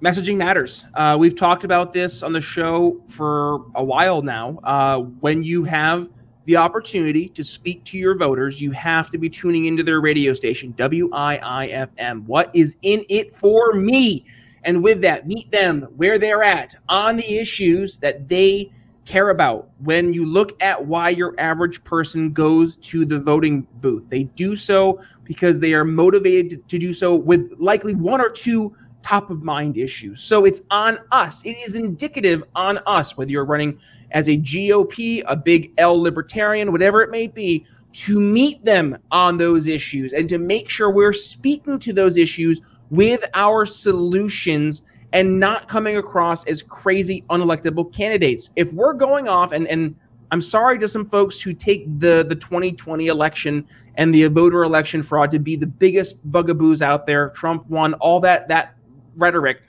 messaging 0.00 0.38
matters. 0.38 0.86
Uh, 0.94 1.18
we've 1.20 1.36
talked 1.36 1.64
about 1.64 1.92
this 1.92 2.22
on 2.22 2.32
the 2.32 2.40
show 2.40 3.02
for 3.06 3.66
a 3.74 3.84
while 3.84 4.22
now. 4.22 4.58
Uh, 4.64 5.00
when 5.20 5.42
you 5.42 5.64
have 5.64 6.08
the 6.46 6.56
opportunity 6.56 7.28
to 7.28 7.44
speak 7.44 7.84
to 7.84 7.98
your 7.98 8.16
voters, 8.16 8.62
you 8.62 8.70
have 8.70 9.10
to 9.10 9.18
be 9.18 9.28
tuning 9.28 9.66
into 9.66 9.82
their 9.82 10.00
radio 10.00 10.32
station, 10.32 10.72
WIIFM. 10.72 12.24
What 12.24 12.50
is 12.54 12.78
in 12.80 13.04
it 13.10 13.34
for 13.34 13.74
me? 13.74 14.24
And 14.64 14.82
with 14.82 15.00
that, 15.02 15.26
meet 15.26 15.50
them 15.50 15.82
where 15.96 16.18
they're 16.18 16.42
at 16.42 16.74
on 16.88 17.16
the 17.16 17.38
issues 17.38 17.98
that 18.00 18.28
they 18.28 18.70
care 19.04 19.30
about. 19.30 19.70
When 19.82 20.12
you 20.12 20.26
look 20.26 20.62
at 20.62 20.86
why 20.86 21.08
your 21.10 21.34
average 21.38 21.82
person 21.84 22.32
goes 22.32 22.76
to 22.76 23.04
the 23.04 23.20
voting 23.20 23.66
booth, 23.80 24.08
they 24.08 24.24
do 24.24 24.54
so 24.54 25.00
because 25.24 25.60
they 25.60 25.74
are 25.74 25.84
motivated 25.84 26.68
to 26.68 26.78
do 26.78 26.92
so 26.92 27.16
with 27.16 27.54
likely 27.58 27.94
one 27.94 28.20
or 28.20 28.30
two 28.30 28.74
top 29.02 29.30
of 29.30 29.42
mind 29.42 29.76
issues. 29.76 30.20
So 30.20 30.44
it's 30.44 30.60
on 30.70 30.98
us. 31.10 31.44
It 31.44 31.56
is 31.56 31.74
indicative 31.74 32.44
on 32.54 32.78
us, 32.86 33.16
whether 33.16 33.30
you're 33.30 33.44
running 33.44 33.78
as 34.10 34.28
a 34.28 34.36
GOP, 34.36 35.22
a 35.26 35.36
big 35.36 35.72
L 35.78 36.00
libertarian, 36.00 36.70
whatever 36.70 37.00
it 37.02 37.10
may 37.10 37.26
be, 37.26 37.66
to 37.92 38.20
meet 38.20 38.62
them 38.62 38.96
on 39.10 39.38
those 39.38 39.66
issues 39.66 40.12
and 40.12 40.28
to 40.28 40.38
make 40.38 40.68
sure 40.68 40.92
we're 40.92 41.12
speaking 41.12 41.78
to 41.80 41.92
those 41.92 42.16
issues 42.16 42.60
with 42.90 43.24
our 43.34 43.66
solutions 43.66 44.82
and 45.12 45.40
not 45.40 45.68
coming 45.68 45.96
across 45.96 46.44
as 46.46 46.62
crazy 46.62 47.24
unelectable 47.30 47.92
candidates. 47.94 48.50
If 48.56 48.72
we're 48.72 48.94
going 48.94 49.28
off 49.28 49.52
and 49.52 49.66
and 49.66 49.96
I'm 50.32 50.40
sorry 50.40 50.78
to 50.78 50.86
some 50.86 51.06
folks 51.06 51.40
who 51.40 51.52
take 51.52 51.84
the 51.98 52.24
the 52.28 52.36
2020 52.36 53.08
election 53.08 53.66
and 53.96 54.14
the 54.14 54.28
voter 54.28 54.62
election 54.62 55.02
fraud 55.02 55.30
to 55.32 55.38
be 55.38 55.56
the 55.56 55.66
biggest 55.66 56.30
bugaboos 56.30 56.82
out 56.82 57.06
there. 57.06 57.30
Trump 57.30 57.68
won 57.68 57.94
all 57.94 58.20
that 58.20 58.48
that 58.48 58.74
rhetoric. 59.16 59.62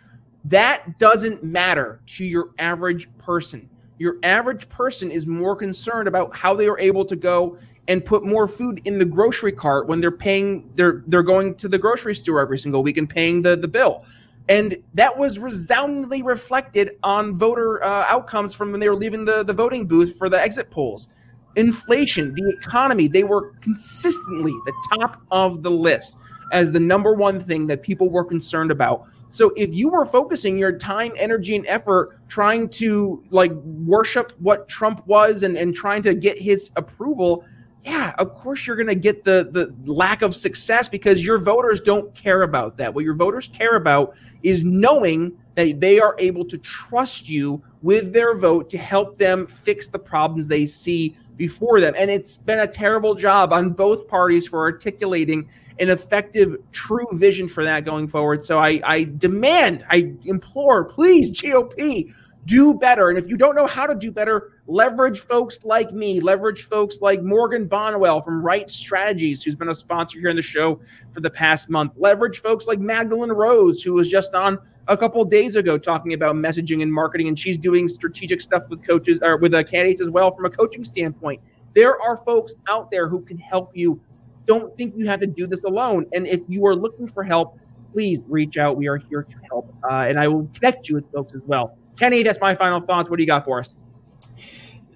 That 0.45 0.97
doesn't 0.97 1.43
matter 1.43 1.99
to 2.07 2.25
your 2.25 2.49
average 2.59 3.07
person. 3.17 3.69
Your 4.01 4.17
average 4.23 4.67
person 4.67 5.11
is 5.11 5.27
more 5.27 5.55
concerned 5.55 6.07
about 6.07 6.35
how 6.35 6.55
they 6.55 6.67
are 6.67 6.79
able 6.79 7.05
to 7.05 7.15
go 7.15 7.55
and 7.87 8.03
put 8.03 8.25
more 8.25 8.47
food 8.47 8.81
in 8.85 8.97
the 8.97 9.05
grocery 9.05 9.51
cart 9.51 9.87
when 9.87 10.01
they're 10.01 10.09
paying 10.09 10.67
they're 10.73 11.03
they're 11.05 11.21
going 11.21 11.53
to 11.57 11.67
the 11.67 11.77
grocery 11.77 12.15
store 12.15 12.41
every 12.41 12.57
single 12.57 12.81
week 12.81 12.97
and 12.97 13.07
paying 13.07 13.43
the 13.43 13.55
the 13.55 13.67
bill. 13.67 14.03
And 14.49 14.75
that 14.95 15.19
was 15.19 15.37
resoundingly 15.37 16.23
reflected 16.23 16.97
on 17.03 17.35
voter 17.35 17.83
uh, 17.83 18.05
outcomes 18.09 18.55
from 18.55 18.71
when 18.71 18.79
they 18.79 18.89
were 18.89 18.95
leaving 18.95 19.23
the, 19.23 19.43
the 19.43 19.53
voting 19.53 19.85
booth 19.85 20.17
for 20.17 20.29
the 20.29 20.41
exit 20.41 20.71
polls. 20.71 21.07
Inflation 21.55 22.33
the 22.33 22.57
economy 22.57 23.07
they 23.07 23.23
were 23.23 23.51
consistently 23.61 24.53
the 24.65 24.73
top 24.97 25.21
of 25.29 25.61
the 25.61 25.69
list 25.69 26.17
as 26.51 26.73
the 26.73 26.79
number 26.79 27.13
one 27.13 27.39
thing 27.39 27.67
that 27.67 27.83
people 27.83 28.09
were 28.09 28.25
concerned 28.25 28.71
about 28.71 29.05
so 29.31 29.51
if 29.55 29.73
you 29.73 29.89
were 29.89 30.05
focusing 30.05 30.57
your 30.57 30.77
time 30.77 31.11
energy 31.17 31.55
and 31.55 31.65
effort 31.67 32.19
trying 32.27 32.69
to 32.69 33.23
like 33.29 33.51
worship 33.51 34.31
what 34.39 34.67
trump 34.67 35.05
was 35.07 35.43
and, 35.43 35.57
and 35.57 35.73
trying 35.73 36.01
to 36.01 36.13
get 36.13 36.37
his 36.37 36.71
approval 36.75 37.43
yeah, 37.83 38.13
of 38.19 38.33
course 38.33 38.67
you're 38.67 38.75
going 38.75 38.89
to 38.89 38.95
get 38.95 39.23
the 39.23 39.49
the 39.51 39.73
lack 39.91 40.21
of 40.21 40.35
success 40.35 40.87
because 40.87 41.25
your 41.25 41.39
voters 41.39 41.81
don't 41.81 42.13
care 42.13 42.43
about 42.43 42.77
that. 42.77 42.93
What 42.93 43.03
your 43.03 43.15
voters 43.15 43.47
care 43.47 43.75
about 43.75 44.15
is 44.43 44.63
knowing 44.63 45.35
that 45.55 45.79
they 45.79 45.99
are 45.99 46.15
able 46.19 46.45
to 46.45 46.57
trust 46.57 47.29
you 47.29 47.61
with 47.81 48.13
their 48.13 48.37
vote 48.37 48.69
to 48.69 48.77
help 48.77 49.17
them 49.17 49.47
fix 49.47 49.87
the 49.87 49.99
problems 49.99 50.47
they 50.47 50.65
see 50.65 51.15
before 51.35 51.79
them. 51.79 51.93
And 51.97 52.11
it's 52.11 52.37
been 52.37 52.59
a 52.59 52.67
terrible 52.67 53.15
job 53.15 53.51
on 53.51 53.71
both 53.71 54.07
parties 54.07 54.47
for 54.47 54.59
articulating 54.59 55.49
an 55.79 55.89
effective, 55.89 56.57
true 56.71 57.07
vision 57.13 57.47
for 57.47 57.63
that 57.63 57.83
going 57.83 58.07
forward. 58.07 58.43
So 58.43 58.59
I, 58.59 58.79
I 58.83 59.05
demand, 59.17 59.83
I 59.89 60.13
implore, 60.25 60.85
please, 60.85 61.31
GOP, 61.31 62.13
do 62.45 62.73
better. 62.73 63.09
And 63.09 63.17
if 63.17 63.27
you 63.27 63.37
don't 63.37 63.55
know 63.55 63.67
how 63.67 63.85
to 63.85 63.95
do 63.95 64.11
better, 64.11 64.51
leverage 64.67 65.19
folks 65.19 65.63
like 65.63 65.91
me, 65.91 66.19
leverage 66.19 66.63
folks 66.63 66.99
like 67.01 67.21
Morgan 67.21 67.67
Bonwell 67.67 68.23
from 68.23 68.41
Right 68.41 68.69
Strategies, 68.69 69.43
who's 69.43 69.55
been 69.55 69.69
a 69.69 69.75
sponsor 69.75 70.19
here 70.19 70.29
in 70.29 70.35
the 70.35 70.41
show 70.41 70.79
for 71.13 71.21
the 71.21 71.29
past 71.29 71.69
month. 71.69 71.93
Leverage 71.97 72.41
folks 72.41 72.67
like 72.67 72.79
Magdalene 72.79 73.31
Rose, 73.31 73.83
who 73.83 73.93
was 73.93 74.09
just 74.09 74.33
on 74.33 74.57
a 74.87 74.97
couple 74.97 75.23
days 75.25 75.55
ago 75.55 75.77
talking 75.77 76.13
about 76.13 76.35
messaging 76.35 76.81
and 76.81 76.91
marketing, 76.91 77.27
and 77.27 77.37
she's 77.37 77.57
doing 77.57 77.87
strategic 77.87 78.41
stuff 78.41 78.63
with 78.69 78.85
coaches 78.85 79.19
or 79.21 79.37
with 79.37 79.53
uh, 79.53 79.63
candidates 79.63 80.01
as 80.01 80.09
well 80.09 80.31
from 80.31 80.45
a 80.45 80.49
coaching 80.49 80.83
standpoint. 80.83 81.41
There 81.75 82.01
are 82.01 82.17
folks 82.17 82.55
out 82.67 82.91
there 82.91 83.07
who 83.07 83.21
can 83.21 83.37
help 83.37 83.71
you. 83.75 84.01
Don't 84.45 84.75
think 84.77 84.95
you 84.97 85.05
have 85.07 85.19
to 85.19 85.27
do 85.27 85.47
this 85.47 85.63
alone. 85.63 86.05
And 86.13 86.27
if 86.27 86.41
you 86.49 86.65
are 86.65 86.75
looking 86.75 87.07
for 87.07 87.23
help, 87.23 87.57
please 87.93 88.21
reach 88.27 88.57
out. 88.57 88.75
We 88.75 88.87
are 88.87 88.97
here 88.97 89.23
to 89.23 89.37
help, 89.49 89.73
uh, 89.89 90.05
and 90.07 90.19
I 90.19 90.27
will 90.27 90.49
connect 90.53 90.89
you 90.89 90.95
with 90.95 91.11
folks 91.11 91.35
as 91.35 91.41
well. 91.45 91.77
Kenny, 92.01 92.23
that's 92.23 92.41
my 92.41 92.55
final 92.55 92.79
thoughts. 92.79 93.11
What 93.11 93.17
do 93.17 93.23
you 93.23 93.27
got 93.27 93.45
for 93.45 93.59
us? 93.59 93.77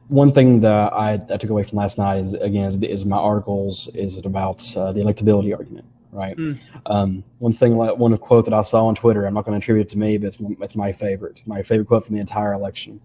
One 0.08 0.32
thing 0.32 0.62
that 0.62 0.92
I, 0.92 1.14
I 1.14 1.38
took 1.38 1.52
away 1.52 1.62
from 1.62 1.78
last 1.78 2.00
night 2.00 2.18
is 2.18 2.34
again 2.34 2.66
is, 2.66 2.82
is 2.82 3.06
my 3.06 3.18
articles 3.18 3.88
is 3.94 4.18
it 4.18 4.26
about 4.26 4.66
uh, 4.76 4.92
the 4.92 5.02
electability 5.02 5.56
argument, 5.56 5.86
right? 6.12 6.36
Mm. 6.36 6.58
Um, 6.88 7.24
one 7.38 7.54
thing, 7.54 7.76
one 7.76 8.18
quote 8.18 8.46
that 8.46 8.56
I 8.56 8.62
saw 8.64 8.88
on 8.88 8.96
Twitter, 8.96 9.28
I'm 9.28 9.36
not 9.36 9.46
going 9.46 9.60
to 9.60 9.64
attribute 9.64 9.86
it 9.86 9.92
to 9.92 10.00
me, 10.00 10.18
but 10.18 10.28
it's, 10.28 10.42
it's 10.42 10.76
my 10.76 10.92
favorite. 10.92 11.44
My 11.46 11.62
favorite 11.62 11.88
quote 11.88 12.04
from 12.06 12.16
the 12.16 12.22
entire 12.22 12.54
election: 12.54 13.02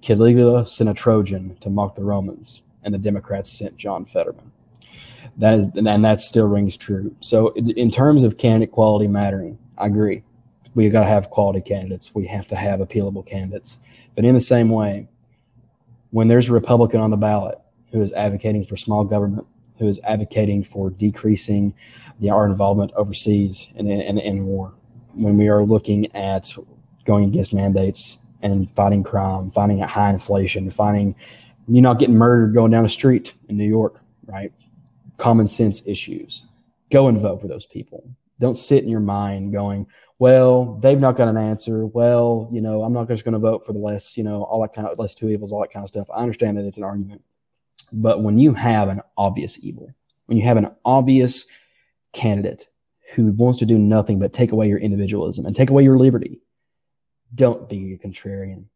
Caligula 0.00 0.64
sent 0.64 0.88
a 0.88 0.94
Trojan 0.94 1.56
to 1.60 1.68
mock 1.68 1.96
the 1.96 2.04
Romans, 2.04 2.62
and 2.82 2.94
the 2.94 2.98
Democrats 2.98 3.58
sent 3.58 3.76
John 3.76 4.06
Fetterman. 4.06 4.52
That 5.36 5.58
is, 5.58 5.68
and 5.74 6.04
that 6.04 6.20
still 6.20 6.48
rings 6.48 6.78
true. 6.78 7.14
So, 7.20 7.48
in 7.52 7.90
terms 7.90 8.22
of 8.22 8.38
candidate 8.38 8.72
quality 8.72 9.06
mattering, 9.06 9.58
I 9.76 9.88
agree 9.88 10.22
we've 10.74 10.92
got 10.92 11.02
to 11.02 11.06
have 11.06 11.30
quality 11.30 11.60
candidates. 11.60 12.14
We 12.14 12.26
have 12.26 12.48
to 12.48 12.56
have 12.56 12.80
appealable 12.80 13.26
candidates. 13.26 13.78
But 14.14 14.24
in 14.24 14.34
the 14.34 14.40
same 14.40 14.68
way, 14.68 15.08
when 16.10 16.28
there's 16.28 16.48
a 16.48 16.52
Republican 16.52 17.00
on 17.00 17.10
the 17.10 17.16
ballot 17.16 17.58
who 17.90 18.00
is 18.00 18.12
advocating 18.12 18.64
for 18.64 18.76
small 18.76 19.04
government, 19.04 19.46
who 19.78 19.88
is 19.88 20.00
advocating 20.04 20.62
for 20.62 20.90
decreasing 20.90 21.74
the, 22.20 22.30
our 22.30 22.46
involvement 22.46 22.92
overseas 22.94 23.72
in, 23.76 23.88
in 23.88 24.46
war, 24.46 24.72
when 25.14 25.36
we 25.36 25.48
are 25.48 25.64
looking 25.64 26.14
at 26.14 26.52
going 27.04 27.24
against 27.24 27.52
mandates 27.54 28.24
and 28.42 28.70
fighting 28.72 29.02
crime, 29.02 29.50
fighting 29.50 29.78
high 29.78 30.10
inflation, 30.10 30.70
fighting 30.70 31.14
you're 31.68 31.82
not 31.82 31.98
getting 31.98 32.16
murdered 32.16 32.54
going 32.54 32.70
down 32.70 32.82
the 32.82 32.88
street 32.90 33.34
in 33.48 33.56
New 33.56 33.68
York, 33.68 34.00
right? 34.26 34.52
Common 35.16 35.46
sense 35.46 35.86
issues. 35.86 36.46
Go 36.90 37.08
and 37.08 37.18
vote 37.18 37.40
for 37.40 37.48
those 37.48 37.66
people. 37.66 38.08
Don't 38.38 38.56
sit 38.56 38.82
in 38.82 38.90
your 38.90 39.00
mind 39.00 39.52
going, 39.52 39.86
well, 40.18 40.76
they've 40.76 41.00
not 41.00 41.16
got 41.16 41.28
an 41.28 41.36
answer. 41.36 41.86
Well, 41.86 42.48
you 42.52 42.60
know, 42.60 42.82
I'm 42.82 42.92
not 42.92 43.08
just 43.08 43.24
going 43.24 43.32
to 43.32 43.38
vote 43.38 43.64
for 43.64 43.72
the 43.72 43.78
less, 43.78 44.16
you 44.16 44.24
know, 44.24 44.44
all 44.44 44.62
that 44.62 44.72
kind 44.72 44.86
of 44.86 44.98
less 44.98 45.14
two 45.14 45.28
evils, 45.28 45.52
all 45.52 45.60
that 45.60 45.72
kind 45.72 45.82
of 45.82 45.88
stuff. 45.88 46.08
I 46.14 46.22
understand 46.22 46.56
that 46.56 46.64
it's 46.64 46.78
an 46.78 46.84
argument. 46.84 47.22
But 47.92 48.22
when 48.22 48.38
you 48.38 48.54
have 48.54 48.88
an 48.88 49.00
obvious 49.16 49.64
evil, 49.64 49.92
when 50.26 50.38
you 50.38 50.44
have 50.44 50.56
an 50.56 50.74
obvious 50.84 51.46
candidate 52.12 52.68
who 53.14 53.32
wants 53.32 53.58
to 53.58 53.66
do 53.66 53.78
nothing 53.78 54.18
but 54.18 54.32
take 54.32 54.52
away 54.52 54.68
your 54.68 54.78
individualism 54.78 55.46
and 55.46 55.54
take 55.54 55.70
away 55.70 55.82
your 55.82 55.98
liberty, 55.98 56.40
don't 57.34 57.68
be 57.68 57.92
a 57.92 57.98
contrarian. 57.98 58.66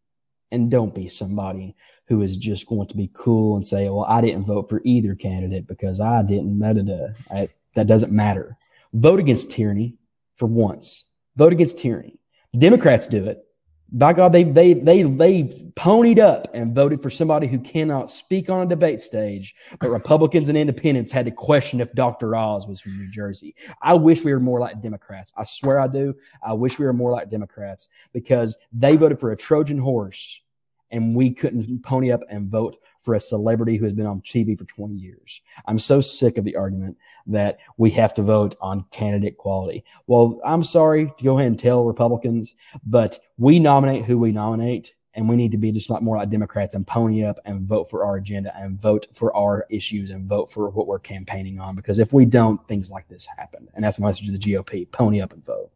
And 0.50 0.70
don't 0.70 0.94
be 0.94 1.08
somebody 1.08 1.76
who 2.06 2.22
is 2.22 2.38
just 2.38 2.68
going 2.68 2.88
to 2.88 2.96
be 2.96 3.10
cool 3.12 3.54
and 3.54 3.66
say, 3.66 3.84
well, 3.90 4.06
I 4.08 4.22
didn't 4.22 4.46
vote 4.46 4.70
for 4.70 4.80
either 4.82 5.14
candidate 5.14 5.66
because 5.66 6.00
I 6.00 6.22
didn't. 6.22 6.58
Da, 6.58 6.72
da, 6.72 6.82
da. 6.82 7.46
that 7.74 7.86
doesn't 7.86 8.12
matter. 8.12 8.56
Vote 8.94 9.20
against 9.20 9.50
tyranny 9.50 9.98
for 10.36 10.46
once. 10.46 11.07
Vote 11.38 11.54
against 11.54 11.78
tyranny. 11.78 12.20
The 12.52 12.58
Democrats 12.58 13.06
do 13.06 13.24
it 13.24 13.42
by 13.90 14.12
God, 14.12 14.32
they 14.32 14.44
they 14.44 14.74
they 14.74 15.02
they 15.02 15.44
ponied 15.74 16.18
up 16.18 16.46
and 16.52 16.74
voted 16.74 17.02
for 17.02 17.08
somebody 17.08 17.46
who 17.46 17.58
cannot 17.58 18.10
speak 18.10 18.50
on 18.50 18.66
a 18.66 18.68
debate 18.68 19.00
stage. 19.00 19.54
But 19.80 19.88
Republicans 19.88 20.48
and 20.48 20.58
Independents 20.58 21.10
had 21.10 21.24
to 21.24 21.30
question 21.30 21.80
if 21.80 21.92
Dr. 21.92 22.36
Oz 22.36 22.66
was 22.66 22.80
from 22.80 22.96
New 22.98 23.10
Jersey. 23.10 23.54
I 23.80 23.94
wish 23.94 24.24
we 24.24 24.32
were 24.32 24.40
more 24.40 24.60
like 24.60 24.82
Democrats. 24.82 25.32
I 25.38 25.44
swear 25.44 25.80
I 25.80 25.88
do. 25.88 26.14
I 26.42 26.52
wish 26.52 26.78
we 26.78 26.84
were 26.84 26.92
more 26.92 27.12
like 27.12 27.30
Democrats 27.30 27.88
because 28.12 28.58
they 28.72 28.96
voted 28.96 29.20
for 29.20 29.30
a 29.30 29.36
Trojan 29.36 29.78
horse 29.78 30.42
and 30.90 31.14
we 31.14 31.30
couldn't 31.30 31.82
pony 31.82 32.10
up 32.10 32.20
and 32.28 32.50
vote 32.50 32.76
for 32.98 33.14
a 33.14 33.20
celebrity 33.20 33.76
who 33.76 33.84
has 33.84 33.94
been 33.94 34.06
on 34.06 34.20
TV 34.20 34.58
for 34.58 34.64
20 34.64 34.94
years. 34.94 35.42
I'm 35.66 35.78
so 35.78 36.00
sick 36.00 36.38
of 36.38 36.44
the 36.44 36.56
argument 36.56 36.96
that 37.26 37.58
we 37.76 37.90
have 37.92 38.14
to 38.14 38.22
vote 38.22 38.56
on 38.60 38.84
candidate 38.90 39.36
quality. 39.36 39.84
Well, 40.06 40.40
I'm 40.44 40.64
sorry 40.64 41.12
to 41.18 41.24
go 41.24 41.38
ahead 41.38 41.48
and 41.48 41.58
tell 41.58 41.84
Republicans, 41.84 42.54
but 42.86 43.18
we 43.36 43.58
nominate 43.58 44.04
who 44.04 44.18
we 44.18 44.32
nominate. 44.32 44.94
And 45.14 45.28
we 45.28 45.34
need 45.34 45.50
to 45.50 45.58
be 45.58 45.72
just 45.72 45.90
not 45.90 46.04
more 46.04 46.16
like 46.16 46.30
Democrats 46.30 46.76
and 46.76 46.86
pony 46.86 47.24
up 47.24 47.40
and 47.44 47.62
vote 47.62 47.90
for 47.90 48.04
our 48.04 48.16
agenda 48.18 48.56
and 48.56 48.80
vote 48.80 49.08
for 49.14 49.34
our 49.34 49.66
issues 49.68 50.10
and 50.10 50.28
vote 50.28 50.48
for 50.48 50.70
what 50.70 50.86
we're 50.86 51.00
campaigning 51.00 51.58
on. 51.58 51.74
Because 51.74 51.98
if 51.98 52.12
we 52.12 52.24
don't, 52.24 52.64
things 52.68 52.92
like 52.92 53.08
this 53.08 53.26
happen. 53.36 53.66
And 53.74 53.82
that's 53.82 53.98
my 53.98 54.06
message 54.06 54.26
to 54.26 54.32
the 54.32 54.38
GOP 54.38 54.88
pony 54.92 55.20
up 55.20 55.32
and 55.32 55.44
vote. 55.44 55.72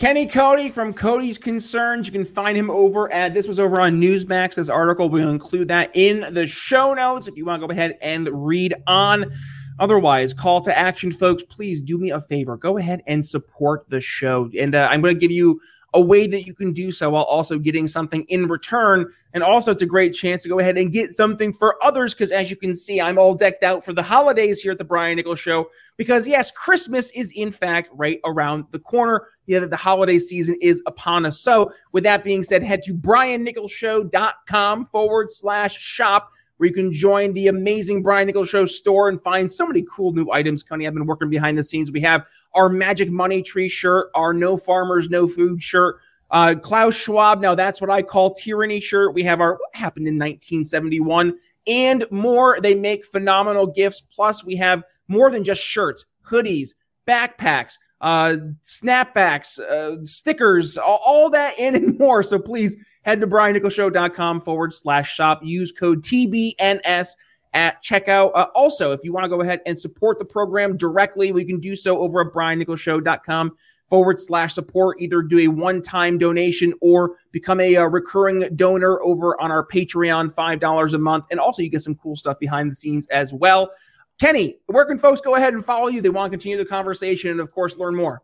Kenny 0.00 0.24
Cody 0.24 0.70
from 0.70 0.94
Cody's 0.94 1.36
Concerns. 1.36 2.06
You 2.06 2.12
can 2.14 2.24
find 2.24 2.56
him 2.56 2.70
over 2.70 3.12
at 3.12 3.34
this 3.34 3.46
was 3.46 3.60
over 3.60 3.82
on 3.82 4.00
Newsmax. 4.00 4.54
This 4.54 4.70
article 4.70 5.10
we'll 5.10 5.28
include 5.28 5.68
that 5.68 5.90
in 5.92 6.32
the 6.32 6.46
show 6.46 6.94
notes 6.94 7.28
if 7.28 7.36
you 7.36 7.44
want 7.44 7.60
to 7.60 7.66
go 7.68 7.70
ahead 7.70 7.98
and 8.00 8.26
read 8.32 8.72
on. 8.86 9.30
Otherwise, 9.78 10.32
call 10.32 10.62
to 10.62 10.76
action, 10.76 11.10
folks. 11.10 11.42
Please 11.42 11.82
do 11.82 11.98
me 11.98 12.10
a 12.10 12.18
favor. 12.18 12.56
Go 12.56 12.78
ahead 12.78 13.02
and 13.06 13.26
support 13.26 13.90
the 13.90 14.00
show. 14.00 14.48
And 14.58 14.74
uh, 14.74 14.88
I'm 14.90 15.02
going 15.02 15.12
to 15.14 15.20
give 15.20 15.32
you 15.32 15.60
a 15.94 16.00
way 16.00 16.26
that 16.26 16.42
you 16.42 16.54
can 16.54 16.72
do 16.72 16.92
so 16.92 17.10
while 17.10 17.24
also 17.24 17.58
getting 17.58 17.88
something 17.88 18.24
in 18.28 18.46
return. 18.46 19.10
And 19.34 19.42
also, 19.42 19.72
it's 19.72 19.82
a 19.82 19.86
great 19.86 20.12
chance 20.12 20.42
to 20.44 20.48
go 20.48 20.58
ahead 20.58 20.78
and 20.78 20.92
get 20.92 21.12
something 21.12 21.52
for 21.52 21.76
others 21.84 22.14
because, 22.14 22.30
as 22.30 22.50
you 22.50 22.56
can 22.56 22.74
see, 22.74 23.00
I'm 23.00 23.18
all 23.18 23.34
decked 23.34 23.64
out 23.64 23.84
for 23.84 23.92
the 23.92 24.02
holidays 24.02 24.60
here 24.60 24.72
at 24.72 24.78
the 24.78 24.84
Brian 24.84 25.16
Nichols 25.16 25.40
Show. 25.40 25.68
Because, 25.96 26.26
yes, 26.26 26.50
Christmas 26.50 27.10
is 27.12 27.32
in 27.34 27.50
fact 27.50 27.90
right 27.92 28.20
around 28.24 28.64
the 28.70 28.78
corner. 28.78 29.26
Yeah, 29.46 29.60
the 29.60 29.76
holiday 29.76 30.18
season 30.18 30.56
is 30.60 30.82
upon 30.86 31.26
us. 31.26 31.40
So, 31.40 31.70
with 31.92 32.04
that 32.04 32.24
being 32.24 32.42
said, 32.42 32.62
head 32.62 32.82
to 32.84 32.94
briannicholsshow.com 32.94 34.84
forward 34.86 35.30
slash 35.30 35.76
shop 35.76 36.30
where 36.60 36.68
you 36.68 36.74
can 36.74 36.92
join 36.92 37.32
the 37.32 37.46
amazing 37.46 38.02
Brian 38.02 38.26
Nichols 38.26 38.50
Show 38.50 38.66
store 38.66 39.08
and 39.08 39.18
find 39.18 39.50
so 39.50 39.66
many 39.66 39.82
cool 39.90 40.12
new 40.12 40.30
items. 40.30 40.62
Connie, 40.62 40.86
I've 40.86 40.92
been 40.92 41.06
working 41.06 41.30
behind 41.30 41.56
the 41.56 41.62
scenes. 41.62 41.90
We 41.90 42.02
have 42.02 42.28
our 42.52 42.68
Magic 42.68 43.10
Money 43.10 43.40
Tree 43.40 43.70
shirt, 43.70 44.10
our 44.14 44.34
No 44.34 44.58
Farmers, 44.58 45.08
No 45.08 45.26
Food 45.26 45.62
shirt, 45.62 45.96
uh, 46.30 46.56
Klaus 46.60 47.02
Schwab. 47.02 47.40
Now 47.40 47.54
that's 47.54 47.80
what 47.80 47.88
I 47.88 48.02
call 48.02 48.34
tyranny 48.34 48.78
shirt. 48.78 49.14
We 49.14 49.22
have 49.22 49.40
our 49.40 49.54
what 49.54 49.74
happened 49.74 50.06
in 50.06 50.16
1971 50.16 51.32
and 51.66 52.04
more. 52.10 52.58
They 52.60 52.74
make 52.74 53.06
phenomenal 53.06 53.66
gifts. 53.66 54.02
Plus, 54.02 54.44
we 54.44 54.56
have 54.56 54.84
more 55.08 55.30
than 55.30 55.44
just 55.44 55.64
shirts, 55.64 56.04
hoodies, 56.30 56.74
backpacks 57.08 57.78
uh, 58.00 58.36
snapbacks, 58.62 59.60
uh, 59.60 60.04
stickers, 60.04 60.78
all, 60.78 61.00
all, 61.04 61.30
that 61.30 61.54
and, 61.58 61.76
and 61.76 61.98
more. 61.98 62.22
So 62.22 62.38
please 62.38 62.76
head 63.02 63.20
to 63.20 63.26
briannicholsshow.com 63.26 64.40
forward 64.40 64.72
slash 64.72 65.14
shop. 65.14 65.40
Use 65.42 65.72
code 65.72 66.02
TBNS 66.02 67.16
at 67.52 67.82
checkout. 67.82 68.30
Uh, 68.34 68.46
also, 68.54 68.92
if 68.92 69.00
you 69.02 69.12
want 69.12 69.24
to 69.24 69.28
go 69.28 69.40
ahead 69.40 69.60
and 69.66 69.78
support 69.78 70.18
the 70.18 70.24
program 70.24 70.76
directly, 70.76 71.32
we 71.32 71.44
can 71.44 71.58
do 71.58 71.74
so 71.74 71.98
over 71.98 72.20
at 72.20 72.32
briannicholsshow.com 72.32 73.52
forward 73.88 74.18
slash 74.18 74.54
support. 74.54 75.00
Either 75.00 75.20
do 75.20 75.38
a 75.40 75.48
one 75.48 75.82
time 75.82 76.16
donation 76.16 76.72
or 76.80 77.16
become 77.32 77.60
a, 77.60 77.74
a, 77.74 77.82
uh, 77.82 77.86
recurring 77.86 78.48
donor 78.56 79.00
over 79.02 79.40
on 79.40 79.50
our 79.50 79.66
Patreon, 79.66 80.32
$5 80.32 80.94
a 80.94 80.98
month. 80.98 81.26
And 81.30 81.40
also, 81.40 81.62
you 81.62 81.68
get 81.68 81.82
some 81.82 81.96
cool 81.96 82.16
stuff 82.16 82.38
behind 82.38 82.70
the 82.70 82.74
scenes 82.76 83.06
as 83.08 83.34
well. 83.34 83.70
Kenny, 84.20 84.58
where 84.66 84.84
can 84.84 84.98
folks 84.98 85.22
go 85.22 85.34
ahead 85.34 85.54
and 85.54 85.64
follow 85.64 85.88
you? 85.88 86.02
They 86.02 86.10
want 86.10 86.30
to 86.30 86.36
continue 86.36 86.58
the 86.58 86.66
conversation 86.66 87.30
and, 87.30 87.40
of 87.40 87.50
course, 87.52 87.78
learn 87.78 87.96
more. 87.96 88.22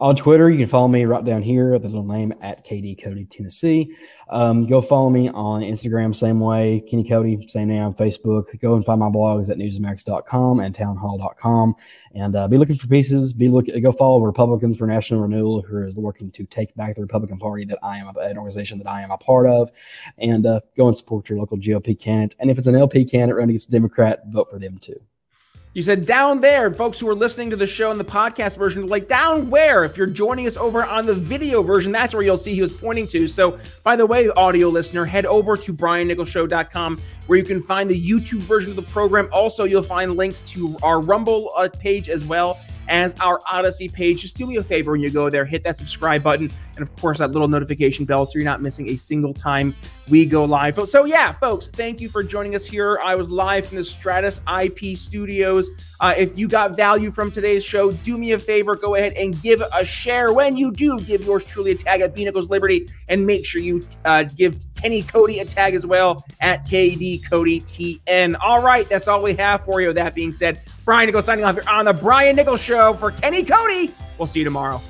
On 0.00 0.14
Twitter, 0.14 0.50
you 0.50 0.58
can 0.58 0.66
follow 0.66 0.88
me 0.88 1.06
right 1.06 1.24
down 1.24 1.40
here, 1.40 1.78
the 1.78 1.88
little 1.88 2.06
name 2.06 2.34
at 2.42 2.66
KD 2.66 3.02
Cody 3.02 3.24
Tennessee. 3.24 3.96
Um, 4.28 4.66
go 4.66 4.82
follow 4.82 5.08
me 5.08 5.30
on 5.30 5.62
Instagram, 5.62 6.14
same 6.14 6.40
way, 6.40 6.82
Kenny 6.88 7.04
Cody, 7.04 7.46
same 7.48 7.68
name 7.68 7.82
on 7.82 7.94
Facebook. 7.94 8.44
Go 8.60 8.74
and 8.74 8.84
find 8.84 9.00
my 9.00 9.08
blogs 9.08 9.50
at 9.50 9.56
newsmax.com 9.56 10.60
and 10.60 10.74
townhall.com 10.74 11.74
and 12.14 12.36
uh, 12.36 12.48
be 12.48 12.58
looking 12.58 12.76
for 12.76 12.86
pieces. 12.86 13.32
Be 13.32 13.48
look, 13.48 13.66
go 13.80 13.92
follow 13.92 14.20
Republicans 14.20 14.76
for 14.76 14.86
National 14.86 15.22
Renewal, 15.22 15.62
who 15.62 15.82
is 15.82 15.96
working 15.96 16.30
to 16.32 16.44
take 16.44 16.74
back 16.74 16.94
the 16.94 17.02
Republican 17.02 17.38
Party 17.38 17.64
that 17.64 17.78
I 17.82 17.98
am 17.98 18.08
an 18.08 18.36
organization 18.36 18.76
that 18.78 18.88
I 18.88 19.00
am 19.00 19.10
a 19.10 19.18
part 19.18 19.48
of, 19.48 19.70
and 20.18 20.44
uh, 20.44 20.60
go 20.76 20.88
and 20.88 20.96
support 20.96 21.30
your 21.30 21.38
local 21.38 21.56
GOP 21.56 21.98
candidate. 21.98 22.36
And 22.38 22.50
if 22.50 22.58
it's 22.58 22.66
an 22.66 22.76
LP 22.76 23.06
candidate 23.06 23.36
running 23.36 23.50
against 23.50 23.68
a 23.68 23.72
Democrat, 23.72 24.24
vote 24.26 24.50
for 24.50 24.58
them 24.58 24.78
too. 24.78 25.00
You 25.74 25.80
said 25.80 26.04
down 26.04 26.42
there, 26.42 26.70
folks 26.70 27.00
who 27.00 27.08
are 27.08 27.14
listening 27.14 27.48
to 27.48 27.56
the 27.56 27.66
show 27.66 27.90
in 27.90 27.96
the 27.96 28.04
podcast 28.04 28.58
version, 28.58 28.88
like 28.88 29.08
down 29.08 29.48
where? 29.48 29.84
If 29.84 29.96
you're 29.96 30.06
joining 30.06 30.46
us 30.46 30.58
over 30.58 30.84
on 30.84 31.06
the 31.06 31.14
video 31.14 31.62
version, 31.62 31.92
that's 31.92 32.12
where 32.12 32.22
you'll 32.22 32.36
see 32.36 32.52
he 32.52 32.60
was 32.60 32.70
pointing 32.70 33.06
to. 33.06 33.26
So, 33.26 33.56
by 33.82 33.96
the 33.96 34.04
way, 34.04 34.28
audio 34.36 34.68
listener, 34.68 35.06
head 35.06 35.24
over 35.24 35.56
to 35.56 35.72
briannicholsshow.com 35.72 37.00
where 37.26 37.38
you 37.38 37.44
can 37.44 37.58
find 37.58 37.88
the 37.88 37.98
YouTube 37.98 38.40
version 38.40 38.72
of 38.72 38.76
the 38.76 38.82
program. 38.82 39.30
Also, 39.32 39.64
you'll 39.64 39.80
find 39.80 40.14
links 40.14 40.42
to 40.42 40.76
our 40.82 41.00
Rumble 41.00 41.52
uh, 41.56 41.70
page 41.70 42.10
as 42.10 42.22
well 42.22 42.60
as 42.88 43.14
our 43.20 43.40
Odysee 43.52 43.92
page. 43.92 44.22
Just 44.22 44.36
do 44.36 44.46
me 44.46 44.56
a 44.56 44.62
favor 44.62 44.92
when 44.92 45.00
you 45.00 45.10
go 45.10 45.30
there, 45.30 45.44
hit 45.44 45.64
that 45.64 45.76
subscribe 45.76 46.22
button, 46.22 46.52
and 46.76 46.82
of 46.82 46.94
course, 46.96 47.18
that 47.18 47.30
little 47.30 47.48
notification 47.48 48.04
bell 48.04 48.26
so 48.26 48.38
you're 48.38 48.44
not 48.44 48.62
missing 48.62 48.88
a 48.90 48.96
single 48.96 49.34
time 49.34 49.74
we 50.08 50.26
go 50.26 50.44
live. 50.44 50.74
So, 50.88 51.04
yeah, 51.04 51.32
folks, 51.32 51.68
thank 51.68 52.00
you 52.00 52.08
for 52.08 52.22
joining 52.22 52.54
us 52.54 52.66
here. 52.66 52.98
I 53.02 53.14
was 53.14 53.30
live 53.30 53.66
from 53.66 53.76
the 53.76 53.84
Stratus 53.84 54.40
IP 54.60 54.96
studios. 54.96 55.70
Uh, 56.00 56.14
if 56.16 56.38
you 56.38 56.48
got 56.48 56.76
value 56.76 57.10
from 57.10 57.30
today's 57.30 57.64
show, 57.64 57.92
do 57.92 58.18
me 58.18 58.32
a 58.32 58.38
favor, 58.38 58.76
go 58.76 58.94
ahead 58.94 59.12
and 59.14 59.40
give 59.42 59.62
a 59.74 59.84
share. 59.84 60.32
When 60.32 60.56
you 60.56 60.72
do, 60.72 61.00
give 61.00 61.24
yours 61.24 61.44
truly 61.44 61.72
a 61.72 61.74
tag 61.74 62.00
at 62.00 62.14
B 62.14 62.24
Nichols 62.24 62.50
Liberty, 62.50 62.88
and 63.08 63.26
make 63.26 63.46
sure 63.46 63.60
you 63.60 63.84
uh, 64.04 64.24
give 64.24 64.58
Kenny 64.80 65.02
Cody 65.02 65.38
a 65.38 65.44
tag 65.44 65.74
as 65.74 65.86
well 65.86 66.24
at 66.40 66.66
KD 66.66 67.28
Cody 67.28 67.60
TN. 67.60 68.36
All 68.40 68.62
right, 68.62 68.88
that's 68.88 69.08
all 69.08 69.22
we 69.22 69.34
have 69.34 69.64
for 69.64 69.80
you. 69.80 69.92
That 69.92 70.14
being 70.14 70.32
said, 70.32 70.60
Brian 70.84 71.06
Nichols 71.06 71.26
signing 71.26 71.44
off 71.44 71.54
here 71.54 71.62
on 71.68 71.84
the 71.84 71.92
Brian 71.92 72.34
Nichols 72.34 72.60
Show 72.62 72.94
for 72.94 73.12
Kenny 73.12 73.44
Cody. 73.44 73.92
We'll 74.18 74.26
see 74.26 74.40
you 74.40 74.44
tomorrow. 74.44 74.80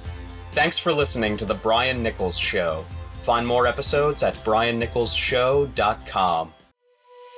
Thanks 0.52 0.78
for 0.78 0.90
listening 0.92 1.36
to 1.38 1.44
The 1.44 1.54
Brian 1.54 2.00
Nichols 2.02 2.38
Show. 2.38 2.84
Find 3.14 3.44
more 3.46 3.66
episodes 3.66 4.22
at 4.22 4.34
briannicholsshow.com. 4.44 6.54